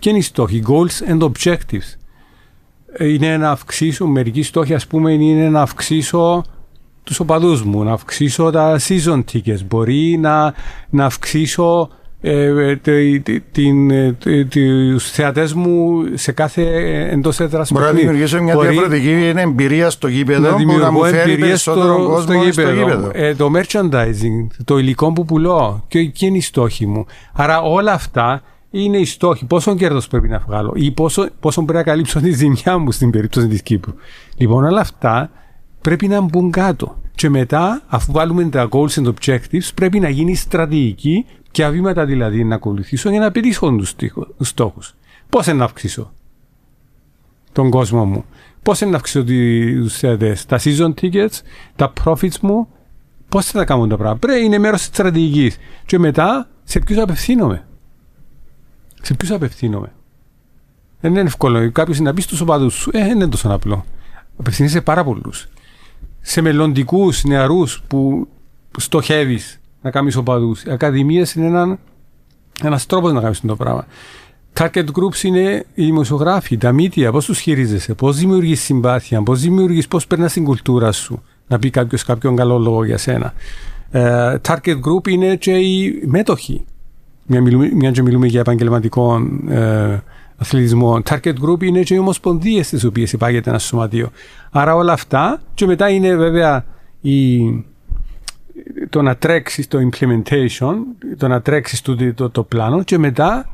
Ποιοι 0.00 0.12
είναι 0.14 0.18
οι 0.18 0.20
στόχοι, 0.20 0.62
goals 0.66 1.12
and 1.12 1.30
objectives; 1.30 1.98
Είναι 2.98 3.36
να 3.36 3.50
αυξήσω, 3.50 4.06
μερικοί 4.06 4.42
στόχοι 4.42 4.74
ας 4.74 4.86
πούμε 4.86 5.12
είναι 5.12 5.48
να 5.48 5.60
αυξήσω 5.60 6.44
τους 7.02 7.20
οπαδούς 7.20 7.62
μου, 7.62 7.84
να 7.84 7.92
αυξήσω 7.92 8.50
τα 8.50 8.80
season 8.88 9.24
tickets, 9.32 9.64
μπορεί 9.68 10.18
να, 10.20 10.54
να 10.90 11.04
αυξήσω 11.04 11.88
ε, 12.20 12.76
τε, 12.76 13.18
τε, 13.18 13.40
την, 13.52 13.88
τε, 14.18 14.44
τους 14.44 15.10
θεατές 15.10 15.52
μου 15.52 16.04
σε 16.14 16.32
κάθε 16.32 16.62
εντός 17.10 17.40
έδρας 17.40 17.72
Μπορεί 17.72 17.84
να 17.84 17.92
δημιουργήσω 17.92 18.42
μια 18.42 18.54
Μπορεί 18.54 18.68
διαφορετική 18.68 19.32
εμπειρία 19.36 19.90
στο 19.90 20.08
γήπεδο 20.08 20.40
να 20.40 20.56
που 20.56 20.56
να 20.56 20.62
μου 20.62 20.68
δημιουργώ 20.68 21.04
φέρει 21.04 21.30
εμπειρίες 21.30 21.46
περισσότερο 21.46 22.08
κόσμο 22.08 22.52
στο 22.52 22.70
γήπεδο. 22.70 23.10
Ε, 23.14 23.34
το 23.34 23.50
merchandising, 23.56 24.46
το 24.64 24.78
υλικό 24.78 25.12
που 25.12 25.24
πουλώ 25.24 25.84
και 25.88 25.98
εκεί 25.98 26.26
είναι 26.26 26.36
οι 26.36 26.40
στόχοι 26.40 26.86
μου. 26.86 27.06
Άρα 27.32 27.60
όλα 27.60 27.92
αυτά 27.92 28.42
είναι 28.82 28.98
οι 28.98 29.04
στόχοι. 29.04 29.44
Πόσο 29.44 29.74
κέρδος 29.74 30.08
πρέπει 30.08 30.28
να 30.28 30.38
βγάλω 30.38 30.72
ή 30.76 30.90
πόσο, 30.90 31.28
πόσο 31.40 31.62
πρέπει 31.62 31.78
να 31.78 31.84
καλύψω 31.84 32.20
τη 32.20 32.30
ζημιά 32.30 32.78
μου 32.78 32.92
στην 32.92 33.10
περίπτωση 33.10 33.48
της 33.48 33.62
Κύπρου. 33.62 33.94
Λοιπόν, 34.36 34.64
όλα 34.64 34.80
αυτά 34.80 35.30
πρέπει 35.80 36.08
να 36.08 36.20
μπουν 36.20 36.50
κάτω. 36.50 37.00
Και 37.14 37.28
μετά, 37.28 37.82
αφού 37.86 38.12
βάλουμε 38.12 38.44
τα 38.44 38.68
goals 38.70 38.88
and 38.88 39.06
objectives, 39.06 39.68
πρέπει 39.74 40.00
να 40.00 40.08
γίνει 40.08 40.34
στρατηγική 40.34 41.26
ποια 41.50 41.70
βήματα 41.70 42.04
δηλαδή 42.04 42.44
να 42.44 42.54
ακολουθήσω 42.54 43.10
για 43.10 43.20
να 43.20 43.30
πετύχω 43.30 43.76
τους 43.76 43.94
στόχους. 44.38 44.94
Πώς 45.28 45.46
να 45.46 45.64
αυξήσω 45.64 46.12
τον 47.52 47.70
κόσμο 47.70 48.04
μου, 48.04 48.24
πώς 48.62 48.80
να 48.80 48.96
αυξήσω 48.96 49.24
τους 49.24 49.98
θεατέ, 49.98 50.36
τα 50.48 50.60
season 50.62 50.94
tickets, 51.00 51.40
τα 51.76 51.92
profits 52.04 52.38
μου, 52.40 52.68
Πώς 53.28 53.46
θα 53.46 53.58
τα 53.58 53.64
κάνουμε 53.64 53.88
τα 53.88 53.96
πράγματα. 53.96 54.26
Πρέπει 54.26 54.44
είναι 54.44 54.58
μέρος 54.58 54.78
της 54.78 54.88
στρατηγικής. 54.88 55.56
Και 55.86 55.98
μετά, 55.98 56.48
σε 56.64 56.78
ποιους 56.78 56.98
απευθύνομαι. 56.98 57.66
Σε 59.06 59.14
ποιους 59.14 59.30
απευθύνομαι; 59.30 59.92
Δεν 61.00 61.10
είναι 61.10 61.20
εύκολο. 61.20 61.70
Κάποιος 61.70 62.00
να 62.00 62.14
πει 62.14 62.22
στους 62.22 62.40
οπαδούς 62.40 62.74
σου, 62.74 62.90
ε, 62.92 62.98
δεν 62.98 63.10
είναι 63.10 63.28
τόσο 63.28 63.48
απλό. 63.48 63.84
Απευθύνεσαι 64.36 64.80
πάρα 64.80 65.04
πολλούς. 65.04 65.48
Σε 66.20 66.40
μελλοντικούς 66.40 67.24
νεαρούς 67.24 67.82
που 67.86 68.28
στοχεύεις 68.78 69.60
να 69.82 69.90
κάνεις 69.90 70.16
οπαδούς. 70.16 70.62
Οι 70.62 70.70
ακαδημίε 70.70 71.24
είναι 71.36 71.46
ένα 71.46 71.78
ένας 72.62 72.86
τρόπος 72.86 73.12
να 73.12 73.20
κάνεις 73.20 73.40
το 73.40 73.56
πράγμα. 73.56 73.86
Target 74.52 74.84
groups 74.84 75.22
είναι 75.22 75.64
οι 75.74 75.84
δημοσιογράφοι, 75.84 76.56
τα 76.56 76.72
μύτια, 76.72 77.12
πώς 77.12 77.24
τους 77.24 77.38
χειρίζεσαι, 77.38 77.94
πώς 77.94 78.16
δημιουργείς 78.16 78.60
συμπάθεια, 78.60 79.22
πώς 79.22 79.40
δημιουργείς, 79.40 79.88
πώς 79.88 80.06
περνάς 80.06 80.32
την 80.32 80.44
κουλτούρα 80.44 80.92
σου; 80.92 81.22
Να 81.46 81.58
πει 81.58 81.70
κάποιος 81.70 82.04
κάποιον 82.04 82.36
καλό 82.36 82.58
λόγο 82.58 82.84
για 82.84 82.98
σένα. 82.98 83.34
Uh, 83.92 84.36
target 84.42 84.80
group 84.80 85.08
είναι 85.08 85.36
και 85.36 85.52
οι 85.52 86.02
μέτοχοι. 86.06 86.64
Μια, 87.26 87.40
μιλούμε, 87.40 87.70
μια 87.72 87.90
και 87.90 88.02
μιλούμε 88.02 88.26
για 88.26 88.40
επαγγελματικό 88.40 89.20
uh, 89.48 89.98
αθλητισμό. 90.36 91.00
Target 91.08 91.34
group 91.44 91.62
είναι 91.62 91.82
και 91.82 91.94
οι 91.94 91.98
ομοσπονδίες 91.98 92.66
στι 92.66 92.86
οποίες 92.86 93.12
υπάγεται 93.12 93.50
ένα 93.50 93.58
σωματείο. 93.58 94.10
Άρα 94.50 94.74
όλα 94.74 94.92
αυτά 94.92 95.40
και 95.54 95.66
μετά 95.66 95.88
είναι 95.88 96.16
βέβαια 96.16 96.64
η, 97.00 97.40
το 98.90 99.02
να 99.02 99.16
τρέξεις 99.16 99.68
το 99.68 99.78
implementation, 99.78 100.74
το 101.16 101.28
να 101.28 101.42
τρέξεις 101.42 101.82
το, 101.82 102.14
το, 102.14 102.30
το, 102.30 102.42
πλάνο 102.42 102.82
και 102.82 102.98
μετά 102.98 103.48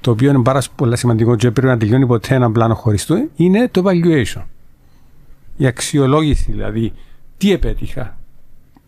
το 0.00 0.10
οποίο 0.10 0.30
είναι 0.30 0.42
πάρα 0.42 0.62
πολύ 0.76 0.96
σημαντικό 0.96 1.36
και 1.36 1.50
πρέπει 1.50 1.66
να 1.66 1.78
τελειώνει 1.78 2.06
ποτέ 2.06 2.34
ένα 2.34 2.52
πλάνο 2.52 2.74
χωρίς 2.74 3.06
του, 3.06 3.30
είναι 3.36 3.68
το 3.68 3.82
evaluation. 3.84 4.42
Η 5.56 5.66
αξιολόγηση 5.66 6.52
δηλαδή 6.52 6.92
τι 7.36 7.52
επέτυχα. 7.52 8.15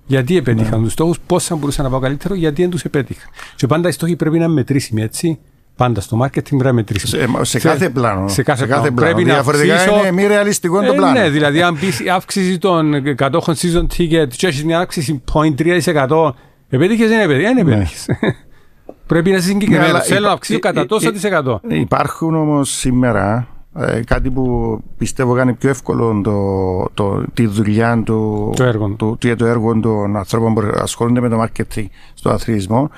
Γιατί 0.09 0.37
επέτυχα 0.37 0.77
ναι. 0.77 0.83
τους 0.83 0.93
στόχους, 0.93 1.19
πώς 1.27 1.45
θα 1.45 1.57
μπορούσα 1.57 1.83
να 1.83 1.91
πάω 1.91 2.01
καλύτερο, 2.01 2.35
γιατί 2.35 2.63
δεν 2.63 2.71
τους 2.71 2.83
επέτυχα. 2.83 3.29
Και 3.57 3.67
πάντα 3.67 3.89
οι 3.89 3.93
στόχοι 3.93 4.17
πρέπει 4.17 4.39
να 4.39 4.45
είναι 4.45 4.53
μετρήσιμοι, 4.53 5.03
έτσι. 5.03 5.39
Πάντα 5.77 6.01
στο 6.01 6.19
marketing 6.23 6.49
πρέπει 6.49 6.65
να 6.65 6.73
μετρήσιμοι. 6.73 7.23
Σε, 7.23 7.45
σε, 7.45 7.59
κάθε 7.69 7.89
πλάνο. 7.89 8.29
Σε 8.29 8.43
κάθε, 8.43 8.61
σε 8.63 8.67
κάθε 8.67 8.91
πλάνο. 8.91 9.13
Πρέπει 9.13 9.31
Διαφορετικά 9.31 9.75
να 9.75 9.81
αυξήσω... 9.81 10.01
είναι 10.01 10.13
μη 10.13 10.27
ρεαλιστικό 10.27 10.81
το 10.81 10.93
ε, 10.93 10.97
πλάνο. 10.97 11.21
Ναι, 11.21 11.29
δηλαδή 11.31 11.63
αν 11.63 11.79
πεις 11.79 12.09
αύξηση 12.11 12.59
των 12.59 13.15
κατόχων 13.15 13.55
season 13.55 13.83
ticket 13.83 14.29
και 14.37 14.47
έχεις 14.47 14.65
μια 14.65 14.79
αύξηση 14.79 15.23
0.3%, 15.33 16.33
επέτυχες 16.69 17.07
ή 17.07 17.09
δεν 17.09 17.21
επέτυχες; 17.21 17.55
Δεν 17.55 17.59
επέτυχες. 17.59 18.07
Πρέπει 19.07 19.31
να 19.31 19.37
είσαι 19.37 19.47
συγκεκριμένος. 19.47 19.93
Ναι, 19.93 20.01
Θέλω 20.01 20.27
να 20.27 20.33
αυξήσω 20.33 20.59
κατά 20.59 20.87
τόσο 20.87 21.13
της 21.13 21.25
εκατό. 21.25 21.61
Υπάρχουν 21.69 22.35
όμως 22.35 22.71
σήμερα 22.71 23.37
ε, 23.37 23.58
κάτι 24.05 24.31
που 24.31 24.79
πιστεύω 24.99 25.35
κάνει 25.35 25.53
πιο 25.53 25.69
εύκολο 25.69 26.21
το, 26.25 26.89
το, 26.95 27.25
τη 27.35 27.47
δουλειά 27.47 28.03
του, 28.05 28.53
το 28.57 28.65
έργο. 28.65 28.89
του, 28.89 29.17
το, 29.19 29.37
το 29.37 29.47
έργο 29.47 29.81
των 29.81 30.17
ανθρώπων 30.17 30.55
που 30.55 30.63
ασχολούνται 30.75 31.21
με 31.21 31.29
το 31.29 31.43
marketing 31.43 31.87
στο 32.15 32.31
αθλητισμό. 32.31 32.91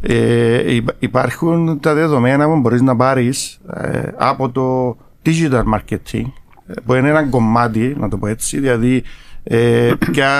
Ε, 0.00 0.78
υπάρχουν 0.98 1.80
τα 1.80 1.94
δεδομένα 1.94 2.46
που 2.46 2.60
μπορείς 2.60 2.82
να 2.82 2.96
πάρεις 2.96 3.60
ε, 3.74 4.02
από 4.16 4.50
το 4.50 4.96
digital 5.24 5.62
marketing 5.74 6.24
ε, 6.66 6.72
που 6.84 6.94
είναι 6.94 7.08
ένα 7.08 7.28
κομμάτι, 7.28 7.96
να 7.98 8.08
το 8.08 8.16
πω 8.16 8.26
έτσι, 8.26 8.58
δηλαδή 8.60 9.02
ε, 9.42 9.92
ποια 10.10 10.30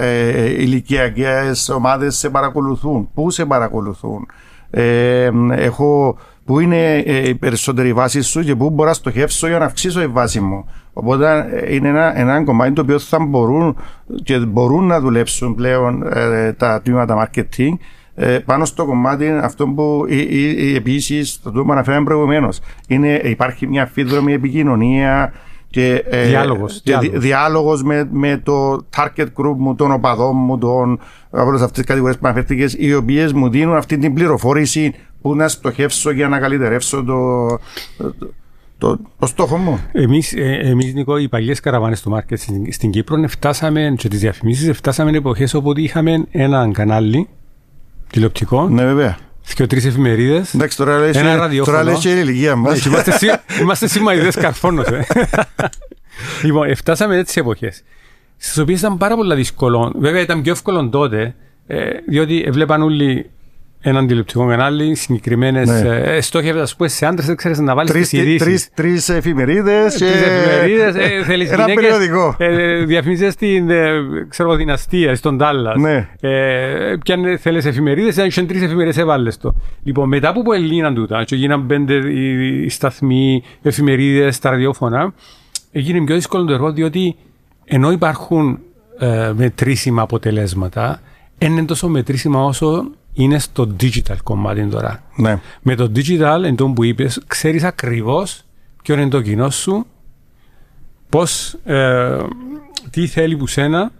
ε, 0.00 0.62
ηλικιακές 0.62 1.68
ομάδες 1.68 2.16
σε 2.16 2.30
παρακολουθούν, 2.30 3.08
πού 3.14 3.30
σε 3.30 3.44
παρακολουθούν. 3.44 4.26
Ε, 4.70 5.30
έχω 5.50 6.18
πού 6.48 6.60
είναι 6.60 6.96
ε, 6.96 7.28
η 7.28 7.34
περισσότερη 7.34 7.92
βάση 7.92 8.20
σου 8.20 8.42
και 8.42 8.54
πού 8.54 8.70
μπορώ 8.70 8.88
να 8.88 8.94
στοχεύσω 8.94 9.46
για 9.46 9.58
να 9.58 9.64
αυξήσω 9.64 10.02
η 10.02 10.06
βάση 10.06 10.40
μου. 10.40 10.64
Οπότε 10.92 11.48
ε, 11.52 11.74
είναι 11.74 11.88
ένα, 11.88 12.18
ένα 12.18 12.44
κομμάτι 12.44 12.72
το 12.72 12.80
οποίο 12.80 12.98
θα 12.98 13.18
μπορούν 13.18 13.76
και 14.22 14.38
μπορούν 14.38 14.86
να 14.86 15.00
δουλέψουν 15.00 15.54
πλέον 15.54 16.02
ε, 16.12 16.52
τα 16.52 16.80
τμήματα 16.82 17.28
marketing 17.28 17.72
ε, 18.14 18.38
πάνω 18.38 18.64
στο 18.64 18.84
κομμάτι 18.84 19.30
αυτό 19.30 19.66
που 19.66 20.06
επίσης 20.76 21.40
το 21.42 21.48
οποίο 21.48 21.66
αναφέραμε 21.70 22.04
προηγουμένως. 22.04 22.60
Υπάρχει 23.22 23.66
μια 23.66 23.82
αφίδρομη 23.82 24.32
επικοινωνία 24.32 25.32
και 25.70 26.04
ε, 26.10 26.26
διάλογος, 26.26 26.82
διάλογος. 27.12 27.82
με, 27.82 28.08
με 28.12 28.40
το 28.42 28.86
target 28.96 29.26
group 29.36 29.54
μου, 29.56 29.74
των 29.74 29.92
οπαδών 29.92 30.36
μου, 30.36 30.58
των, 30.58 30.98
από 31.30 31.50
αυτές 31.50 31.70
τις 31.70 31.84
κατηγορίες 31.84 32.18
που 32.18 32.26
αναφέρθηκες, 32.26 32.76
οι 32.78 32.94
οποίες 32.94 33.32
μου 33.32 33.48
δίνουν 33.48 33.76
αυτή 33.76 33.98
την 33.98 34.14
πληροφόρηση 34.14 34.94
που 35.20 35.34
να 35.34 35.48
στοχεύσω 35.48 36.10
για 36.10 36.28
να 36.28 36.38
καλυτερεύσω 36.38 37.04
το, 37.04 37.48
το, 37.96 38.14
το, 38.78 38.98
το 39.18 39.26
στόχο 39.26 39.56
μου; 39.56 39.80
Εμείς, 39.92 40.32
ε, 40.32 40.60
εμείς 40.62 40.94
Νικό, 40.94 41.18
οι 41.18 41.28
παλιές 41.28 41.60
καραβάνες 41.60 42.02
του 42.02 42.10
μάρκετ 42.10 42.38
στην, 42.38 42.72
στην 42.72 42.90
Κύπρο 42.90 43.28
φτάσαμε 43.28 43.94
και 43.96 44.08
τις 44.08 44.20
διαφημίσεις 44.20 44.76
φτάσαμε 44.76 45.16
εποχές 45.16 45.54
όπου 45.54 45.78
είχαμε 45.78 46.26
ένα 46.30 46.70
κανάλι 46.72 47.28
τηλεοπτικό. 48.10 48.68
Ναι, 48.68 48.84
βέβαια. 48.84 49.18
Και 49.54 49.66
τρει 49.66 49.78
εφημερίδες. 49.78 50.54
Εντάξει, 50.54 50.76
τώρα 50.76 50.98
λες, 50.98 51.16
ένα 51.16 51.36
ραδιόφωνο. 51.36 51.76
Τώρα 51.76 51.90
λες 51.90 52.00
και 52.00 52.14
η 52.14 52.18
ηλικία 52.22 52.56
μας. 52.56 52.84
είμαστε, 52.84 53.12
είμαστε 53.60 53.86
συμμαϊδέ 53.86 54.30
καρφώνος. 54.40 54.86
Ε. 54.86 55.06
λοιπόν, 56.44 56.76
φτάσαμε 56.76 57.16
έτσι 57.16 57.40
εποχές. 57.40 57.82
Στις 58.36 58.58
οποίες 58.58 58.78
ήταν 58.78 58.96
πάρα 58.96 59.16
πολύ 59.16 59.34
δύσκολο. 59.34 59.92
Βέβαια, 59.98 60.20
ήταν 60.20 60.42
πιο 60.42 60.52
εύκολο 60.52 60.88
τότε, 60.88 61.34
ε, 61.66 61.88
διότι 62.06 62.48
βλέπαν 62.50 62.82
όλοι 62.82 63.30
έναν 63.80 64.06
τηλεοπτικό 64.06 64.46
κανάλι, 64.46 64.94
συγκεκριμένες 64.94 65.68
ναι. 65.68 65.96
ε, 65.96 66.20
στόχευε, 66.20 66.60
ας 66.60 66.76
πούμε, 66.76 66.88
σε 66.88 67.06
άντρες, 67.06 67.26
δεν 67.26 67.36
ξέρεις 67.36 67.58
να 67.58 67.74
βάλεις 67.74 67.92
τις 67.92 68.12
ειδήσεις. 68.12 68.70
Τρει 68.74 68.98
εφημερίδες 69.08 69.96
και. 69.96 70.04
Τρεις 70.04 70.22
εφημερίδες. 70.22 70.94
Ε, 70.94 71.22
θέλεις 71.28 71.50
ένα 71.50 71.64
περιοδικό. 71.64 72.34
Ε, 72.38 72.84
Διαφημίζεις 72.84 73.32
στην 73.32 73.70
ε, 73.70 73.90
ξέρω, 74.28 74.54
δυναστεία, 74.54 75.14
στον 75.14 75.38
Τάλλας. 75.38 75.76
Ναι. 75.80 76.08
Ε, 76.20 76.96
και 77.02 77.12
αν 77.12 77.38
θέλεις 77.38 77.64
εφημερίδες, 77.64 78.18
αν 78.18 78.26
είχε 78.26 78.42
τρεις 78.42 78.62
εφημερίδες, 78.62 78.96
έβαλες 78.96 79.36
το. 79.36 79.54
Λοιπόν, 79.82 80.08
μετά 80.08 80.32
που 80.32 80.52
έγιναν 80.52 80.94
τούτα, 80.94 81.24
και 81.24 81.36
γίναν 81.36 81.66
πέντε 81.66 81.94
οι 81.94 82.68
σταθμοί, 82.68 83.42
εφημερίδες, 83.62 84.38
τα 84.38 84.50
ραδιόφωνα, 84.50 85.14
έγινε 85.72 86.04
πιο 86.04 86.14
δύσκολο 86.14 86.44
το 86.44 86.52
έργο, 86.52 86.72
διότι 86.72 87.16
ενώ 87.64 87.90
υπάρχουν 87.90 88.58
ε, 88.98 89.32
μετρήσιμα 89.36 90.02
αποτελέσματα, 90.02 91.00
είναι 91.38 91.64
τόσο 91.64 91.88
μετρήσιμα 91.88 92.44
όσο 92.44 92.90
είναι 93.12 93.38
στο 93.38 93.76
digital 93.80 94.16
κομμάτι 94.22 94.66
τώρα. 94.66 95.02
Ναι. 95.16 95.40
Με 95.62 95.74
το 95.74 95.92
digital, 95.94 96.42
εν 96.44 96.54
που 96.54 96.84
είπες, 96.84 97.22
ξέρεις 97.26 97.64
ακριβώς 97.64 98.42
ποιο 98.82 98.94
είναι 98.94 99.08
το 99.08 99.22
κοινό 99.22 99.50
σου, 99.50 99.86
πώς, 101.08 101.56
ε, 101.64 102.18
τι 102.90 103.06
θέλει 103.06 103.36
που 103.36 103.46
σένα, 103.46 103.92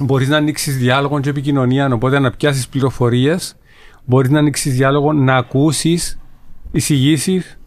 μπορείς 0.00 0.28
να 0.28 0.36
ανοίξεις 0.36 0.76
διάλογο 0.76 1.20
και 1.20 1.30
επικοινωνία, 1.30 1.88
οπότε 1.92 2.18
να 2.18 2.30
πιάσεις 2.30 2.68
πληροφορίες, 2.68 3.56
μπορείς 4.04 4.30
να 4.30 4.38
ανοίξεις 4.38 4.74
διάλογο, 4.74 5.12
να 5.12 5.36
ακούσεις 5.36 6.18
εισηγήσεις, 6.72 7.58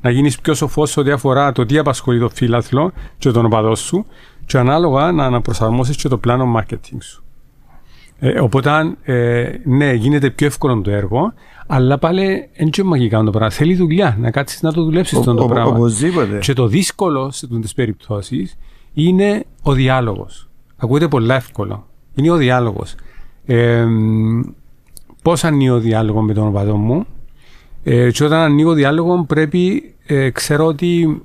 να 0.00 0.10
γίνεις 0.10 0.40
πιο 0.40 0.54
σοφός 0.54 0.90
σε 0.90 1.00
ό,τι 1.00 1.10
αφορά 1.10 1.52
το 1.52 1.66
τι 1.66 1.78
απασχολεί 1.78 2.18
το 2.18 2.28
φύλαθλο 2.28 2.92
και 3.18 3.30
τον 3.30 3.44
οπαδό 3.44 3.74
σου 3.74 4.06
και 4.46 4.58
ανάλογα 4.58 5.12
να 5.12 5.24
αναπροσαρμόσεις 5.24 5.96
και 5.96 6.08
το 6.08 6.18
πλάνο 6.18 6.54
marketing 6.56 6.98
σου. 7.00 7.25
Ε, 8.18 8.40
οπότε, 8.40 8.96
ε, 9.02 9.50
ναι, 9.64 9.92
γίνεται 9.92 10.30
πιο 10.30 10.46
εύκολο 10.46 10.80
το 10.80 10.90
έργο, 10.90 11.32
αλλά 11.66 11.98
πάλι 11.98 12.24
δεν 12.56 12.70
είναι 12.76 12.88
μαγικά 12.88 13.22
το 13.22 13.30
πράγμα. 13.30 13.50
Θέλει 13.50 13.74
δουλειά, 13.74 14.16
να 14.20 14.30
κάτσεις 14.30 14.62
να 14.62 14.72
το 14.72 14.84
δουλέψεις 14.84 15.20
το 15.20 15.34
πράγμα. 15.34 15.76
Οπωσδήποτε. 15.76 16.38
Και 16.38 16.52
το 16.52 16.66
δύσκολο 16.66 17.30
σε 17.30 17.46
αυτέ 17.46 17.58
τις 17.58 17.74
περιπτώσεις 17.74 18.58
είναι 18.92 19.44
ο 19.62 19.72
διάλογος. 19.72 20.48
Ακούγεται 20.76 21.08
πολύ 21.08 21.32
εύκολο. 21.32 21.86
Είναι 22.14 22.30
ο 22.30 22.36
διάλογος. 22.36 22.94
Ε, 23.46 23.86
Πώς 25.22 25.44
ανοίγω 25.44 25.78
διάλογος 25.78 26.24
με 26.24 26.34
τον 26.34 26.46
οπαδό 26.46 26.76
μου, 26.76 27.06
ε, 27.82 28.10
και 28.10 28.24
όταν 28.24 28.38
ανοίγω 28.40 28.72
διάλογος 28.72 29.26
πρέπει, 29.26 29.94
ε, 30.06 30.30
ξέρω 30.30 30.66
ότι 30.66 31.22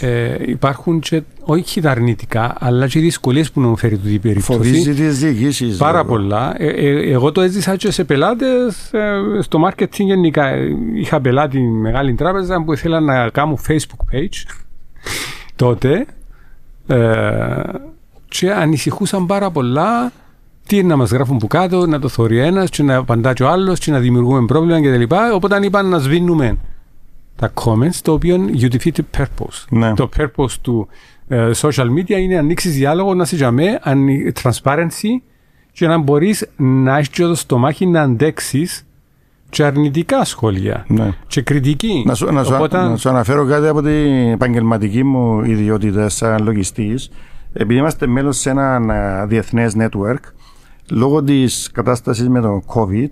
ε, 0.00 0.36
υπάρχουν 0.46 1.00
και 1.00 1.22
όχι 1.40 1.80
τα 1.80 1.90
αρνητικά, 1.90 2.54
αλλά 2.58 2.86
και 2.86 2.98
οι 2.98 3.02
δυσκολίες 3.02 3.50
που 3.50 3.60
μου 3.60 3.76
φέρει 3.76 3.96
τούτη 3.96 4.12
η 4.12 4.18
περίπτωση. 4.18 4.52
Φοβίζει 4.52 4.94
τις 4.94 5.18
διοικήσει. 5.18 5.76
Πάρα 5.76 6.04
πολλά. 6.04 6.54
Ε, 6.58 6.66
ε, 6.66 7.10
εγώ 7.12 7.32
το 7.32 7.40
έζησα 7.40 7.76
και 7.76 7.90
σε 7.90 8.04
πελάτες. 8.04 8.92
Ε, 8.92 9.20
στο 9.40 9.68
marketing 9.68 10.04
γενικά. 10.04 10.50
Είχα 10.94 11.20
πελάτη 11.20 11.60
μεγάλη 11.60 12.14
τράπεζα 12.14 12.62
που 12.62 12.72
ήθελα 12.72 13.00
να 13.00 13.28
κάνω 13.28 13.58
Facebook 13.68 14.14
page 14.14 14.54
τότε. 15.56 16.06
Ε, 16.86 17.62
και 18.28 18.52
ανησυχούσαν 18.52 19.26
πάρα 19.26 19.50
πολλά 19.50 20.12
τι 20.66 20.76
είναι 20.76 20.88
να 20.88 20.96
μας 20.96 21.10
γράφουν 21.10 21.38
που 21.38 21.46
κάτω, 21.46 21.86
να 21.86 21.98
το 21.98 22.08
θωρεί 22.08 22.38
ένας, 22.38 22.70
και 22.70 22.82
να 22.82 22.96
απαντά 22.96 23.32
και 23.32 23.42
ο 23.42 23.48
άλλος, 23.48 23.78
και 23.78 23.90
να 23.90 23.98
δημιουργούμε 23.98 24.44
πρόβλημα 24.46 24.80
κτλ. 24.80 25.14
Οπότε 25.34 25.58
είπαν 25.62 25.88
να 25.88 25.98
σβήνουμε 25.98 26.58
τα 27.38 27.52
comments, 27.54 27.94
το 28.02 28.12
οποίο 28.12 28.36
you 28.60 28.72
defeat 28.72 28.92
the 28.92 29.18
purpose. 29.18 29.64
Ναι. 29.70 29.94
Το 29.94 30.08
purpose 30.18 30.52
του 30.62 30.88
uh, 31.30 31.52
social 31.52 31.86
media 31.86 32.10
είναι 32.10 32.34
να 32.34 32.40
ανοίξεις 32.40 32.74
διάλογο, 32.74 33.14
να 33.14 33.24
σε 33.24 33.36
τζαμέ, 33.36 33.80
transparency 34.42 35.20
και 35.72 35.86
να 35.86 35.98
μπορείς 35.98 36.48
να 36.56 36.96
έχεις 36.96 37.10
το 37.10 37.34
στομάχι 37.34 37.86
να 37.86 38.02
αντέξεις 38.02 38.86
και 39.50 39.64
αρνητικά 39.64 40.24
σχόλια 40.24 40.84
ναι. 40.88 41.10
και 41.26 41.42
κριτική. 41.42 42.02
Να 42.06 42.14
σου, 42.14 42.32
να, 42.32 42.44
σου, 42.44 42.54
Οπότε... 42.54 42.76
να 42.76 42.96
σου 42.96 43.08
αναφέρω 43.08 43.46
κάτι 43.46 43.66
από 43.66 43.82
την 43.82 44.30
επαγγελματική 44.30 45.04
μου 45.04 45.42
ιδιότητα 45.44 46.08
σαν 46.08 46.44
λογιστής. 46.44 47.10
Επειδή 47.52 47.78
είμαστε 47.78 48.06
μέλος 48.06 48.38
σε 48.38 48.50
ένα 48.50 49.26
διεθνές 49.26 49.76
network, 49.78 50.20
λόγω 50.90 51.22
της 51.22 51.70
κατάστασης 51.72 52.28
με 52.28 52.40
τον 52.40 52.62
COVID 52.74 53.10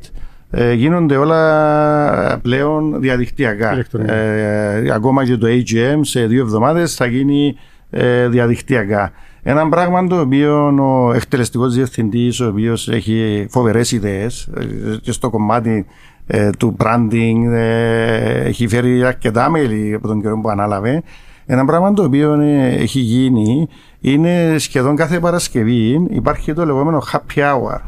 ε, 0.58 0.72
γίνονται 0.72 1.16
όλα 1.16 2.38
πλέον 2.42 3.00
διαδικτυακά. 3.00 3.84
Ε, 4.06 4.90
ακόμα 4.92 5.24
και 5.24 5.36
το 5.36 5.46
AGM 5.50 5.98
σε 6.00 6.26
δύο 6.26 6.42
εβδομάδες 6.42 6.94
θα 6.94 7.06
γίνει 7.06 7.56
ε, 7.90 8.28
διαδικτυακά. 8.28 9.12
Ένα 9.42 9.68
πράγμα 9.68 10.06
το 10.06 10.20
οποίο 10.20 10.74
ο 10.78 11.12
εκτελεστικός 11.12 11.74
διευθυντής, 11.74 12.40
ο 12.40 12.46
οποίος 12.46 12.88
έχει 12.88 13.46
φοβερές 13.50 13.92
ιδέες 13.92 14.48
ε, 14.56 14.64
και 15.02 15.12
στο 15.12 15.30
κομμάτι 15.30 15.86
ε, 16.26 16.50
του 16.58 16.76
branding 16.78 17.52
έχει 18.44 18.68
φέρει 18.68 19.04
αρκετά 19.04 19.50
μέλη 19.50 19.94
από 19.94 20.06
τον 20.06 20.22
καιρό 20.22 20.40
που 20.40 20.48
ανάλαβε. 20.48 21.02
Ένα 21.46 21.64
πράγμα 21.64 21.92
το 21.92 22.02
οποίο 22.02 22.40
έχει 22.40 22.98
γίνει 22.98 23.68
είναι 24.00 24.54
σχεδόν 24.58 24.96
κάθε 24.96 25.20
Παρασκευή 25.20 26.06
υπάρχει 26.10 26.52
το 26.52 26.64
λεγόμενο 26.64 27.02
happy 27.12 27.40
hour. 27.40 27.80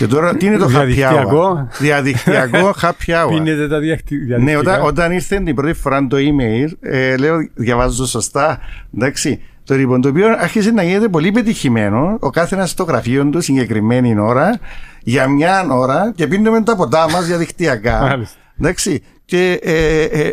Και 0.00 0.06
τώρα 0.06 0.36
τι 0.36 0.46
είναι 0.46 0.56
το 0.56 0.68
happy 0.74 0.98
hour; 0.98 1.66
Διαδικτυακό 1.78 2.74
happy 2.80 3.10
hour. 3.14 3.28
Πίνετε 3.28 3.68
τα 3.68 3.78
διαδικτυακά. 3.78 4.42
Ναι, 4.42 4.56
όταν, 4.56 4.82
όταν 4.82 5.12
ήρθε 5.12 5.40
την 5.40 5.54
πρώτη 5.54 5.72
φορά 5.72 6.06
το 6.06 6.16
email, 6.16 6.68
ε, 6.80 7.16
λέω, 7.16 7.36
διαβάζω 7.54 8.06
σωστά. 8.06 8.58
Εντάξει. 8.96 9.42
Το 9.64 9.74
λοιπόν, 9.74 10.00
το 10.00 10.08
οποίο 10.08 10.28
άρχισε 10.28 10.70
να 10.70 10.82
γίνεται 10.82 11.08
πολύ 11.08 11.30
πετυχημένο, 11.30 12.16
ο 12.20 12.30
κάθε 12.30 12.54
ένα 12.54 12.66
στο 12.66 12.84
γραφείο 12.84 13.24
του 13.24 13.40
συγκεκριμένη 13.40 14.20
ώρα, 14.20 14.58
για 15.02 15.28
μια 15.28 15.66
ώρα 15.70 16.12
και 16.14 16.26
πίνουμε 16.26 16.62
τα 16.62 16.76
ποτά 16.76 17.10
μας 17.10 17.26
διαδικτυακά. 17.26 18.18
Εντάξει. 18.58 19.02
Και 19.24 19.60
ε, 19.62 20.02
ε, 20.02 20.32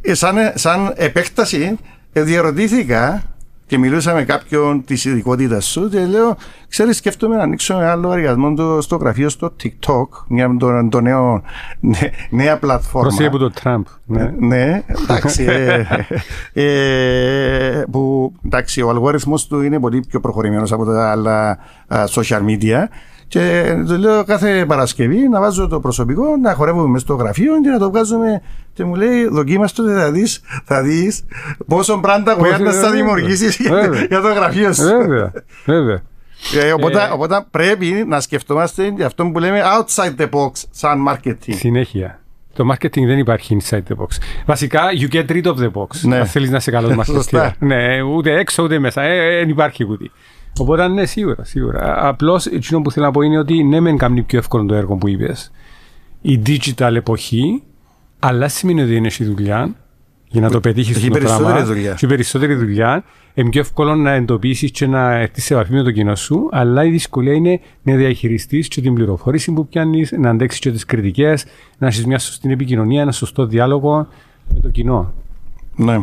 ε, 0.00 0.14
σαν, 0.14 0.36
σαν 0.54 0.92
επέκταση, 0.96 1.78
ε, 2.12 2.22
διαρωτήθηκα 2.22 3.22
και 3.68 3.78
μιλούσα 3.78 4.14
με 4.14 4.24
κάποιον 4.24 4.84
της 4.84 5.04
ειδικότητας 5.04 5.64
σου 5.66 5.88
και 5.88 6.06
λέω, 6.06 6.36
ξέρεις, 6.68 6.96
σκέφτομαι 6.96 7.36
να 7.36 7.42
ανοίξω 7.42 7.78
ένα 7.78 7.90
άλλο 7.90 8.02
λογαριασμό 8.02 8.80
στο 8.80 8.96
γραφείο 8.96 9.28
στο 9.28 9.52
TikTok, 9.62 10.06
μια 10.28 10.56
το, 10.58 10.88
το 10.88 11.00
νέο, 11.00 11.42
νέα 12.30 12.58
πλατφόρμα. 12.58 13.08
Προσέχει 13.08 13.28
από 13.28 13.38
το 13.38 13.50
Τραμπ. 13.50 13.84
Ναι, 14.04 14.34
ναι 14.38 14.82
εντάξει. 15.02 15.44
ε, 15.44 15.86
ε, 16.52 17.82
που, 17.90 18.32
εντάξει, 18.44 18.82
ο 18.82 18.88
αλγόριθμος 18.88 19.46
του 19.46 19.62
είναι 19.62 19.80
πολύ 19.80 20.04
πιο 20.08 20.20
προχωρημένος 20.20 20.72
από 20.72 20.84
τα 20.84 21.10
άλλα 21.10 21.58
social 21.88 22.40
media. 22.46 22.84
Και 23.28 23.74
το 23.86 23.98
λέω 23.98 24.24
κάθε 24.24 24.64
Παρασκευή 24.66 25.28
να 25.28 25.40
βάζω 25.40 25.68
το 25.68 25.80
προσωπικό, 25.80 26.36
να 26.42 26.54
χορεύουμε 26.54 26.88
μέσα 26.88 27.04
στο 27.04 27.14
γραφείο 27.14 27.60
και 27.62 27.68
να 27.68 27.78
το 27.78 27.90
βγάζουμε. 27.90 28.42
Και 28.72 28.84
μου 28.84 28.94
λέει, 28.94 29.28
δοκίμαστο 29.28 29.88
θα 29.88 30.10
δεις 30.10 30.40
θα 30.64 30.82
δεις 30.82 31.24
πόσο 31.66 31.98
πράγματα 31.98 32.36
awareness 32.38 32.72
θα 32.72 32.90
δημιουργήσεις 32.90 33.56
για 34.08 34.20
το 34.20 34.32
γραφείο 34.32 34.72
σου. 34.72 34.82
Βέβαια. 34.82 35.32
βέβαια. 35.64 36.02
Ε, 36.62 36.72
οπότε, 36.72 37.02
ε, 37.02 37.08
οπότε 37.12 37.46
πρέπει 37.50 38.04
να 38.08 38.20
σκεφτόμαστε 38.20 38.92
για 38.96 39.06
αυτό 39.06 39.26
που 39.26 39.38
λέμε 39.38 39.62
outside 39.78 40.20
the 40.20 40.28
box 40.30 40.50
σαν 40.70 41.04
marketing. 41.08 41.54
Συνέχεια. 41.54 42.20
Το 42.54 42.64
marketing 42.72 43.06
δεν 43.06 43.18
υπάρχει 43.18 43.56
inside 43.60 43.82
the 43.88 43.96
box. 44.02 44.08
Βασικά, 44.46 44.82
you 45.00 45.14
get 45.14 45.30
rid 45.30 45.44
of 45.44 45.54
the 45.54 45.70
box. 45.72 46.00
Ναι. 46.02 46.16
Αν 46.16 46.26
θέλεις 46.26 46.50
να 46.50 46.56
είσαι 46.56 46.70
καλός 46.70 46.92
marketing. 47.00 47.50
ναι, 47.58 48.02
ούτε 48.02 48.38
έξω 48.38 48.62
ούτε 48.62 48.78
μέσα. 48.78 49.02
Δεν 49.02 49.10
ε, 49.10 49.48
υπάρχει 49.48 49.84
ούτε. 49.84 50.10
Οπότε 50.58 50.88
ναι, 50.88 51.04
σίγουρα, 51.04 51.44
σίγουρα. 51.44 52.08
Απλώς 52.08 52.46
εκείνο 52.46 52.80
που 52.80 52.90
θέλω 52.90 53.06
να 53.06 53.12
πω 53.12 53.20
είναι 53.20 53.38
ότι 53.38 53.64
ναι, 53.64 53.80
μεν 53.80 53.96
κάνει 53.96 54.22
πιο 54.22 54.38
εύκολο 54.38 54.64
το 54.64 54.74
έργο 54.74 54.96
που 54.96 55.08
είπες. 55.08 55.50
Η 56.20 56.42
digital 56.46 56.94
εποχή, 56.94 57.62
αλλά 58.18 58.48
σημαίνει 58.48 58.82
ότι 58.82 58.96
είναι 58.96 59.10
η 59.18 59.24
δουλειά 59.24 59.74
για 60.28 60.40
να 60.40 60.50
το 60.50 60.60
πετύχεις 60.60 60.96
στο 60.96 61.10
πράγμα. 61.10 61.64
Δουλειά. 61.64 61.92
Έχει 61.92 62.06
περισσότερη 62.06 62.54
δουλειά. 62.54 63.04
Είναι 63.34 63.48
πιο 63.48 63.60
εύκολο 63.60 63.94
να 63.94 64.12
εντοπίσεις 64.12 64.70
και 64.70 64.86
να 64.86 65.14
έρθεις 65.14 65.44
σε 65.44 65.54
επαφή 65.54 65.72
με 65.72 65.82
το 65.82 65.90
κοινό 65.90 66.14
σου, 66.14 66.48
αλλά 66.52 66.84
η 66.84 66.90
δυσκολία 66.90 67.32
είναι 67.32 67.60
να 67.82 67.94
διαχειριστείς 67.94 68.68
και 68.68 68.80
την 68.80 68.94
πληροφόρηση 68.94 69.52
που 69.52 69.66
πιάνεις, 69.66 70.12
να 70.12 70.30
αντέξεις 70.30 70.60
και 70.60 70.70
τις 70.70 70.84
κριτικές, 70.84 71.44
να 71.78 71.86
έχεις 71.86 72.06
μια 72.06 72.18
σωστή 72.18 72.52
επικοινωνία, 72.52 73.02
ένα 73.02 73.12
σωστό 73.12 73.46
διάλογο 73.46 74.08
με 74.54 74.60
το 74.60 74.68
κοινό. 74.68 75.12
Ναι. 75.76 75.98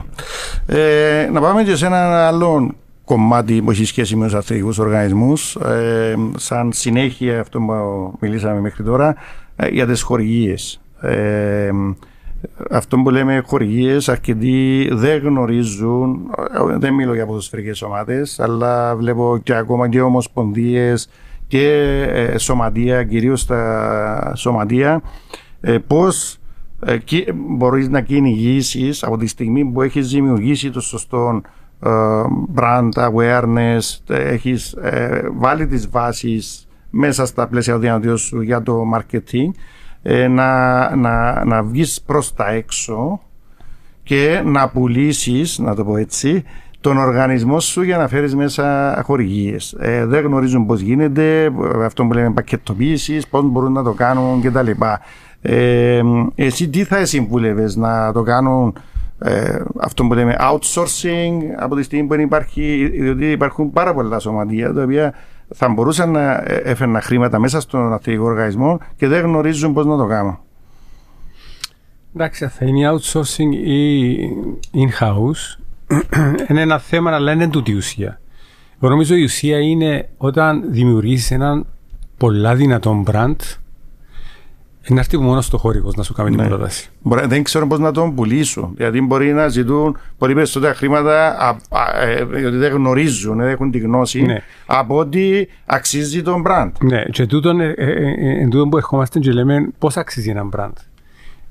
Ε, 0.66 1.30
να 1.32 1.42
πάμε 1.42 1.64
και 1.64 1.76
σε 1.76 1.86
ένα 1.86 2.28
άλλο 2.28 2.76
κομμάτι 3.06 3.62
που 3.62 3.72
έχει 3.72 3.86
σχέση 3.86 4.16
με 4.16 4.26
τους 4.26 4.34
αθλητικούς 4.34 4.78
οργανισμούς. 4.78 5.56
Ε, 5.56 6.16
σαν 6.36 6.72
συνέχεια 6.74 7.40
αυτό 7.40 7.60
που 7.60 7.74
μιλήσαμε 8.20 8.60
μέχρι 8.60 8.84
τώρα 8.84 9.16
ε, 9.56 9.68
για 9.68 9.88
τις 9.88 10.02
χορηγίες. 10.02 10.82
Ε, 11.02 11.70
αυτό 12.72 12.98
που 12.98 13.10
λέμε 13.10 13.44
χορηγίες, 13.46 14.10
αρκετοί 14.10 14.90
δεν 14.92 15.22
γνωρίζουν, 15.22 16.32
ε, 16.72 16.78
δεν 16.78 16.94
μιλώ 16.94 17.14
για 17.14 17.26
ποδοσφαιρικές 17.26 17.82
ομάδες, 17.82 18.40
αλλά 18.40 18.96
βλέπω 18.96 19.40
και 19.44 19.56
ακόμα 19.56 19.90
και 19.90 20.02
ομοσπονδίες 20.02 21.10
και 21.48 21.68
ε, 22.10 22.38
σωματεία, 22.38 23.04
κυρίως 23.04 23.46
τα 23.46 24.32
σωματεία, 24.36 25.02
ε, 25.62 25.78
πώς 25.78 26.38
ε, 26.86 26.98
μπορείς 27.36 27.90
να 27.90 28.02
κυνηγήσεις 28.02 29.04
από 29.04 29.18
τη 29.18 29.28
στιγμή 29.28 29.66
που 29.66 29.82
έχεις 29.82 30.10
δημιουργήσει 30.10 30.72
το 30.72 30.82
σωστό 30.82 31.42
brand 32.56 32.90
awareness, 32.94 34.00
έχεις 34.08 34.74
ε, 34.74 35.30
βάλει 35.34 35.68
τις 35.68 35.90
βάσεις 35.90 36.68
μέσα 36.90 37.26
στα 37.26 37.48
πλαίσια 37.48 37.78
διανοητών 37.78 38.18
σου 38.18 38.42
για 38.42 38.62
το 38.62 38.82
marketing 38.96 39.50
ε, 40.02 40.28
να, 40.28 40.96
να, 40.96 41.46
να 41.46 41.64
βγεις 41.64 42.02
προς 42.02 42.34
τα 42.34 42.50
έξω 42.50 43.20
και 44.04 44.42
να 44.46 44.70
πουλήσεις, 44.70 45.60
να 45.60 45.76
το 45.76 45.86
πω 45.86 45.98
έτσι, 45.98 46.44
τον 46.82 46.98
οργανισμό 46.98 47.60
σου 47.60 47.82
για 47.82 47.98
να 47.98 48.08
φέρεις 48.08 48.36
μέσα 48.36 49.02
χορηγίες. 49.06 49.76
Ε, 49.80 50.06
δεν 50.06 50.26
γνωρίζουν 50.26 50.66
πώς 50.66 50.80
γίνεται, 50.80 51.52
αυτό 51.84 52.06
που 52.06 52.14
λέμε 52.14 52.32
πακετοποίησης, 52.32 53.28
πώς 53.28 53.44
μπορούν 53.46 53.72
να 53.72 53.84
το 53.84 53.92
κάνουν 53.92 54.42
κτλ. 54.42 54.72
Ε, 55.42 56.02
εσύ 56.36 56.70
τι 56.70 56.84
θα 56.84 57.06
συμβούλευες 57.06 57.76
να 57.76 58.12
το 58.12 58.22
κάνουν 58.22 58.74
ε, 59.20 59.64
αυτό 59.82 60.04
που 60.04 60.14
λέμε 60.14 60.36
outsourcing 60.40 61.38
από 61.58 61.76
τη 61.76 61.84
στιγμή 61.84 62.08
που 62.08 62.14
υπάρχει, 62.14 62.90
διότι 62.94 63.32
υπάρχουν 63.32 63.72
πάρα 63.72 63.94
πολλά 63.94 64.20
σωματεία 64.20 64.74
τα 64.74 64.84
οποία 64.84 65.14
θα 65.54 65.70
μπορούσαν 65.70 66.12
να 66.12 66.44
έφερναν 66.46 67.02
χρήματα 67.02 67.40
μέσα 67.40 67.60
στον 67.62 67.94
αθλητικό 67.94 68.26
οργανισμό 68.26 68.80
και 68.96 69.08
δεν 69.08 69.22
γνωρίζουν 69.22 69.74
πώς 69.74 69.86
να 69.86 69.98
το 69.98 70.06
κάνουν. 70.06 70.40
Εντάξει, 72.16 72.48
θα 72.48 72.66
είναι 72.66 72.92
outsourcing 72.92 73.56
ή 73.66 74.16
in-house. 74.74 75.60
είναι 76.50 76.62
ένα 76.62 76.80
θέμα, 76.80 77.12
αλλά 77.12 77.32
είναι 77.32 77.50
τούτη 77.50 77.72
η 77.72 77.76
ουσία. 77.76 78.20
Εγώ 78.82 78.90
νομίζω 78.90 79.16
η 79.16 79.24
ουσία 79.24 79.60
είναι 79.60 80.10
όταν 80.18 80.64
δημιουργήσει 80.68 81.34
έναν 81.34 81.66
πολλά 82.18 82.56
δυνατό 82.56 83.04
brand 83.08 83.36
είναι 84.88 85.00
έρθει 85.00 85.18
μόνος 85.18 85.46
στο 85.46 85.58
χώρικο 85.58 85.92
να 85.96 86.04
σου 86.04 86.14
κάνει 86.14 86.30
ναι. 86.30 86.36
την 86.36 86.48
πρόταση. 86.48 86.90
Μπορεί, 87.02 87.28
δεν 87.28 87.44
ξέρω 87.44 87.68
πώς 87.68 87.80
να 87.80 87.92
τον 87.92 88.16
πουλήσω. 88.16 88.74
Γιατί 88.78 89.02
μπορεί 89.02 89.34
να 89.34 89.48
ζητούν 89.48 89.98
πολύ 90.18 90.34
περισσότερα 90.34 90.74
χρήματα 90.74 91.36
γιατί 92.32 92.46
ε, 92.46 92.50
δεν 92.50 92.72
γνωρίζουν, 92.72 93.38
δεν 93.38 93.48
έχουν 93.48 93.72
τη 93.72 93.78
γνώση 93.78 94.22
ναι. 94.22 94.42
από 94.66 94.98
ότι 94.98 95.48
αξίζει 95.66 96.22
τον 96.22 96.44
brand. 96.48 96.72
Ναι, 96.82 97.04
και 97.04 97.26
τούτον, 97.26 97.60
ε, 97.60 97.74
ε, 97.78 97.92
ε, 97.92 98.42
ε 98.42 98.48
τούτον 98.48 98.70
που 98.70 98.78
ερχόμαστε 98.78 99.20
και 99.20 99.32
λέμε 99.32 99.70
πώς 99.80 99.98
αξίζει 99.98 100.30
ένα 100.30 100.50
brand. 100.56 100.74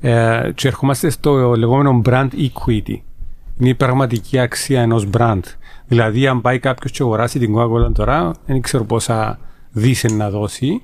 Ε, 0.00 0.50
και 0.54 0.68
ερχόμαστε 0.68 1.10
στο 1.10 1.54
λεγόμενο 1.56 2.02
brand 2.04 2.28
equity. 2.28 2.98
Είναι 3.58 3.68
η 3.68 3.74
πραγματική 3.74 4.38
αξία 4.38 4.80
ενός 4.80 5.08
brand. 5.18 5.40
Δηλαδή, 5.86 6.26
αν 6.26 6.40
πάει 6.40 6.58
κάποιος 6.58 6.92
και 6.92 7.02
αγοράσει 7.02 7.38
την 7.38 7.54
Coca-Cola 7.56 7.92
τώρα, 7.94 8.34
δεν 8.46 8.60
ξέρω 8.60 8.84
πόσα 8.84 9.38
δίσεν 9.70 10.16
να 10.16 10.30
δώσει, 10.30 10.82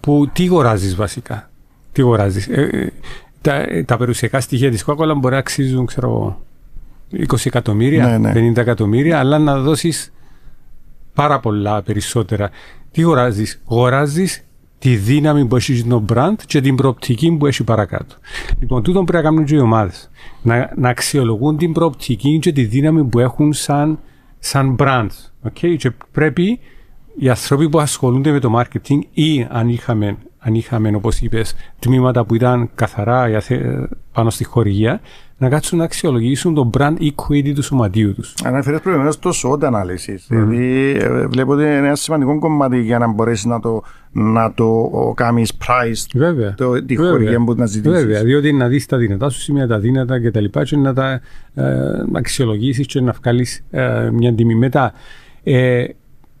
που 0.00 0.28
τι 0.32 0.44
αγοράζεις 0.44 0.96
βασικά; 0.96 1.50
Τι 1.94 2.02
αγοράζεις; 2.02 2.48
Ε, 2.48 2.62
ε, 2.62 2.92
τα, 3.40 3.54
ε, 3.54 3.82
τα 3.82 3.96
περιουσιακά 3.96 4.40
στοιχεία 4.40 4.70
της 4.70 4.84
Coca-Cola 4.86 5.14
μπορεί 5.16 5.32
να 5.34 5.38
αξίζουν, 5.38 5.86
ξέρω, 5.86 6.40
20 7.12 7.46
εκατομμύρια, 7.46 8.06
ναι, 8.06 8.18
ναι. 8.18 8.50
50 8.52 8.56
εκατομμύρια, 8.56 9.18
αλλά 9.18 9.38
να 9.38 9.58
δώσεις 9.58 10.12
πάρα 11.14 11.40
πολλά 11.40 11.82
περισσότερα. 11.82 12.50
Τι 12.90 13.02
αγοράζεις, 13.02 13.62
αγοράζεις 13.70 14.44
τη 14.78 14.96
δύναμη 14.96 15.46
που 15.46 15.56
έχει 15.56 15.84
το 15.84 16.04
brand 16.12 16.34
και 16.46 16.60
την 16.60 16.74
προοπτική 16.74 17.36
που 17.38 17.46
έχει 17.46 17.64
παρακάτω. 17.64 18.14
Λοιπόν, 18.60 18.82
τούτο 18.82 19.04
πρέπει 19.04 19.24
να 19.24 19.30
κάνουν 19.30 19.44
και 19.44 19.54
οι 19.54 19.58
ομάδες. 19.58 20.10
Να, 20.42 20.72
να 20.76 20.88
αξιολογούν 20.88 21.56
την 21.56 21.72
προοπτική 21.72 22.38
και 22.38 22.52
τη 22.52 22.64
δύναμη 22.64 23.04
που 23.04 23.18
έχουν 23.18 23.52
σαν, 23.52 23.98
σαν 24.38 24.76
brand. 24.78 25.08
Okay? 25.48 25.74
Και 25.76 25.90
πρέπει 26.12 26.60
οι 27.18 27.28
άνθρωποι 27.28 27.68
που 27.68 27.80
ασχολούνται 27.80 28.30
με 28.30 28.38
το 28.38 28.58
marketing 28.58 28.98
ή 29.12 29.46
αν 29.50 29.68
είχαμε 29.68 30.16
αν 30.44 30.54
είχαμε, 30.54 30.92
όπως 30.94 31.20
είπες, 31.20 31.54
τμήματα 31.78 32.24
που 32.24 32.34
ήταν 32.34 32.70
καθαρά 32.74 33.42
πάνω 34.12 34.30
στη 34.30 34.44
χορηγία, 34.44 35.00
να 35.38 35.48
κάτσουν 35.48 35.78
να 35.78 35.84
αξιολογήσουν 35.84 36.54
το 36.54 36.70
brand 36.78 36.94
equity 37.00 37.52
του 37.54 37.62
σωματείου 37.62 38.14
τους. 38.14 38.34
Αναφέρει 38.44 38.80
προηγουμένω 38.80 39.12
το 39.20 39.30
SWOT 39.42 39.58
analysis. 39.58 40.14
Mm. 40.14 40.26
Δηλαδή, 40.28 40.96
ε, 41.00 41.26
βλέπω 41.26 41.52
ότι 41.52 41.62
είναι 41.62 41.74
ένα 41.74 41.94
σημαντικό 41.94 42.38
κομμάτι 42.38 42.80
για 42.80 42.98
να 42.98 43.12
μπορέσεις 43.12 43.44
να 43.44 43.60
το, 43.60 43.82
να 44.12 44.52
το 44.54 44.90
κάνεις 45.16 45.52
price 45.66 46.06
Βέβαια. 46.14 46.54
Το, 46.54 46.84
τη 46.84 46.94
Βέβαια. 46.94 47.10
χορηγία 47.10 47.44
που 47.44 47.54
να 47.54 47.66
ζητήσεις. 47.66 47.98
Βέβαια, 47.98 48.22
διότι 48.22 48.52
να 48.52 48.68
δεις 48.68 48.86
τα 48.86 48.96
δυνατά 48.96 49.28
σου 49.28 49.40
σημεία, 49.40 49.66
τα 49.66 49.78
δύνατα 49.78 50.20
κτλ. 50.20 50.44
Και, 50.44 50.62
και, 50.62 50.76
να 50.76 50.92
τα 50.94 51.20
ε, 51.54 51.62
αξιολογήσεις 52.12 52.86
και 52.86 53.00
να 53.00 53.12
βγάλεις 53.12 53.64
ε, 53.70 54.10
μια 54.12 54.34
τιμή 54.34 54.54
μετά. 54.54 54.92
Ε, 55.42 55.84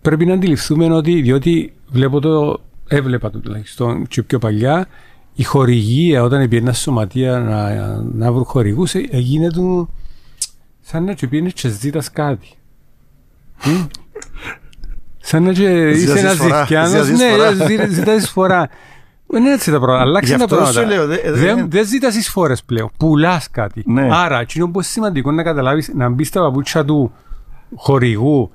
πρέπει 0.02 0.26
να 0.26 0.34
αντιληφθούμε 0.34 0.92
ότι, 0.92 1.20
διότι 1.20 1.72
βλέπω 1.90 2.20
το, 2.20 2.60
έβλεπα 2.88 3.30
το 3.30 3.38
τουλάχιστον 3.38 4.06
και 4.06 4.22
πιο 4.22 4.38
παλιά, 4.38 4.86
η 5.34 5.42
χορηγία 5.42 6.22
όταν 6.22 6.48
πήγαινε 6.48 6.72
στη 6.72 6.82
σωματεία 6.82 7.38
να, 7.38 8.02
να 8.02 8.32
βρουν 8.32 8.44
χορηγούς 8.44 8.94
ε, 8.94 9.08
γίνεται 9.10 9.60
σαν 10.80 11.04
να 11.04 11.12
και 11.12 11.26
πήγαινε 11.26 11.48
και 11.48 11.68
ζήτας 11.68 12.10
κάτι. 12.10 12.48
σαν 15.18 15.42
να 15.42 15.52
και 15.52 15.90
είσαι 15.90 16.18
ένας 16.18 16.36
ζητιάνος, 16.36 17.08
ναι, 17.08 17.86
ζητάς 17.88 18.30
φορά. 18.30 18.68
Δεν 19.26 19.42
είναι 19.42 19.52
έτσι 19.52 19.70
τα 19.70 19.78
πράγματα. 19.78 20.02
Αλλάξαν 20.02 20.38
τα 20.38 20.46
πράγματα. 20.46 21.06
Δεν 21.32 21.70
δε 21.70 21.82
ζητάς 21.82 22.16
εισφορές 22.16 22.62
πλέον. 22.62 22.90
Πουλάς 22.96 23.50
κάτι. 23.50 23.82
Ναι. 23.86 24.08
Άρα, 24.12 24.40
εκείνο 24.40 24.64
που 24.64 24.72
είναι 24.74 24.82
σημαντικό 24.82 25.30
να 25.30 25.42
καταλάβεις, 25.42 25.90
να 25.94 26.08
μπεις 26.08 26.28
στα 26.28 26.40
παπούτσια 26.40 26.84
του 26.84 27.12
χορηγού, 27.74 28.50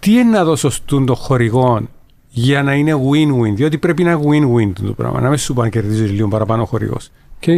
τι 0.00 0.12
είναι 0.12 0.30
να 0.30 0.44
δώσω 0.44 0.70
στον 0.70 1.06
το 1.06 1.14
χορηγό 1.14 1.88
για 2.30 2.62
να 2.62 2.74
είναι 2.74 2.94
win-win. 2.94 3.54
Διότι 3.54 3.78
πρέπει 3.78 4.02
να 4.02 4.10
είναι 4.10 4.48
win-win 4.54 4.72
το 4.86 4.92
πράγμα. 4.92 5.20
Να 5.20 5.28
μην 5.28 5.38
σου 5.38 5.54
πάνε 5.54 5.68
να 5.74 5.80
κερδίζεις 5.80 6.10
λίγο 6.10 6.28
παραπάνω 6.28 6.62
ο 6.62 6.64
χορηγό. 6.64 6.96
Okay; 7.40 7.56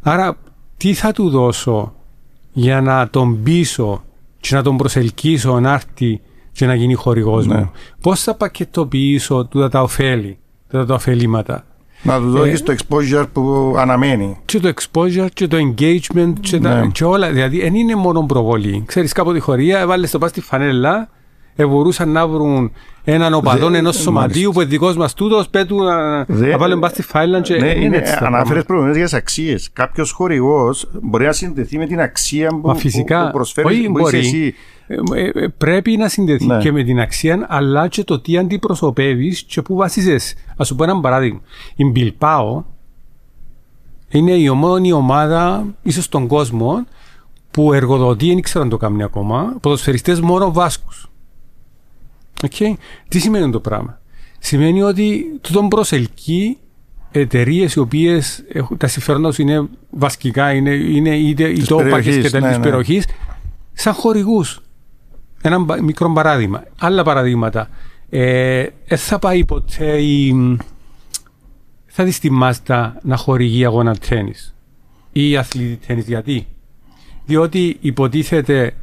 Άρα, 0.00 0.36
τι 0.76 0.94
θα 0.94 1.12
του 1.12 1.30
δώσω 1.30 1.94
για 2.52 2.80
να 2.80 3.08
τον 3.08 3.42
πείσω 3.42 4.04
και 4.40 4.54
να 4.54 4.62
τον 4.62 4.76
προσελκύσω 4.76 5.60
να 5.60 5.72
έρθει 5.72 6.20
και 6.52 6.66
να 6.66 6.74
γίνει 6.74 6.94
χορηγός 6.94 7.46
ναι. 7.46 7.56
μου; 7.56 7.70
Πώς 8.00 8.22
θα 8.22 8.34
πακετοποιήσω 8.34 9.44
τούτα 9.44 9.68
τα 9.68 9.82
ωφέλη, 9.82 10.38
τούτα 10.70 10.86
τα 10.86 10.94
ωφελήματα; 10.94 11.64
Να 12.02 12.18
τους 12.18 12.32
δώσεις 12.32 12.60
ε, 12.60 12.62
το 12.62 12.74
exposure 12.78 13.24
που 13.32 13.74
αναμένει. 13.78 14.36
Και 14.44 14.60
το 14.60 14.72
exposure 14.74 15.26
και 15.32 15.46
το 15.46 15.56
engagement 15.56 16.32
και, 16.40 16.58
ναι. 16.58 16.68
τα, 16.68 16.90
και 16.92 17.04
όλα. 17.04 17.30
Δηλαδή, 17.30 17.60
δεν 17.60 17.74
είναι 17.74 17.94
μόνο 17.94 18.26
προβολή. 18.26 18.82
Ξέρεις, 18.86 19.12
κάποτε 19.12 19.38
χωρία, 19.38 19.78
έβαλε 19.78 20.06
το 20.06 20.18
πας 20.18 20.30
στη 20.30 20.40
φανέλα 20.40 21.08
μπορούσαν 21.64 22.08
να 22.08 22.26
βρουν 22.26 22.72
έναν 23.04 23.34
οπαδόν 23.34 23.74
ενός 23.74 23.96
σωματείου 23.96 24.50
που 24.52 24.60
είναι 24.60 24.70
δικός 24.70 24.96
μας 24.96 25.14
τούτος, 25.14 25.48
πέτου 25.48 25.82
να, 25.82 26.16
να 26.28 26.58
βάλουν 26.58 26.80
πα 26.80 26.88
στη 26.88 27.02
φάιλα. 27.02 27.40
Και... 27.40 27.56
Ναι, 27.56 27.70
είναι, 27.70 28.02
αναφέρεις 28.20 28.64
προβλήματα 28.64 28.96
για 28.96 29.06
τις 29.06 29.14
αξίες. 29.14 29.70
Κάποιος 29.72 30.10
χορηγός 30.10 30.88
μπορεί 31.02 31.24
να 31.24 31.32
συνδεθεί 31.32 31.78
με 31.78 31.86
την 31.86 32.00
αξία 32.00 32.48
που, 32.62 32.76
φυσικά, 32.76 33.26
που, 33.26 33.32
προσφέρεις 33.32 33.78
όχι, 33.78 33.88
μπορείς, 33.88 34.26
εσύ. 34.26 34.54
Ε, 34.86 34.94
ε, 35.22 35.48
πρέπει 35.58 35.96
να 35.96 36.08
συνδεθεί 36.08 36.46
ναι. 36.46 36.58
και 36.58 36.72
με 36.72 36.82
την 36.82 37.00
αξία, 37.00 37.46
αλλά 37.48 37.88
και 37.88 38.04
το 38.04 38.20
τι 38.20 38.38
αντιπροσωπεύεις 38.38 39.42
και 39.42 39.62
πού 39.62 39.76
βασίζεσαι. 39.76 40.34
Α 40.56 40.64
σου 40.64 40.74
πω 40.74 40.84
ένα 40.84 41.00
παράδειγμα. 41.00 41.40
Η 41.76 41.84
Μπιλπάο 41.84 42.64
είναι 44.08 44.32
η 44.32 44.50
μόνη 44.50 44.92
ομάδα, 44.92 45.64
ίσως 45.82 46.04
στον 46.04 46.26
κόσμο, 46.26 46.84
που 47.50 47.72
εργοδοτεί, 47.72 48.26
δεν 48.26 48.40
ξέρω 48.40 48.64
αν 48.64 48.70
το 48.70 48.76
κάνει 48.76 49.02
ακόμα, 49.02 49.56
ποδοσφαιριστές 49.60 50.20
μόνο 50.20 50.52
Βάσκους. 50.52 51.10
Okay. 52.42 52.72
Τι 53.08 53.18
σημαίνει 53.18 53.50
το 53.50 53.60
πράγμα; 53.60 54.00
Σημαίνει 54.38 54.82
ότι 54.82 55.24
τον 55.52 55.68
προσελκύει 55.68 56.58
εταιρείες 57.10 57.74
οι 57.74 57.78
οποίες 57.78 58.44
τα 58.76 58.86
συμφέροντα 58.86 59.28
τους 59.28 59.38
είναι 59.38 59.68
βασικά, 59.90 60.52
είναι, 60.52 60.70
είναι 60.70 61.16
είτε 61.16 61.48
οι 61.48 61.62
τόπαχες 61.62 62.18
και 62.18 62.30
τα 62.30 62.40
ναι, 62.40 62.56
ναι. 62.56 63.00
σαν 63.72 63.94
χορηγούς. 63.94 64.60
Ένα 65.42 65.58
μικρό 65.82 66.12
παράδειγμα. 66.12 66.64
Άλλα 66.78 67.02
παραδείγματα. 67.02 67.68
Ε, 68.08 68.66
ε, 68.86 68.96
θα 68.96 69.18
πάει 69.18 69.44
ποτέ 69.44 70.02
η. 70.02 70.34
Θα 71.86 72.04
δεις 72.04 72.18
τη 72.18 72.30
Μάστα 72.30 72.98
να 73.02 73.16
χορηγεί 73.16 73.64
αγώνα 73.64 73.96
τέννη 73.96 74.32
ή 75.12 75.36
αθλητή 75.36 75.86
τέννη. 75.86 76.04
Γιατί; 76.06 76.46
Διότι 77.24 77.76
υποτίθεται 77.80 78.74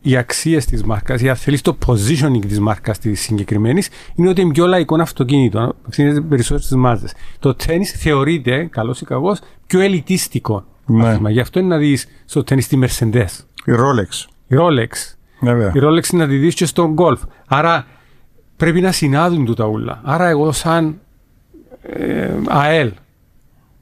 οι 0.00 0.16
αξίες 0.16 0.64
της 0.64 0.82
μάρκας, 0.82 1.20
ή 1.20 1.28
αν 1.28 1.36
θέλει 1.36 1.60
το 1.60 1.76
positioning 1.86 2.46
της 2.46 2.60
μάρκας 2.60 2.98
της 2.98 3.20
συγκεκριμένης, 3.20 3.88
είναι 4.14 4.28
ότι 4.28 4.40
είναι 4.40 4.52
πιο 4.52 4.66
λαϊκό 4.66 5.00
αυτοκίνητο. 5.00 5.74
Είναι 5.96 6.20
περισσότερο 6.20 6.62
στις 6.62 6.76
μάζες. 6.76 7.12
Το 7.38 7.54
τέννη 7.54 7.84
θεωρείται, 7.84 8.64
καλός 8.64 9.00
ή 9.00 9.04
κακός, 9.04 9.38
πιο 9.66 9.80
ελιτίστικο. 9.80 10.64
Ναι. 10.86 11.18
Γι' 11.30 11.40
αυτό 11.40 11.58
είναι 11.58 11.68
να 11.68 11.78
δεις 11.78 12.06
στο 12.24 12.44
τέννη 12.44 12.62
τη 12.62 12.78
Mercedes. 12.82 13.44
Η 13.64 13.72
Rolex. 13.72 14.28
Η 14.46 14.56
Rolex. 14.58 15.16
Βέβαια. 15.40 15.72
Η 15.74 15.78
Rolex 15.82 16.12
είναι 16.12 16.22
να 16.24 16.28
τη 16.28 16.36
δεις 16.36 16.54
και 16.54 16.66
στο 16.66 16.94
golf. 16.96 17.18
Άρα 17.46 17.86
πρέπει 18.56 18.80
να 18.80 18.92
συνάδουν 18.92 19.44
του 19.44 19.54
τα 19.54 19.66
ούλα. 19.66 20.00
Άρα 20.04 20.28
εγώ 20.28 20.52
σαν 20.52 21.00
ε, 21.82 22.30
ΑΕΛ, 22.46 22.92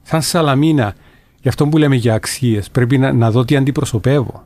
σαν 0.03 0.21
Σαλαμίνα, 0.21 0.95
γι' 1.41 1.47
αυτό 1.47 1.67
που 1.67 1.77
λέμε 1.77 1.95
για 1.95 2.13
αξίες, 2.13 2.69
πρέπει 2.69 2.97
να, 2.97 3.13
να 3.13 3.31
δω 3.31 3.45
τι 3.45 3.55
αντιπροσωπεύω 3.55 4.43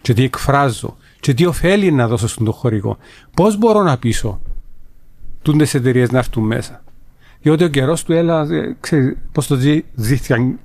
και 0.00 0.14
τι 0.14 0.24
εκφράζω 0.24 0.96
και 1.22 1.34
τι 1.34 1.46
ωφέλει 1.46 1.92
να 1.92 2.08
δώσω 2.08 2.28
στον 2.28 2.52
χορηγό. 2.52 2.96
Πώς 3.34 3.56
μπορώ 3.56 3.82
να 3.82 3.98
πείσω 3.98 4.40
τούντες 5.42 5.74
εταιρείες 5.74 6.10
να 6.10 6.18
έρθουν 6.18 6.44
μέσα. 6.44 6.84
Διότι 7.40 7.64
ο 7.64 7.68
καιρός 7.68 8.04
του 8.04 8.12
έλα, 8.12 8.46
ξέρει 8.80 9.18
πώς 9.32 9.46
το 9.46 9.58
ζήτηκαν 9.94 10.58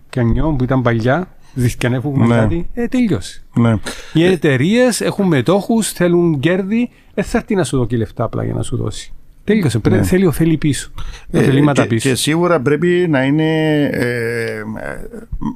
που 0.55 0.63
ήταν 0.63 0.81
παλιά, 0.81 1.27
ζήτηκαν 1.53 2.01
ναι. 2.27 2.35
κάτι, 2.35 2.69
ε, 2.73 2.87
τελειώσει. 2.87 3.43
Ναι. 3.55 3.75
Οι 4.13 4.23
εταιρείες 4.23 5.01
έχουν 5.01 5.27
μετόχους, 5.27 5.91
θέλουν 5.91 6.39
κέρδη, 6.39 6.89
δεν 7.13 7.23
θα 7.23 7.37
έρθει 7.37 7.55
να 7.55 7.63
σου 7.63 7.77
δώσει 7.77 7.95
λεφτά 7.95 8.23
απλά 8.23 8.43
για 8.43 8.53
να 8.53 8.61
σου 8.61 8.77
δώσει. 8.77 9.13
Τέλειωσε. 9.47 9.81
Ναι. 9.89 10.03
Θέλει 10.03 10.25
ωφέλη 10.25 10.57
πίσω. 10.57 10.91
Ε, 11.29 11.71
και, 11.73 11.85
πίσω. 11.87 12.09
Και 12.09 12.15
σίγουρα 12.15 12.61
πρέπει 12.61 13.05
να 13.09 13.23
είναι 13.23 13.83
ε, 13.83 14.61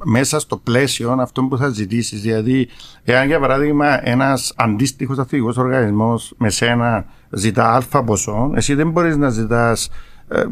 μέσα 0.04 0.40
στο 0.40 0.58
πλαίσιο 0.58 1.12
αυτό 1.12 1.44
που 1.44 1.58
θα 1.58 1.70
ζητήσεις. 1.70 2.22
Δηλαδή, 2.22 2.68
εάν 3.04 3.28
για 3.28 3.40
παράδειγμα 3.40 4.10
ένας 4.10 4.54
αντίστοιχος 4.56 5.18
αθλητικό 5.18 5.54
οργανισμός 5.58 6.34
με 6.38 6.50
σένα 6.50 7.06
ζητά 7.30 7.76
αλφα 7.76 8.04
ποσό, 8.04 8.52
εσύ 8.56 8.74
δεν 8.74 8.90
μπορείς 8.90 9.18
να 9.18 9.30
ζητάς 9.30 9.90
ε, 10.28 10.44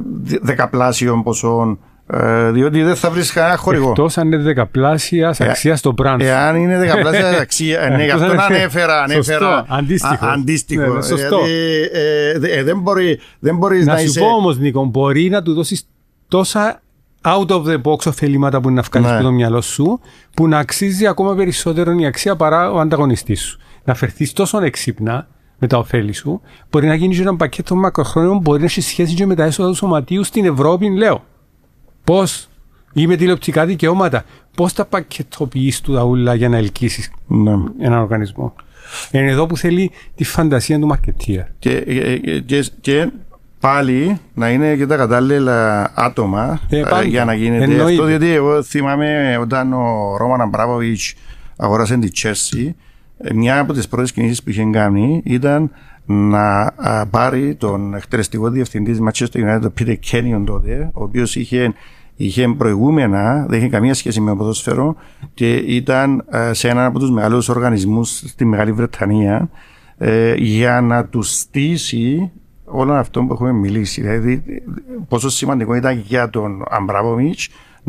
δεκαπλάσιο 0.41 1.21
ποσό 1.23 1.77
ε, 2.13 2.51
διότι 2.51 2.83
δεν 2.83 2.95
θα 2.95 3.09
βρεις 3.09 3.31
κανένα 3.31 3.57
χορηγό. 3.57 3.89
Εκτός 3.89 4.17
αν 4.17 4.27
είναι 4.27 4.37
δεκαπλάσια 4.37 5.35
ε, 5.37 5.49
αξία 5.49 5.75
στο 5.75 5.93
brand. 5.97 6.19
Εάν 6.19 6.55
είναι 6.55 6.77
δεκαπλάσια 6.77 7.29
αξία. 7.41 7.89
ναι, 7.89 8.03
γι' 8.03 8.11
αυτό 8.11 8.25
ανέφερα. 8.25 9.01
ανέφερα 9.03 9.65
αντίστοιχο. 9.69 10.25
αντίστοιχο. 10.25 10.81
Ναι, 10.81 10.87
ναι, 10.87 11.01
σωστό. 11.01 11.39
Δηλαδή, 12.33 12.51
ε, 12.51 12.63
δεν 12.63 12.79
μπορεί, 12.79 13.19
δεν 13.39 13.57
μπορείς 13.57 13.85
να, 13.85 13.93
να 13.93 14.01
είσαι... 14.01 14.11
σου 14.11 14.19
πω 14.19 14.25
όμως, 14.25 14.57
Νίκο, 14.57 14.85
μπορεί 14.85 15.29
να 15.29 15.41
του 15.41 15.53
δώσεις 15.53 15.87
τόσα 16.27 16.81
out 17.21 17.47
of 17.47 17.63
the 17.63 17.81
box 17.81 18.05
ωφελήματα 18.05 18.61
που 18.61 18.69
είναι 18.69 18.81
να 18.81 18.87
βγάλεις 18.91 19.17
ναι. 19.17 19.21
το 19.21 19.31
μυαλό 19.31 19.61
σου, 19.61 19.99
που 20.33 20.47
να 20.47 20.57
αξίζει 20.57 21.07
ακόμα 21.07 21.35
περισσότερο 21.35 21.91
η 21.91 22.05
αξία 22.05 22.35
παρά 22.35 22.71
ο 22.71 22.79
ανταγωνιστής 22.79 23.41
σου. 23.41 23.59
Να 23.83 23.93
φερθείς 23.93 24.33
τόσο 24.33 24.61
έξυπνα 24.61 25.27
με 25.57 25.67
τα 25.67 25.77
ωφέλη 25.77 26.13
σου, 26.13 26.41
μπορεί 26.69 26.87
να 26.87 26.95
γίνεις 26.95 27.19
ένα 27.19 27.35
πακέτο 27.35 27.75
μακροχρόνιο, 27.75 28.39
μπορεί 28.41 28.59
να 28.59 28.65
έχει 28.65 28.81
σχέση 28.81 29.13
και 29.13 29.25
με 29.25 29.35
τα 29.35 29.43
έσοδα 29.43 29.69
του 29.69 29.75
σωματείου 29.75 30.23
στην 30.23 30.45
Ευρώπη, 30.45 30.89
λέω. 30.89 31.23
Πώς 32.09 32.49
ή 32.93 33.07
με 33.07 33.15
τηλεοπτικά 33.15 33.65
δικαιώματα, 33.65 34.23
πώς 34.55 34.73
θα 34.73 34.85
πακετοποιείς 34.85 35.81
του 35.81 36.05
ούλα 36.07 36.35
για 36.35 36.49
να 36.49 36.57
ελκύσεις 36.57 37.11
ναι. 37.27 37.51
έναν 37.79 37.99
οργανισμό; 37.99 38.53
Είναι 39.11 39.31
εδώ 39.31 39.45
που 39.45 39.57
θέλει 39.57 39.91
τη 40.15 40.23
φαντασία 40.23 40.79
του 40.79 40.87
μαρκετία. 40.87 41.49
Και, 41.59 41.79
και, 42.45 42.65
και, 42.81 43.11
πάλι 43.59 44.19
να 44.33 44.49
είναι 44.49 44.75
και 44.75 44.85
τα 44.85 44.95
κατάλληλα 44.95 45.91
άτομα 45.95 46.59
ε, 46.69 46.79
ε 46.79 47.03
για 47.03 47.25
να 47.25 47.33
γίνεται 47.33 47.63
Εννοείται. 47.63 47.91
αυτό. 47.91 48.03
Διότι 48.03 48.29
εγώ 48.29 48.63
θυμάμαι 48.63 49.37
όταν 49.41 49.73
ο 49.73 50.17
Ρόμαν 50.17 50.41
Αμπράβοβιτς 50.41 51.13
αγόρασε 51.57 51.97
την 51.97 52.11
Τσέρση, 52.11 52.75
μια 53.33 53.59
από 53.59 53.73
τις 53.73 53.87
πρώτες 53.87 54.11
κινήσεις 54.11 54.43
που 54.43 54.49
είχε 54.49 54.69
κάνει 54.71 55.21
ήταν 55.25 55.71
να 56.05 56.73
πάρει 57.09 57.55
τον 57.55 57.93
εκτελεστικό 57.93 58.49
διευθυντή 58.49 58.91
της 58.91 58.99
Manchester 59.01 59.37
United, 59.37 59.59
τον 59.61 59.73
Peter 59.79 59.95
Kenyon 60.11 60.43
τότε, 60.45 60.89
ο 60.93 61.03
οποίος 61.03 61.35
είχε 61.35 61.73
είχε 62.21 62.47
προηγούμενα, 62.57 63.45
δεν 63.49 63.59
είχε 63.59 63.69
καμία 63.69 63.93
σχέση 63.93 64.21
με 64.21 64.29
το 64.29 64.35
ποδόσφαιρο 64.35 64.95
και 65.33 65.55
ήταν 65.55 66.25
ε, 66.29 66.53
σε 66.53 66.69
έναν 66.69 66.85
από 66.85 66.99
τους 66.99 67.11
μεγάλους 67.11 67.49
οργανισμούς 67.49 68.23
στη 68.25 68.45
Μεγάλη 68.45 68.71
Βρετανία 68.71 69.49
ε, 69.97 70.33
για 70.33 70.81
να 70.81 71.05
τους 71.05 71.39
στήσει 71.39 72.31
όλο 72.65 72.93
αυτό 72.93 73.23
που 73.23 73.33
έχουμε 73.33 73.51
μιλήσει. 73.51 74.01
Δηλαδή, 74.01 74.43
πόσο 75.07 75.29
σημαντικό 75.29 75.75
ήταν 75.75 76.03
για 76.05 76.29
τον 76.29 76.63
Αμπράβομιτ 76.69 77.39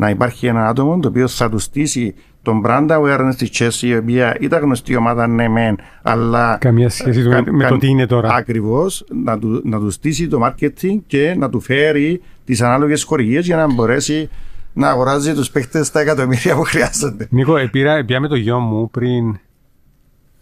να 0.00 0.10
υπάρχει 0.10 0.46
ένα 0.46 0.68
άτομο 0.68 0.98
το 0.98 1.08
οποίο 1.08 1.28
θα 1.28 1.50
τους 1.50 1.62
στήσει 1.62 2.14
τον 2.42 2.62
brand 2.66 2.88
awareness 2.88 3.32
τη 3.36 3.48
Chelsea, 3.52 3.82
η 3.82 3.96
οποία 3.96 4.36
ήταν 4.40 4.60
γνωστή 4.60 4.96
ομάδα, 4.96 5.26
ναι, 5.26 5.48
μεν, 5.48 5.78
αλλά. 6.02 6.56
Καμία 6.60 6.88
σχέση 6.88 7.28
κα, 7.28 7.52
με 7.52 7.68
το 7.68 7.76
τι 7.76 7.86
είναι 7.86 8.06
τώρα. 8.06 8.34
Ακριβώς, 8.34 9.04
να, 9.24 9.38
του, 9.38 9.60
να 9.64 9.78
του 9.78 9.90
στήσει 9.90 10.28
το 10.28 10.38
marketing 10.44 10.98
και 11.06 11.34
να 11.38 11.50
του 11.50 11.60
φέρει 11.60 12.20
τις 12.44 12.60
ανάλογες 12.60 13.02
χορηγίες 13.02 13.46
για 13.46 13.56
να 13.56 13.74
μπορέσει 13.74 14.28
να 14.72 14.88
αγοράζει 14.88 15.34
τους 15.34 15.50
παίχτε 15.50 15.84
στα 15.84 16.00
εκατομμύρια 16.00 16.54
που 16.56 16.62
χρειάζονται. 16.62 17.26
Νίκο, 17.30 17.54
πήρα, 17.70 18.04
πια 18.04 18.20
με 18.20 18.28
το 18.28 18.34
γιο 18.34 18.58
μου 18.58 18.90
πριν 18.90 19.38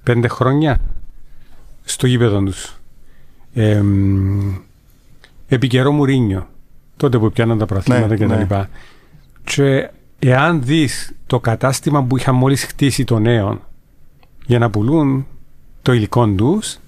πέντε 0.02 0.28
χρόνια 0.28 0.80
στο 1.84 2.06
γήπεδο 2.06 2.42
τους. 2.42 2.76
Ε, 3.54 3.82
επί 5.48 5.66
καιρό 5.66 5.92
Μουρίνιο, 5.92 6.48
τότε 6.96 7.18
που 7.18 7.30
πιάναν 7.30 7.58
τα 7.58 7.66
προαθλήματα 7.66 8.26
ναι, 8.26 8.44
κτλ. 8.44 8.54
Ναι. 9.56 9.64
Και 9.64 9.90
εάν 10.18 10.62
δεις 10.62 11.12
το 11.26 11.40
κατάστημα 11.40 12.04
που 12.04 12.16
είχαν 12.16 12.34
μόλις 12.34 12.64
χτίσει 12.64 13.04
το 13.04 13.18
νέο 13.18 13.60
για 14.46 14.58
να 14.58 14.70
πουλούν 14.70 15.26
το 15.82 15.92
υλικό 15.92 16.26
τους, 16.28 16.78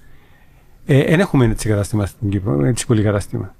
Δεν 0.86 1.20
έχουμε 1.20 1.44
έτσι 1.44 1.68
κατάστημα 1.68 2.06
στην 2.06 2.30
Κύπρο, 2.30 2.64
έτσι 2.64 2.86
πολύ 2.86 3.02
κατάστημα. 3.02 3.54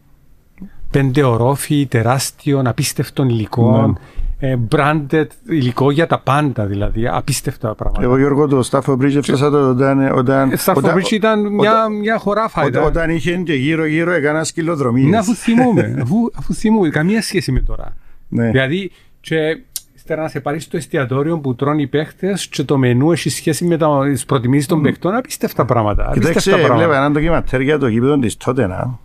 Πέντε 0.91 1.23
ορόφοι, 1.23 1.87
τεράστιων, 1.87 2.67
απίστευτων 2.67 3.29
υλικών, 3.29 3.99
ε, 4.39 4.57
branded 4.71 5.27
υλικό 5.49 5.91
για 5.91 6.07
τα 6.07 6.19
πάντα 6.19 6.67
δηλαδή, 6.67 7.09
απίστευτα 7.09 7.75
πράγματα. 7.75 8.03
Εγώ 8.03 8.19
Γιώργο 8.19 8.47
το 8.47 8.69
Stafford 8.71 8.97
Bridge 8.97 9.15
έφτασα 9.15 9.51
το 9.51 9.69
όταν... 9.69 10.13
όταν 10.13 10.53
Stafford 10.65 10.95
Bridge 10.95 11.11
ήταν 11.11 11.53
μια, 11.53 11.89
μια 11.89 12.19
χωράφα. 12.19 12.63
Όταν, 12.63 12.85
όταν 12.85 13.11
είχε 13.11 13.37
και 13.37 13.55
γύρω 13.55 13.85
γύρω 13.85 14.11
έκανα 14.11 14.45
σκυλοδρομίες. 14.45 15.09
Ναι, 15.09 15.19
αφού 15.19 15.35
θυμούμε, 15.35 15.95
αφού, 16.03 16.17
αφού 16.35 16.55
θυμούμε, 16.55 16.89
καμία 16.89 17.23
σχέση 17.23 17.53
με 17.53 17.61
τώρα. 17.61 17.97
Ναι. 18.31 18.51
Δηλαδή, 18.51 18.91
και 19.21 19.61
ύστερα 19.95 20.23
να 20.23 20.29
σε 20.29 20.41
πάρει 20.41 20.61
στο 20.61 20.77
εστιατόριο 20.77 21.39
που 21.39 21.55
τρώνε 21.55 21.83
οι 21.83 21.87
παίχτες 21.87 22.49
και 22.49 22.63
το 22.63 22.79
μενού 22.79 23.13
έχει 23.13 23.31
σχέση 23.31 23.65
με 23.65 23.79
τις 24.13 24.25
προτιμήσεις 24.25 24.67
των 24.67 24.83
παίχτων. 24.83 25.15
Απίστευτα 25.15 25.65
πράγματα. 25.65 26.11
Κοιτάξτε, 26.13 26.53
έβλεπα 26.53 26.97
έναν 26.97 27.13
ντοκιματέρ 27.13 27.61
για 27.61 27.79
το 27.79 27.87
γήπεδο 27.87 28.19
της 28.19 28.37
Τότενα. 28.37 28.99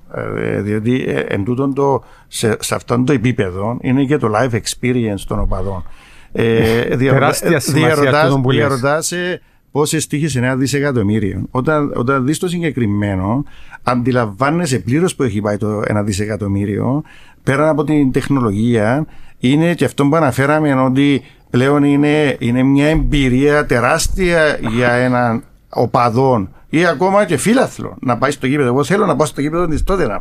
Διότι 0.62 1.04
ε, 1.08 1.20
εν 1.20 1.44
τούτον 1.44 1.74
το, 1.74 2.04
σε, 2.28 2.58
σε 2.60 2.76
αυτόν 2.76 3.06
το 3.06 3.14
επίπεδο 3.14 3.78
είναι 3.82 4.04
και 4.04 4.18
το 4.18 4.32
live 4.36 4.54
experience 4.54 5.22
των 5.28 5.40
οπαδών. 5.40 5.84
Ε, 6.32 6.98
Τεράστια 6.98 7.60
σημασία 7.60 8.40
που 8.42 8.52
Διαρωτάσαι 8.52 9.42
πόσες 9.72 10.08
τύχε 10.08 10.40
ένα 10.40 10.56
δισεκατομμύριο. 10.56 11.48
Όταν, 11.52 11.92
όταν 11.96 12.26
δεις 12.26 12.40
το 12.40 12.48
συγκεκριμένο, 12.48 13.44
αντιλαμβάνεσαι 13.84 14.80
πλήρως 14.80 15.16
που 15.16 15.24
έχει 15.24 15.42
πάει 15.42 15.58
το 15.58 15.82
ένα 15.88 16.04
δισεκατομμύριο, 16.04 17.04
πέραν 17.46 17.68
από 17.68 17.84
την 17.84 18.12
τεχνολογία, 18.12 19.06
είναι 19.40 19.74
και 19.74 19.86
αυτό 19.86 20.06
που 20.06 20.16
αναφέραμε 20.16 20.74
ότι 20.74 21.24
πλέον 21.50 21.84
είναι, 21.84 22.36
είναι 22.40 22.64
μια 22.64 22.88
εμπειρία 22.88 23.66
τεράστια 23.66 24.58
για 24.76 24.92
έναν 24.92 25.44
οπαδόν 25.70 26.50
ή 26.70 26.86
ακόμα 26.86 27.26
και 27.26 27.38
φίλαθλο 27.38 27.98
να 28.00 28.18
πάει 28.18 28.32
στο 28.32 28.48
γήπεδο. 28.48 28.68
Εγώ 28.68 28.84
θέλω 28.84 29.06
να 29.06 29.16
πάω 29.16 29.28
στο 29.28 29.42
γήπεδο 29.42 29.68
της 29.68 29.84
τότε. 29.84 30.20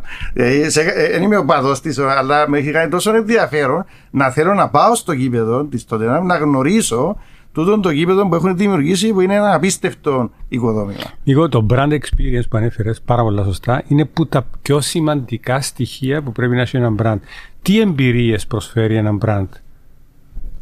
Δεν 1.11 1.21
είμαι 1.21 1.37
οπαδός 1.37 1.81
της, 1.81 1.99
αλλά 1.99 2.49
με 2.49 2.57
έχει 2.57 2.71
κάνει 2.71 2.89
τόσο 2.89 3.15
ενδιαφέρον 3.15 3.85
να 4.11 4.29
θέλω 4.29 4.53
να 4.53 4.69
πάω 4.69 4.95
στο 4.95 5.11
γήπεδο 5.11 5.65
της 5.65 5.85
τότε 5.85 6.21
να 6.21 6.37
γνωρίσω 6.37 7.17
τούτο 7.55 7.79
το 7.79 7.89
γήπεδο 7.89 8.27
που 8.27 8.35
έχουν 8.35 8.57
δημιουργήσει 8.57 9.13
που 9.13 9.21
είναι 9.21 9.33
ένα 9.33 9.53
απίστευτο 9.53 10.29
οικοδόμημα. 10.47 11.03
Εγώ 11.25 11.49
το 11.49 11.65
brand 11.69 11.91
experience 11.91 12.43
που 12.49 12.57
ανέφερες 12.57 13.01
πάρα 13.01 13.21
πολύ 13.21 13.43
σωστά 13.43 13.83
είναι 13.87 14.05
που 14.05 14.27
τα 14.27 14.47
πιο 14.61 14.81
σημαντικά 14.81 15.61
στοιχεία 15.61 16.21
που 16.21 16.31
πρέπει 16.31 16.55
να 16.55 16.61
έχει 16.61 16.77
ένα 16.77 16.95
brand. 17.01 17.19
Τι 17.61 17.79
εμπειρίες 17.79 18.47
προσφέρει 18.47 18.95
ένα 18.95 19.17
brand 19.25 19.47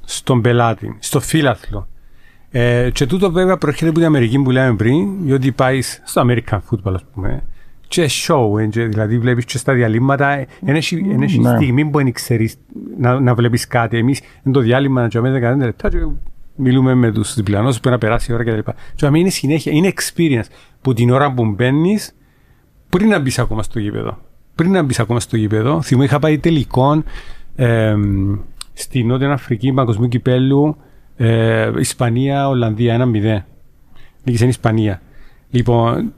στον 0.04 0.42
πελάτη, 0.42 0.98
στο 1.00 1.20
φύλαθλο; 1.20 1.88
Ε, 2.52 2.90
και 2.94 3.06
τούτο 3.06 3.32
βέβαια 3.32 3.58
προέρχεται 3.58 3.90
από 3.90 3.98
την 3.98 4.08
Αμερική 4.08 4.40
που 4.40 4.52
λέμε 4.52 4.76
πριν, 4.76 5.26
διότι 5.26 5.52
πάει 5.52 5.82
στο 5.82 6.26
American 6.28 6.60
football, 6.70 6.94
ας 6.94 7.06
πούμε, 7.14 7.44
και 7.88 8.10
show, 8.10 8.60
ε, 8.60 8.86
δηλαδή 8.88 9.20
βλέπεις 9.20 9.46
και 9.46 9.58
στα 9.58 9.74
διαλύματα, 9.74 10.46
είναι 10.62 10.80
ναι. 11.42 11.56
στιγμή 11.56 11.86
που 11.86 11.98
δεν 11.98 12.12
ξέρεις 12.12 12.56
να, 12.98 13.20
να 13.20 13.34
βλέπεις 13.34 13.68
κάτι. 13.68 13.98
Εμείς 13.98 14.20
είναι 14.44 14.54
το 14.54 14.60
διάλειμμα 14.60 15.02
να 15.02 15.08
τσάμε 15.08 15.56
15 15.56 15.58
λεπτά 15.58 15.90
μιλούμε 16.56 16.94
με 16.94 17.12
τους 17.12 17.34
διπλανούς 17.34 17.80
που 17.80 17.90
να 17.90 17.98
περάσει 17.98 18.32
η 18.32 18.34
ώρα 18.34 18.44
κτλ. 18.44 18.72
Και 18.96 19.06
είναι 19.14 19.30
συνέχεια, 19.30 19.72
είναι 19.72 19.94
experience 19.96 20.48
που 20.82 20.94
την 20.94 21.10
ώρα 21.10 21.34
που 21.34 21.46
μπαίνεις 21.46 22.16
πριν 22.90 23.08
να 23.08 23.20
μπεις 23.20 23.40
ακόμα 23.40 23.64
στο 23.64 23.80
γήπεδο. 23.80 24.18
Πριν 24.56 24.72
να 24.72 24.84
μπεις 24.84 25.00
ακόμα 25.00 25.20
στο 25.20 25.38
γήπεδο, 25.38 25.82
θυμώ 25.82 26.04
είχα 26.04 26.20
πάει 26.20 26.38
τελικών 26.38 27.04
ε, 27.56 27.96
στη 28.74 29.04
Νότια 29.04 29.32
Αφρική, 29.32 29.72
παγκοσμίου 29.72 30.08
κυπέλου, 30.08 30.78
ε, 31.16 31.72
Ισπανία, 31.80 32.48
Ολλανδία, 32.48 33.10
1-0. 33.14 33.46
Λίγη 34.24 34.48
Ισπανία. 34.48 35.02
Λοιπόν, 35.50 36.14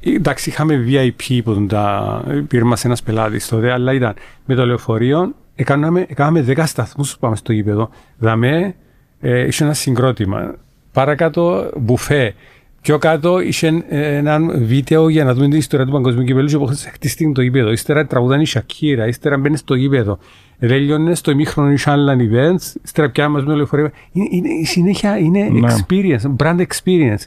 εντάξει, 0.00 0.48
είχαμε 0.48 0.84
VIP 0.88 1.40
που 1.44 1.66
τα 1.66 2.24
πήρε 2.48 2.64
μα 2.64 2.76
ένας 2.82 3.02
πελάτης 3.02 3.48
τότε, 3.48 3.72
αλλά 3.72 3.92
ήταν 3.92 4.14
με 4.44 4.54
το 4.54 4.66
λεωφορείο, 4.66 5.34
έκαναμε, 5.54 6.06
έκαναμε 6.08 6.44
10 6.48 6.62
σταθμούς 6.66 7.12
που 7.12 7.18
πάμε 7.18 7.36
στο 7.36 7.52
γήπεδο. 7.52 7.90
Δαμέ, 8.18 8.74
ε, 9.20 9.46
είχε 9.46 9.64
ένα 9.64 9.74
συγκρότημα. 9.74 10.54
Παρακάτω 10.92 11.70
μπουφέ. 11.76 12.34
Πιο 12.82 12.98
κάτω 12.98 13.40
είχε 13.40 13.84
ένα 13.88 14.40
βίντεο 14.40 15.08
για 15.08 15.24
να 15.24 15.34
δούμε 15.34 15.48
την 15.48 15.58
ιστορία 15.58 15.86
του 15.86 15.92
παγκοσμίου 15.92 16.24
κυπέλου 16.24 16.48
και 16.48 16.56
όπως 16.56 16.84
χτιστεί 16.92 17.32
το 17.32 17.42
γήπεδο. 17.42 17.70
Ύστερα 17.70 18.06
τραγουδάνε 18.06 18.42
η 18.42 18.44
Σακύρα, 18.44 19.06
ύστερα 19.06 19.38
μπαίνει 19.38 19.56
στο 19.56 19.74
γήπεδο. 19.74 20.18
Ρέλειωνε 20.60 21.14
στο 21.14 21.30
ημίχρονο 21.30 21.70
είχε 21.70 21.90
άλλα 21.90 22.16
events, 22.16 22.74
ύστερα 22.84 23.10
πια 23.10 23.28
μας 23.28 23.44
με 23.44 23.54
λεωφορεία. 23.54 23.92
Είναι, 24.12 24.26
είναι, 24.30 24.48
η 24.48 24.64
συνέχεια 24.64 25.18
είναι 25.18 25.48
ναι. 25.48 25.68
experience, 25.68 26.36
brand 26.36 26.60
experience. 26.60 27.24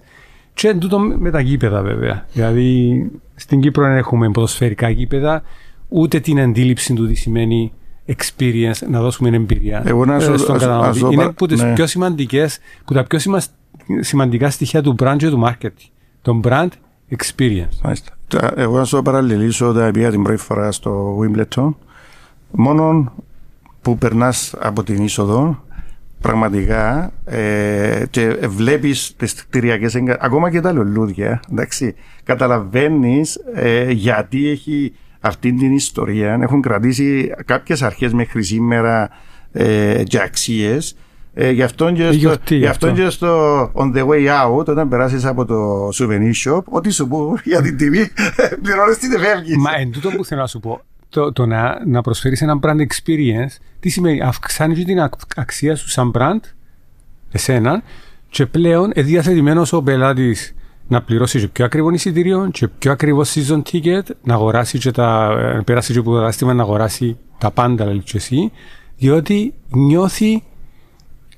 Και 0.54 0.74
τούτο 0.74 1.00
με 1.00 1.32
τα 1.32 1.40
γήπεδα 1.40 1.82
βέβαια. 1.82 2.26
Δηλαδή 2.34 3.12
στην 3.36 3.62
Κύπρο 3.62 3.84
δεν 3.84 3.98
έχουμε 3.98 4.30
ποδοσφαιρικά 4.30 4.90
γήπεδα, 4.90 5.44
ούτε 5.90 6.20
την 6.20 6.40
αντίληψη 6.40 6.94
του 6.94 7.08
τι 7.08 7.14
σημαίνει 7.14 7.72
experience, 8.08 8.88
να 8.90 9.02
δώσουμε 9.02 9.30
εμπειρία 9.30 9.84
Εγώ 9.86 10.06
να 10.06 10.16
ε, 10.16 10.38
στον 10.38 10.58
καταναλωτή. 10.58 11.14
Είναι 11.14 11.24
από 11.24 11.48
τις 11.48 11.62
ναι. 11.62 11.74
πιο 11.74 11.88
σημαντικές, 11.88 12.60
που 12.86 12.94
τα 12.94 13.04
πιο 13.04 13.20
σημαντικά 14.00 14.50
στοιχεία 14.50 14.82
του 14.82 14.96
brand 15.00 15.16
και 15.18 15.30
του 15.30 15.44
marketing. 15.46 15.90
Το 16.22 16.40
brand 16.44 16.68
experience. 17.18 17.94
Εγώ 18.56 18.78
να 18.78 18.84
σου 18.84 19.02
παραλληλήσω 19.02 19.68
όταν 19.68 19.92
πήγα 19.92 20.10
την 20.10 20.24
πρώτη 20.24 20.42
φορά 20.42 20.72
στο 20.72 21.18
Wimbledon, 21.20 21.74
μόνο 22.52 23.14
που 23.82 23.98
περνάς 23.98 24.56
από 24.60 24.84
την 24.84 25.04
είσοδο, 25.04 25.64
πραγματικά 26.22 27.12
ε, 27.26 28.04
και 28.10 28.30
βλέπεις 28.48 29.14
τις 29.18 29.46
κτηριακές 29.46 29.96
ακόμα 30.20 30.52
και 30.52 30.62
τα 30.62 30.72
λουλούδια, 30.72 31.40
εντάξει, 31.52 31.96
καταλαβαίνεις 32.24 33.40
ε, 33.54 33.92
γιατί 33.92 34.50
έχει 34.50 34.94
αυτή 35.26 35.54
την 35.54 35.74
ιστορία 35.74 36.38
έχουν 36.42 36.62
κρατήσει 36.62 37.34
κάποιες 37.46 37.82
αρχές 37.82 38.14
μέχρι 38.14 38.44
σήμερα 38.44 39.10
ε, 39.52 40.04
και 40.04 40.22
αξίες 40.22 40.96
ε, 41.34 41.50
γι' 41.50 41.64
αυτό 41.64 41.92
και, 41.92 42.12
στο, 42.12 42.56
γι 42.56 42.66
αυτό 42.66 42.92
και 42.92 43.10
στο 43.10 43.62
On 43.74 43.96
the 43.96 44.08
way 44.08 44.28
out, 44.28 44.66
όταν 44.66 44.90
περάσεις 44.90 45.26
από 45.26 45.46
το 45.46 45.88
souvenir 45.88 46.34
shop, 46.46 46.64
ό,τι 46.64 46.90
σου 46.90 47.08
πω 47.08 47.34
για 47.44 47.62
την 47.62 47.78
τιμή, 47.78 48.08
πληρώνεις 48.62 48.98
την 48.98 49.20
φεύγεις. 49.20 49.58
Μα 49.58 49.72
εν 49.80 49.92
τούτο 49.92 50.10
που 50.10 50.26
θέλω 50.26 50.42
να 50.42 50.48
σου 50.48 50.60
πω, 50.60 50.82
το, 51.10 51.32
το 51.32 51.46
να, 51.46 51.86
να 51.86 52.02
προσφέρεις 52.02 52.42
ένα 52.42 52.60
brand 52.62 52.80
experience, 52.80 53.58
τι 53.80 53.90
σημαίνει, 53.90 54.22
αυξάνεις 54.22 54.86
την 54.86 55.10
αξία 55.36 55.76
σου 55.76 55.90
σαν 55.90 56.12
brand, 56.16 56.40
εσένα, 57.32 57.84
και 58.30 58.46
πλέον 58.46 58.92
διαθετημένος 58.96 59.74
ο 59.74 59.82
πελάτης 59.82 60.54
να 60.88 61.02
πληρώσεις 61.02 61.42
και 61.42 61.48
πιο 61.48 61.66
ακριβό 61.66 61.90
εισιτήριο 61.90 62.50
και 62.52 62.68
πιο 62.68 62.92
ακριβό 62.92 63.22
season 63.26 63.62
ticket, 63.72 64.02
να 64.24 64.34
αγοράσεις 64.34 64.80
και 64.80 64.92
τα, 64.92 65.36
να 65.56 65.64
περάσει 65.64 65.94
και 65.94 66.00
από 66.00 66.12
το 66.12 66.20
διάστημα 66.20 66.54
να 66.54 66.64
αγοράσει 66.64 67.18
τα 67.38 67.52
πάντα, 67.52 67.86
λέει 67.86 68.00
και 68.00 68.18
εσύ, 68.18 68.52
διότι 68.98 69.54
νιώθει 69.70 70.44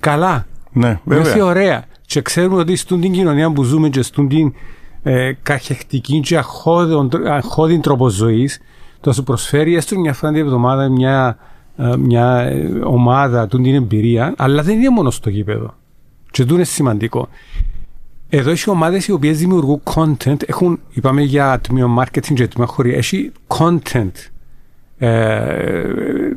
καλά. 0.00 0.46
Ναι, 0.72 1.00
νιώθει 1.04 1.40
ωραία. 1.40 1.84
Και 2.06 2.22
ξέρουμε 2.22 2.60
ότι 2.60 2.76
στην 2.76 3.00
την 3.00 3.12
κοινωνία 3.12 3.52
που 3.52 3.62
ζούμε 3.62 3.88
και 3.88 4.02
στην 4.02 4.28
την 4.28 4.54
ε, 5.02 5.32
καχεκτική 5.42 6.20
και 6.20 6.38
αχώδη 7.26 7.80
τρόπος 7.80 8.12
ζωής, 8.12 8.60
το 9.00 9.12
σου 9.12 9.22
προσφέρει 9.22 9.76
έστω 9.76 9.98
μια 9.98 10.12
φορά 10.12 10.32
την 10.32 10.40
εβδομάδα 10.40 10.88
μια, 10.88 11.38
ε, 11.76 11.96
μια 11.96 12.40
ε, 12.40 12.68
ομάδα 12.84 13.46
του 13.46 13.60
την 13.60 13.74
εμπειρία, 13.74 14.34
αλλά 14.36 14.62
δεν 14.62 14.78
είναι 14.78 14.90
μόνο 14.90 15.10
στο 15.10 15.30
γήπεδο. 15.30 15.74
Και 16.30 16.42
αυτό 16.42 16.54
είναι 16.54 16.64
σημαντικό. 16.64 17.28
Εδώ 18.28 18.50
έχει 18.50 18.70
ομάδες 18.70 19.06
οι 19.06 19.12
οποίες 19.12 19.38
δημιουργούν 19.38 19.82
content. 19.84 20.48
Έχουν, 20.48 20.80
είπαμε 20.90 21.22
για 21.22 21.60
τμήμα 21.60 22.04
marketing 22.04 22.34
και 22.34 22.48
τμήμα 22.48 22.68
χωρί. 22.70 22.94
Έχει 22.94 23.32
content. 23.46 24.10
Ε, 24.98 25.82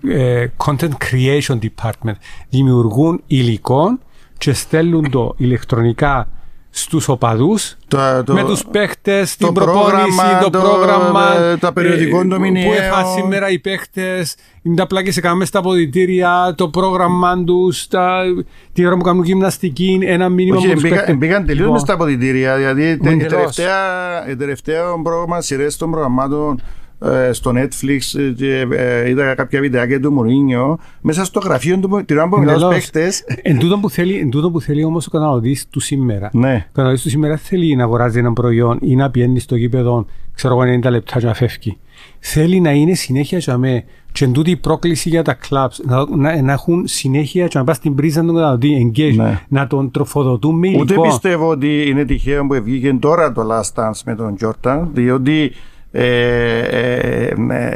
ε, 0.07 0.47
content 0.57 0.91
creation 1.11 1.59
department. 1.59 2.15
Δημιουργούν 2.49 3.21
υλικό 3.27 3.99
και 4.37 4.53
στέλνουν 4.53 5.09
το 5.09 5.33
ηλεκτρονικά 5.37 6.27
στους 6.69 7.07
οπαδούς 7.07 7.77
το, 7.87 7.97
το, 8.25 8.33
με 8.33 8.43
τους 8.43 8.65
παίχτες, 8.71 9.35
την 9.35 9.53
προπόνηση, 9.53 10.19
το, 10.41 10.49
το 10.49 10.59
πρόγραμμα 10.59 11.57
τα 11.59 11.73
περιοδικό 11.73 12.19
ε, 12.21 12.25
που 12.25 12.73
έφα 12.77 13.05
σήμερα 13.05 13.49
οι 13.49 13.59
παίχτες 13.59 14.35
τα 14.75 14.87
πλάκες 14.87 15.17
έκαναμε 15.17 15.45
στα 15.45 15.59
αποδητήρια 15.59 16.53
το 16.57 16.69
πρόγραμμα 16.69 17.43
τους 17.43 17.87
τα, 17.87 18.21
την 18.73 18.85
ώρα 18.85 18.97
που 18.97 19.03
κάνουν 19.03 19.23
γυμναστική 19.23 19.99
ένα 20.01 20.29
μήνυμα 20.29 20.57
Όχι, 20.57 20.67
που 20.67 20.73
τους 20.73 21.15
Μπήκαν 21.17 21.45
τελείως 21.45 21.65
λοιπόν. 21.65 21.79
στα 21.79 21.93
αποδητήρια 21.93 22.55
δηλαδή 22.55 22.89
η 22.89 22.97
τελευταία, 22.97 24.35
τελευταία 24.37 24.83
πρόγραμμα 25.03 25.41
σειρές 25.41 25.77
των 25.77 25.91
προγραμμάτων 25.91 26.61
ε, 26.61 26.63
στο 27.31 27.51
Netflix 27.55 28.19
ε, 28.19 28.31
και 28.31 28.67
ε, 28.71 29.09
είδα 29.09 29.35
κάποια 29.35 29.59
βιντεάκια 29.61 29.99
του 29.99 30.11
Μουρίνιο 30.11 30.77
μέσα 31.01 31.25
στο 31.25 31.39
γραφείο 31.39 31.79
του 31.79 32.03
την 32.05 32.17
ώρα 32.17 32.29
που 32.29 32.39
μιλάω 32.39 32.57
στους 32.57 32.69
παίχτες 32.69 33.23
Εν 33.41 33.59
τούτο 33.59 33.77
που 33.77 33.89
θέλει, 33.89 34.17
εν 34.19 34.29
τούτο 34.29 34.51
που 34.51 34.61
θέλει 34.61 34.83
όμως 34.83 35.07
ο 35.07 35.09
καταναλωτής 35.09 35.67
του 35.69 35.79
σήμερα 35.79 36.29
ναι. 36.33 36.55
Ο 36.67 36.69
καταναλωτής 36.71 37.03
του 37.03 37.09
σήμερα 37.09 37.37
θέλει 37.37 37.75
να 37.75 37.83
αγοράζει 37.83 38.19
ένα 38.19 38.33
προϊόν 38.33 38.77
ή 38.81 38.95
να 38.95 39.09
πιένει 39.11 39.39
στο 39.39 39.55
γήπεδο 39.55 40.05
ξέρω 40.33 40.61
εγώ 40.61 40.79
90 40.87 40.89
λεπτά 40.89 41.19
και 41.19 41.25
να 41.25 41.33
φεύγει 41.33 41.77
θέλει 42.19 42.59
να 42.59 42.71
είναι 42.71 42.93
συνέχεια 42.93 43.37
για 43.37 43.57
με 43.57 43.83
και 44.11 44.25
εν 44.25 44.31
τούτη 44.31 44.51
η 44.51 44.55
πρόκληση 44.55 45.09
για 45.09 45.23
τα 45.23 45.37
clubs 45.49 45.75
να, 45.85 46.05
να, 46.15 46.41
να 46.41 46.51
έχουν 46.51 46.87
συνέχεια 46.87 47.47
και 47.47 47.57
να 47.57 47.63
πας 47.63 47.75
στην 47.75 47.95
πρίζα 47.95 48.25
τον 48.25 48.33
καταναλωτή 48.35 48.91
engage, 48.95 49.15
Ναι. 49.15 49.41
να 49.47 49.67
τον 49.67 49.91
τροφοδοτούν 49.91 50.55
με 50.57 50.67
Ούτε 50.67 50.93
υλικό. 50.93 51.01
πιστεύω 51.01 51.49
ότι 51.49 51.89
είναι 51.89 52.05
τυχαίο 52.05 52.45
που 52.47 52.61
βγήκε 52.63 52.93
τώρα 52.93 53.31
το 53.31 53.41
Last 53.51 53.81
Dance 53.83 53.99
με 54.05 54.15
τον 54.15 54.35
Jordan, 54.41 54.83
διότι 54.93 55.31
ε, 55.41 55.45
ε, 55.45 55.45
ε, 55.45 55.51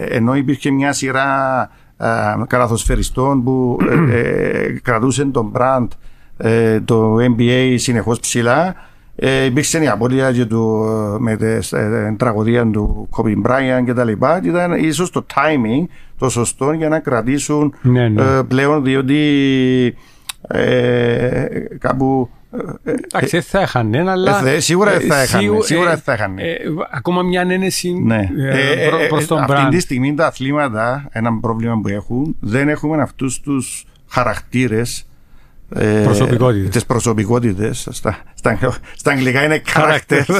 ενώ 0.10 0.36
υπήρχε 0.36 0.72
μια 0.72 0.94
σειρά 0.94 1.70
ε, 1.98 2.44
καλαθοσφαιριστών 2.48 3.44
που 3.44 3.78
ε, 4.10 4.18
ε, 4.18 4.80
κρατούσαν 4.82 5.32
τον 5.32 5.52
brand 5.56 5.88
ε, 6.38 6.80
το 6.80 7.16
NBA 7.16 7.74
συνεχώς 7.78 8.20
ψηλά, 8.20 8.76
ε, 9.16 9.46
υπήρξε 9.46 9.84
η 9.84 9.88
απώλεια 9.88 10.32
και 10.32 10.46
του, 10.46 10.86
ε, 11.16 11.20
με 11.20 11.36
την 11.36 11.80
ε, 11.80 12.16
τραγωδία 12.18 12.66
του 12.66 13.10
Kobe 13.12 13.50
Bryant 13.50 13.84
και 13.86 13.94
τα 13.94 14.04
λοιπά 14.04 14.42
και 14.42 14.50
ήταν 14.50 14.74
ίσως 14.74 15.10
το 15.10 15.26
timing 15.36 15.88
το 16.18 16.30
σωστό 16.30 16.72
για 16.72 16.90
να 16.90 17.00
κρατήσουν 17.00 17.74
Ναι, 17.82 18.10
ναι. 18.10 18.22
ε, 18.22 18.42
πλέον 18.48 18.84
διότι 18.84 19.18
ε, 20.48 21.46
κάπου 21.80 22.30
ε, 22.32 22.43
Εντάξει, 22.84 23.30
δεν 23.30 23.42
θα 23.42 23.60
έχανε, 23.60 24.10
αλλά. 24.12 24.40
Ε, 24.40 24.44
θε- 24.44 24.60
σίγουρα 24.62 24.92
δεν 24.92 25.08
θα 25.08 25.22
έχανε, 25.22 25.44
σίγου- 25.44 25.64
σίγουρα 25.64 25.90
δεν 25.90 26.00
θα 26.00 26.14
έχανε. 26.14 26.42
ε, 26.44 26.58
ακόμα 26.92 27.22
μια 27.22 27.42
ένεση 27.50 27.94
ναι. 27.94 28.30
ε, 28.38 28.86
Ε, 28.86 28.88
προ- 28.90 29.00
ε, 29.02 29.08
προς 29.08 29.24
ε, 29.24 29.28
τον 29.28 29.38
αυτή 29.42 29.54
brand. 29.58 29.68
τη 29.70 29.80
στιγμή 29.80 30.14
τα 30.16 30.26
αθλήματα, 30.26 31.08
ένα 31.12 31.40
πρόβλημα 31.40 31.80
που 31.82 31.88
έχουν, 31.88 32.36
δεν 32.40 32.70
έχουμε 32.70 33.02
αυτούς 33.02 33.40
τους 33.40 33.86
χαρακτήρες 34.08 35.08
ε, 35.76 36.02
Προσωπικότητες. 36.04 36.70
τις 36.70 36.86
προσωπικότητες 36.86 37.88
στα, 37.92 38.18
στα, 38.34 38.58
στα 38.96 39.12
αγγλικά 39.12 39.44
είναι 39.44 39.62
characters 39.76 40.40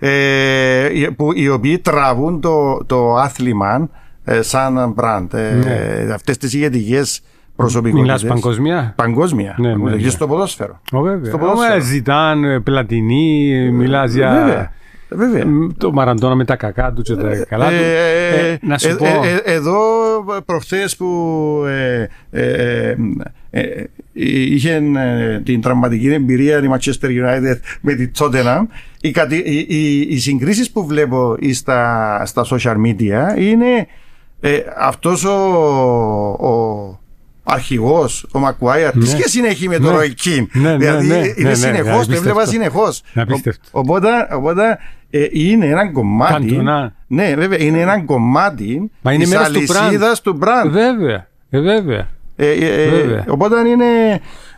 ε, 0.00 0.88
που, 1.16 1.32
οι 1.34 1.48
οποίοι 1.48 1.78
τραβούν 1.78 2.40
το, 2.40 2.84
το 2.86 3.14
άθλημα 3.14 3.88
ε, 4.24 4.42
σαν 4.42 4.94
brand 4.98 5.26
ε, 5.34 5.50
Ναι. 5.54 6.12
αυτές 6.14 6.36
τις 6.36 6.52
ηγετικές 6.54 7.20
προσωπικότητες 7.62 8.22
Μιλάς 8.22 8.40
παγκοσμία. 8.40 8.92
παγκόσμια; 8.96 9.54
Ναι, 9.58 9.66
ναι, 9.68 9.72
παγκόσμια, 9.72 9.96
ναι. 9.96 10.02
και 10.02 10.10
στο 10.10 10.26
ποδόσφαιρο 10.26 10.80
Ω, 10.92 11.00
βέβαια. 11.00 11.28
Στο 11.28 11.38
ποδόσφαιρο. 11.38 11.74
Ω, 11.76 11.80
Ζητάν, 11.80 12.44
ε, 12.44 12.60
Πλατινί, 12.60 13.70
μιλάς 13.72 14.12
για 14.14 14.32
βέβαια, 14.32 14.72
βέβαια. 15.08 15.46
μ, 15.46 15.66
το 15.78 15.92
Μαραντόνα 15.92 16.34
με 16.34 16.44
τα 16.44 16.56
κακά 16.56 16.92
του 16.92 17.02
και 17.02 17.14
τα 17.14 17.44
καλά 17.48 17.68
του. 17.68 17.74
Ε, 17.74 18.50
Ε, 18.52 18.58
να 18.62 18.78
σου 18.78 18.88
ε, 18.88 18.92
πω, 18.94 19.04
ε, 19.04 19.42
ε, 19.44 19.52
εδώ 19.54 19.78
προχθές 20.46 20.96
που 20.96 21.06
ε, 21.66 22.06
ε, 22.30 22.96
ε, 23.50 23.60
ε, 23.60 23.84
είχε 24.12 24.74
ε, 24.96 25.40
την 25.40 25.60
τραυματική 25.60 26.12
εμπειρία 26.12 26.58
η 26.58 26.68
Manchester 26.72 27.06
United 27.06 27.56
με 27.80 27.94
τη 27.94 28.10
Tottenham 28.18 28.62
οι, 29.00 29.10
κατη- 29.10 29.46
οι, 29.46 29.66
οι, 29.68 30.00
οι 30.00 30.18
συγκρίσεις 30.18 30.70
που 30.70 30.86
βλέπω 30.86 31.36
ή 31.38 31.52
στα, 31.52 32.22
στα 32.26 32.44
social 32.50 32.74
media 32.86 33.38
είναι 33.40 33.86
ε, 34.40 34.58
αυτός 34.78 35.24
ο, 35.24 35.32
ο 36.46 37.00
αρχηγός, 37.48 38.26
ο 38.32 38.38
Μακουάιαρ, 38.38 38.92
τι 38.92 38.98
Ναι. 38.98 39.04
σχέση 39.04 39.40
έχει 39.44 39.68
με 39.68 39.78
Ναι. 39.78 39.86
τον 39.86 39.96
Roy 39.98 40.02
Keane. 40.26 40.46
Ναι, 40.52 40.70
ναι, 40.70 40.76
δηλαδή 40.76 41.06
ναι, 41.06 41.14
είναι 41.16 41.34
ναι, 41.36 41.48
ναι, 41.48 41.54
συνεχώς, 41.54 41.84
το 41.84 41.90
απίστευτο. 41.94 42.28
έβλεπα 42.28 42.46
συνεχώς. 42.46 43.02
Απίστευτο. 43.14 43.60
Ο- 43.70 43.78
Οπότε, 43.78 44.08
οπότε 44.32 44.78
ε, 45.10 45.26
είναι 45.30 45.66
ένα 45.66 45.92
κομμάτι. 45.92 46.32
Καντονά. 46.46 46.94
Ναι, 47.06 47.34
βέβαια, 47.34 47.58
είναι 47.60 47.80
ένα 47.80 48.00
κομμάτι 48.04 48.90
Μα 49.02 49.12
είναι 49.12 49.22
της 49.24 49.32
μέρος 49.32 49.48
του 49.50 49.60
brand. 49.66 49.76
αλυσίδας 49.80 50.20
του 50.20 50.38
brand. 50.42 50.70
Βέβαια, 50.70 51.26
ε, 51.50 51.60
βέβαια. 51.60 52.08
Ε, 52.36 52.46
ε, 52.50 52.82
ε, 52.82 52.88
Βέβαια. 52.90 53.24
οπότε 53.28 53.68
είναι. 53.68 53.84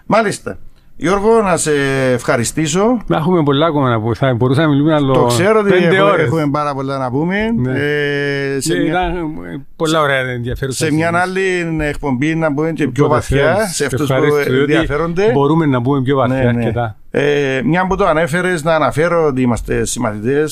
Μάλιστα. 0.07 0.59
Γιώργο, 1.03 1.42
να 1.42 1.57
σε 1.57 1.72
ευχαριστήσω. 2.12 2.98
Να 3.07 3.16
έχουμε 3.16 3.42
πολλά 3.42 3.66
ακόμα 3.66 3.88
να 3.90 4.01
πούμε. 4.01 4.14
Θα 4.14 4.34
μπορούσαμε 4.34 4.66
να 4.66 4.72
μιλούμε 4.72 4.94
άλλο 4.94 5.12
Το 5.12 5.24
ξέρω 5.26 5.59
ότι 5.59 5.70
πέντε 5.70 5.84
έχουμε, 5.86 6.01
ώρες. 6.03 6.24
έχουμε 6.26 6.48
πάρα 6.53 6.74
πολλά 6.74 6.98
να 6.98 7.11
πούμε. 7.11 7.36
Ναι. 7.57 7.70
Ε, 7.72 8.61
σε, 8.61 8.72
Και 8.72 8.78
μια, 8.80 8.88
Ήταν 8.90 9.16
ε, 9.16 9.62
πολλά 9.76 10.01
ωραία 10.01 10.18
ενδιαφέρουσα. 10.18 10.84
σε 10.84 10.92
μια 10.92 11.11
συζήτηση. 11.24 11.40
άλλη 11.68 11.84
εκπομπή 11.88 12.34
να 12.34 12.55
πούμε 12.55 12.72
και 12.72 12.88
πιο 12.88 13.05
Οπότε 13.05 13.18
βαθιά 13.18 13.55
θέλεις. 13.55 13.74
σε 13.74 13.84
αυτούς 13.84 14.07
που 14.07 14.12
Ευχαριστώ, 14.12 14.51
διότι 14.53 14.72
ενδιαφέρονται. 14.72 15.30
Μπορούμε 15.32 15.66
να 15.66 15.82
πούμε 15.82 16.03
πιο 16.03 16.16
βαθιά 16.16 16.36
Ναι, 16.36 16.53
ναι. 16.53 16.59
αρκετά. 16.59 16.96
Ε, 17.11 17.61
μια 17.64 17.86
που 17.86 17.96
το 17.96 18.07
ανέφερες, 18.07 18.64
να 18.64 18.74
αναφέρω 18.74 19.26
ότι 19.26 19.42
είμαστε 19.42 19.84
συμμαθητέ. 19.84 20.44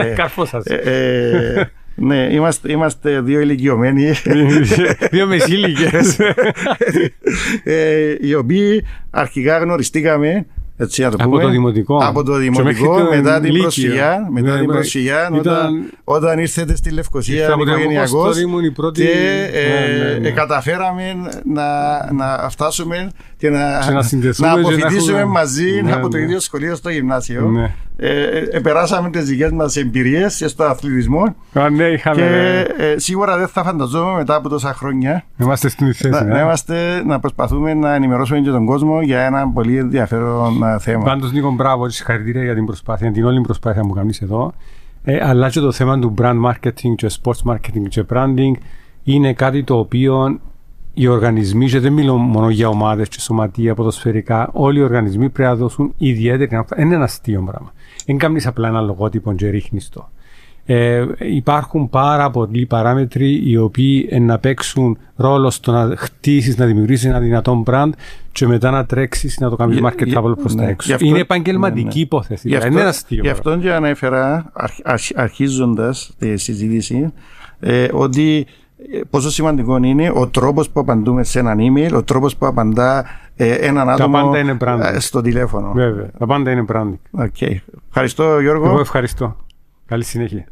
Ε, 0.00 0.04
Καρφό 0.20 0.44
σας. 0.44 0.64
Ε, 2.00 2.04
ε, 2.04 2.06
ναι, 2.06 2.34
είμαστε, 2.34 2.72
είμαστε 2.72 3.20
δύο 3.20 3.40
ηλικιωμένοι. 3.40 4.10
Δύο 5.10 5.26
μεσήλικες. 5.26 6.18
ε, 7.64 8.14
οι 8.20 8.34
οποίοι 8.34 8.84
αρχικά 9.10 9.58
γνωριστήκαμε 9.58 10.46
έτσι 10.76 11.02
να 11.02 11.10
το 11.10 11.16
Από 11.20 11.30
πούμε, 11.30 11.42
το 11.42 11.48
δημοτικό. 11.48 11.96
από 12.02 12.22
το 12.22 12.32
Και 12.32 12.38
μέχρι 12.50 12.72
δημοτικό 12.72 12.98
το 12.98 13.14
μετά 13.16 13.34
την 13.40 13.44
λύκειο. 13.44 13.62
προσφυγιά, 13.62 14.28
μετά 14.30 14.50
Ναι, 14.50 14.56
την 14.58 14.66
ναι. 14.66 14.72
προσφυγιά 14.72 15.20
Ήταν- 15.34 15.38
όταν, 15.38 15.90
όταν 16.04 16.38
ήρθετε 16.38 16.76
στη 16.76 16.90
Λευκοσία 16.90 17.40
Ήρθα 17.40 17.52
από 17.52 17.64
το 17.64 17.70
οικογενειακός 17.70 18.12
Απόστολη, 18.12 18.44
ήμουν 18.44 18.64
η 18.64 18.70
πρώτη- 18.70 19.02
και 19.02 19.08
Ναι, 19.08 19.58
ε, 19.58 20.12
ναι, 20.12 20.18
ναι. 20.18 20.28
ε, 20.28 20.30
καταφέραμε 20.30 21.02
να, 21.44 21.64
να 22.12 22.48
φτάσουμε 22.50 23.10
και 23.40 23.50
να, 23.50 23.58
Και 23.86 23.92
να 23.92 24.02
συνδεθούμε 24.02 24.48
να 24.48 24.54
και 24.54 24.60
να 24.60 24.66
αποφοιτήσουμε 24.68 25.18
έχουμε- 25.18 25.34
μαζί 25.38 25.80
Ναι, 25.84 25.92
από 25.92 26.08
το 26.08 26.16
ναι. 26.16 26.22
ίδιο 26.22 26.40
σχολείο 26.40 26.74
στο 26.74 26.90
γυμνάσιο. 26.90 27.40
Ναι. 27.48 27.74
Ε, 27.96 28.22
ε, 28.22 28.48
ε, 28.50 28.60
περάσαμε 28.60 29.10
τις 29.10 29.24
δικές 29.24 29.50
μας 29.50 29.76
εμπειρίες 29.76 30.36
και 30.36 30.48
στο 30.48 30.64
αθλητισμό 30.64 31.22
Α, 31.52 31.70
ναι, 31.70 31.76
και 31.76 31.92
είχαμε. 31.92 32.60
ε, 32.78 32.98
σίγουρα 32.98 33.36
δεν 33.38 33.48
θα 33.48 33.62
φανταζόμαι 33.62 34.16
μετά 34.16 34.34
από 34.34 34.48
τόσα 34.48 34.74
χρόνια 34.74 35.24
Είμαστε 35.40 35.68
στην 35.68 35.94
θέση. 35.94 36.08
να, 36.08 36.22
ναι. 36.24 36.32
να 36.32 36.40
είμαστε, 36.40 37.02
να 37.04 37.20
προσπαθούμε 37.20 37.74
να 37.74 37.94
ενημερώσουμε 37.94 38.40
και 38.40 38.50
τον 38.50 38.66
κόσμο 38.66 39.00
για 39.02 39.20
ένα 39.20 39.48
πολύ 39.48 39.76
ενδιαφέρον 39.76 40.62
ε, 40.62 40.78
θέμα. 40.78 41.04
Πάντως, 41.04 41.32
Νίκο, 41.32 41.50
μπράβο, 41.50 41.86
και 41.86 41.92
συγχαρητήρια 41.92 42.42
για 42.42 42.54
την 42.54 42.64
προσπάθεια, 42.66 43.12
την 43.12 43.24
όλη 43.24 43.40
προσπάθεια 43.40 43.82
που 43.82 43.92
κάνεις 43.92 44.20
εδώ. 44.20 44.52
Ε, 45.04 45.18
αλλά 45.28 45.48
και 45.50 45.60
το 45.60 45.72
θέμα 45.72 45.98
του 45.98 46.14
brand 46.20 46.40
marketing 46.46 46.94
και 46.96 47.10
sports 47.22 47.52
marketing 47.52 47.88
και 47.88 48.04
branding 48.12 48.52
είναι 49.04 49.32
κάτι 49.32 49.64
το 49.64 49.78
οποίο 49.78 50.40
οι 51.02 51.06
οργανισμοί, 51.06 51.68
και 51.68 51.80
δεν 51.80 51.92
μιλώ 51.92 52.16
μόνο 52.16 52.50
για 52.50 52.68
ομάδες 52.68 53.08
και 53.08 53.20
σωματεία, 53.20 53.74
ποδοσφαιρικά, 53.74 54.50
όλοι 54.52 54.78
οι 54.78 54.82
οργανισμοί 54.82 55.28
πρέπει 55.28 55.48
να 55.50 55.56
δώσουν 55.56 55.94
ιδιαίτερη 55.98 56.54
έμφαση. 56.56 56.82
Είναι 56.82 56.94
ένα 56.94 57.04
αστείο 57.04 57.42
πράγμα. 57.46 57.72
Δεν 58.06 58.18
κάνεις 58.18 58.46
απλά 58.46 58.68
ένα 58.68 58.80
λογότυπο 58.80 59.32
και 59.34 59.48
ρίχνεις 59.48 59.88
το. 59.88 60.08
Ε, 60.64 61.04
υπάρχουν 61.18 61.90
πάρα 61.90 62.30
πολλοί 62.30 62.66
παράμετροι 62.66 63.50
οι 63.50 63.56
οποίοι 63.56 64.08
ε, 64.10 64.18
να 64.18 64.38
παίξουν 64.38 64.98
ρόλο 65.16 65.50
στο 65.50 65.72
να 65.72 65.94
χτίσεις, 65.96 66.56
να 66.56 66.66
δημιουργήσεις 66.66 67.04
ένα 67.04 67.20
δυνατό 67.20 67.62
brand 67.66 67.90
και 68.32 68.46
μετά 68.46 68.70
να 68.70 68.86
τρέξεις 68.86 69.38
να 69.38 69.50
το 69.50 69.56
κάνεις 69.56 69.76
Γι- 69.76 69.82
market 69.86 70.06
γι- 70.06 70.12
travel 70.16 70.34
προς 70.40 70.54
τα 70.54 70.62
ναι. 70.64 70.70
έξω. 70.70 70.88
Γι' 70.88 70.92
αυτό- 70.94 71.06
είναι 71.06 71.18
επαγγελματική 71.18 71.84
ναι, 71.86 71.92
ναι. 71.94 72.00
υπόθεση. 72.00 72.48
Γι' 72.48 72.56
δηλαδή, 72.56 72.66
αυτό, 72.66 72.72
είναι 72.72 72.80
ένα 72.80 72.88
αστείο. 72.88 73.22
γι' 73.22 73.28
πράγμα. 73.30 73.50
αυτό 73.50 73.68
και 73.68 73.72
ανέφερα 73.74 74.50
αρχ, 74.52 74.72
αρχ, 74.84 75.02
αρχίζοντας 75.14 76.10
τη 76.18 76.36
συζήτηση 76.36 77.12
ε, 77.60 77.88
ότι 77.92 78.38
ε, 78.38 78.44
πόσο 79.10 79.30
σημαντικό 79.30 79.76
είναι 79.76 80.10
ο 80.14 80.26
τρόπος 80.28 80.70
που 80.70 80.80
απαντούμε 80.80 81.24
σε 81.24 81.38
έναν 81.38 81.58
email, 81.60 81.92
ο 81.94 82.02
τρόπος 82.02 82.36
που 82.36 82.46
απαντά 82.46 83.04
ε, 83.36 83.54
έναν 83.54 83.88
άτομο 83.90 84.20
πάντα 84.22 84.38
είναι 84.38 84.56
branding. 84.60 84.80
ε, 84.94 84.98
στο 85.00 85.20
τηλέφωνο. 85.20 85.72
Βέβαια. 85.72 86.10
Τα 86.18 86.26
πάντα 86.26 86.50
είναι 86.50 86.64
branding. 86.72 86.98
OK. 87.10 87.40
Ευχαριστώ 87.88 88.40
Γιώργο. 88.40 88.66
Εγώ 88.66 88.80
ευχαριστώ. 88.80 89.36
Καλή 89.86 90.04
συνέχεια. 90.04 90.46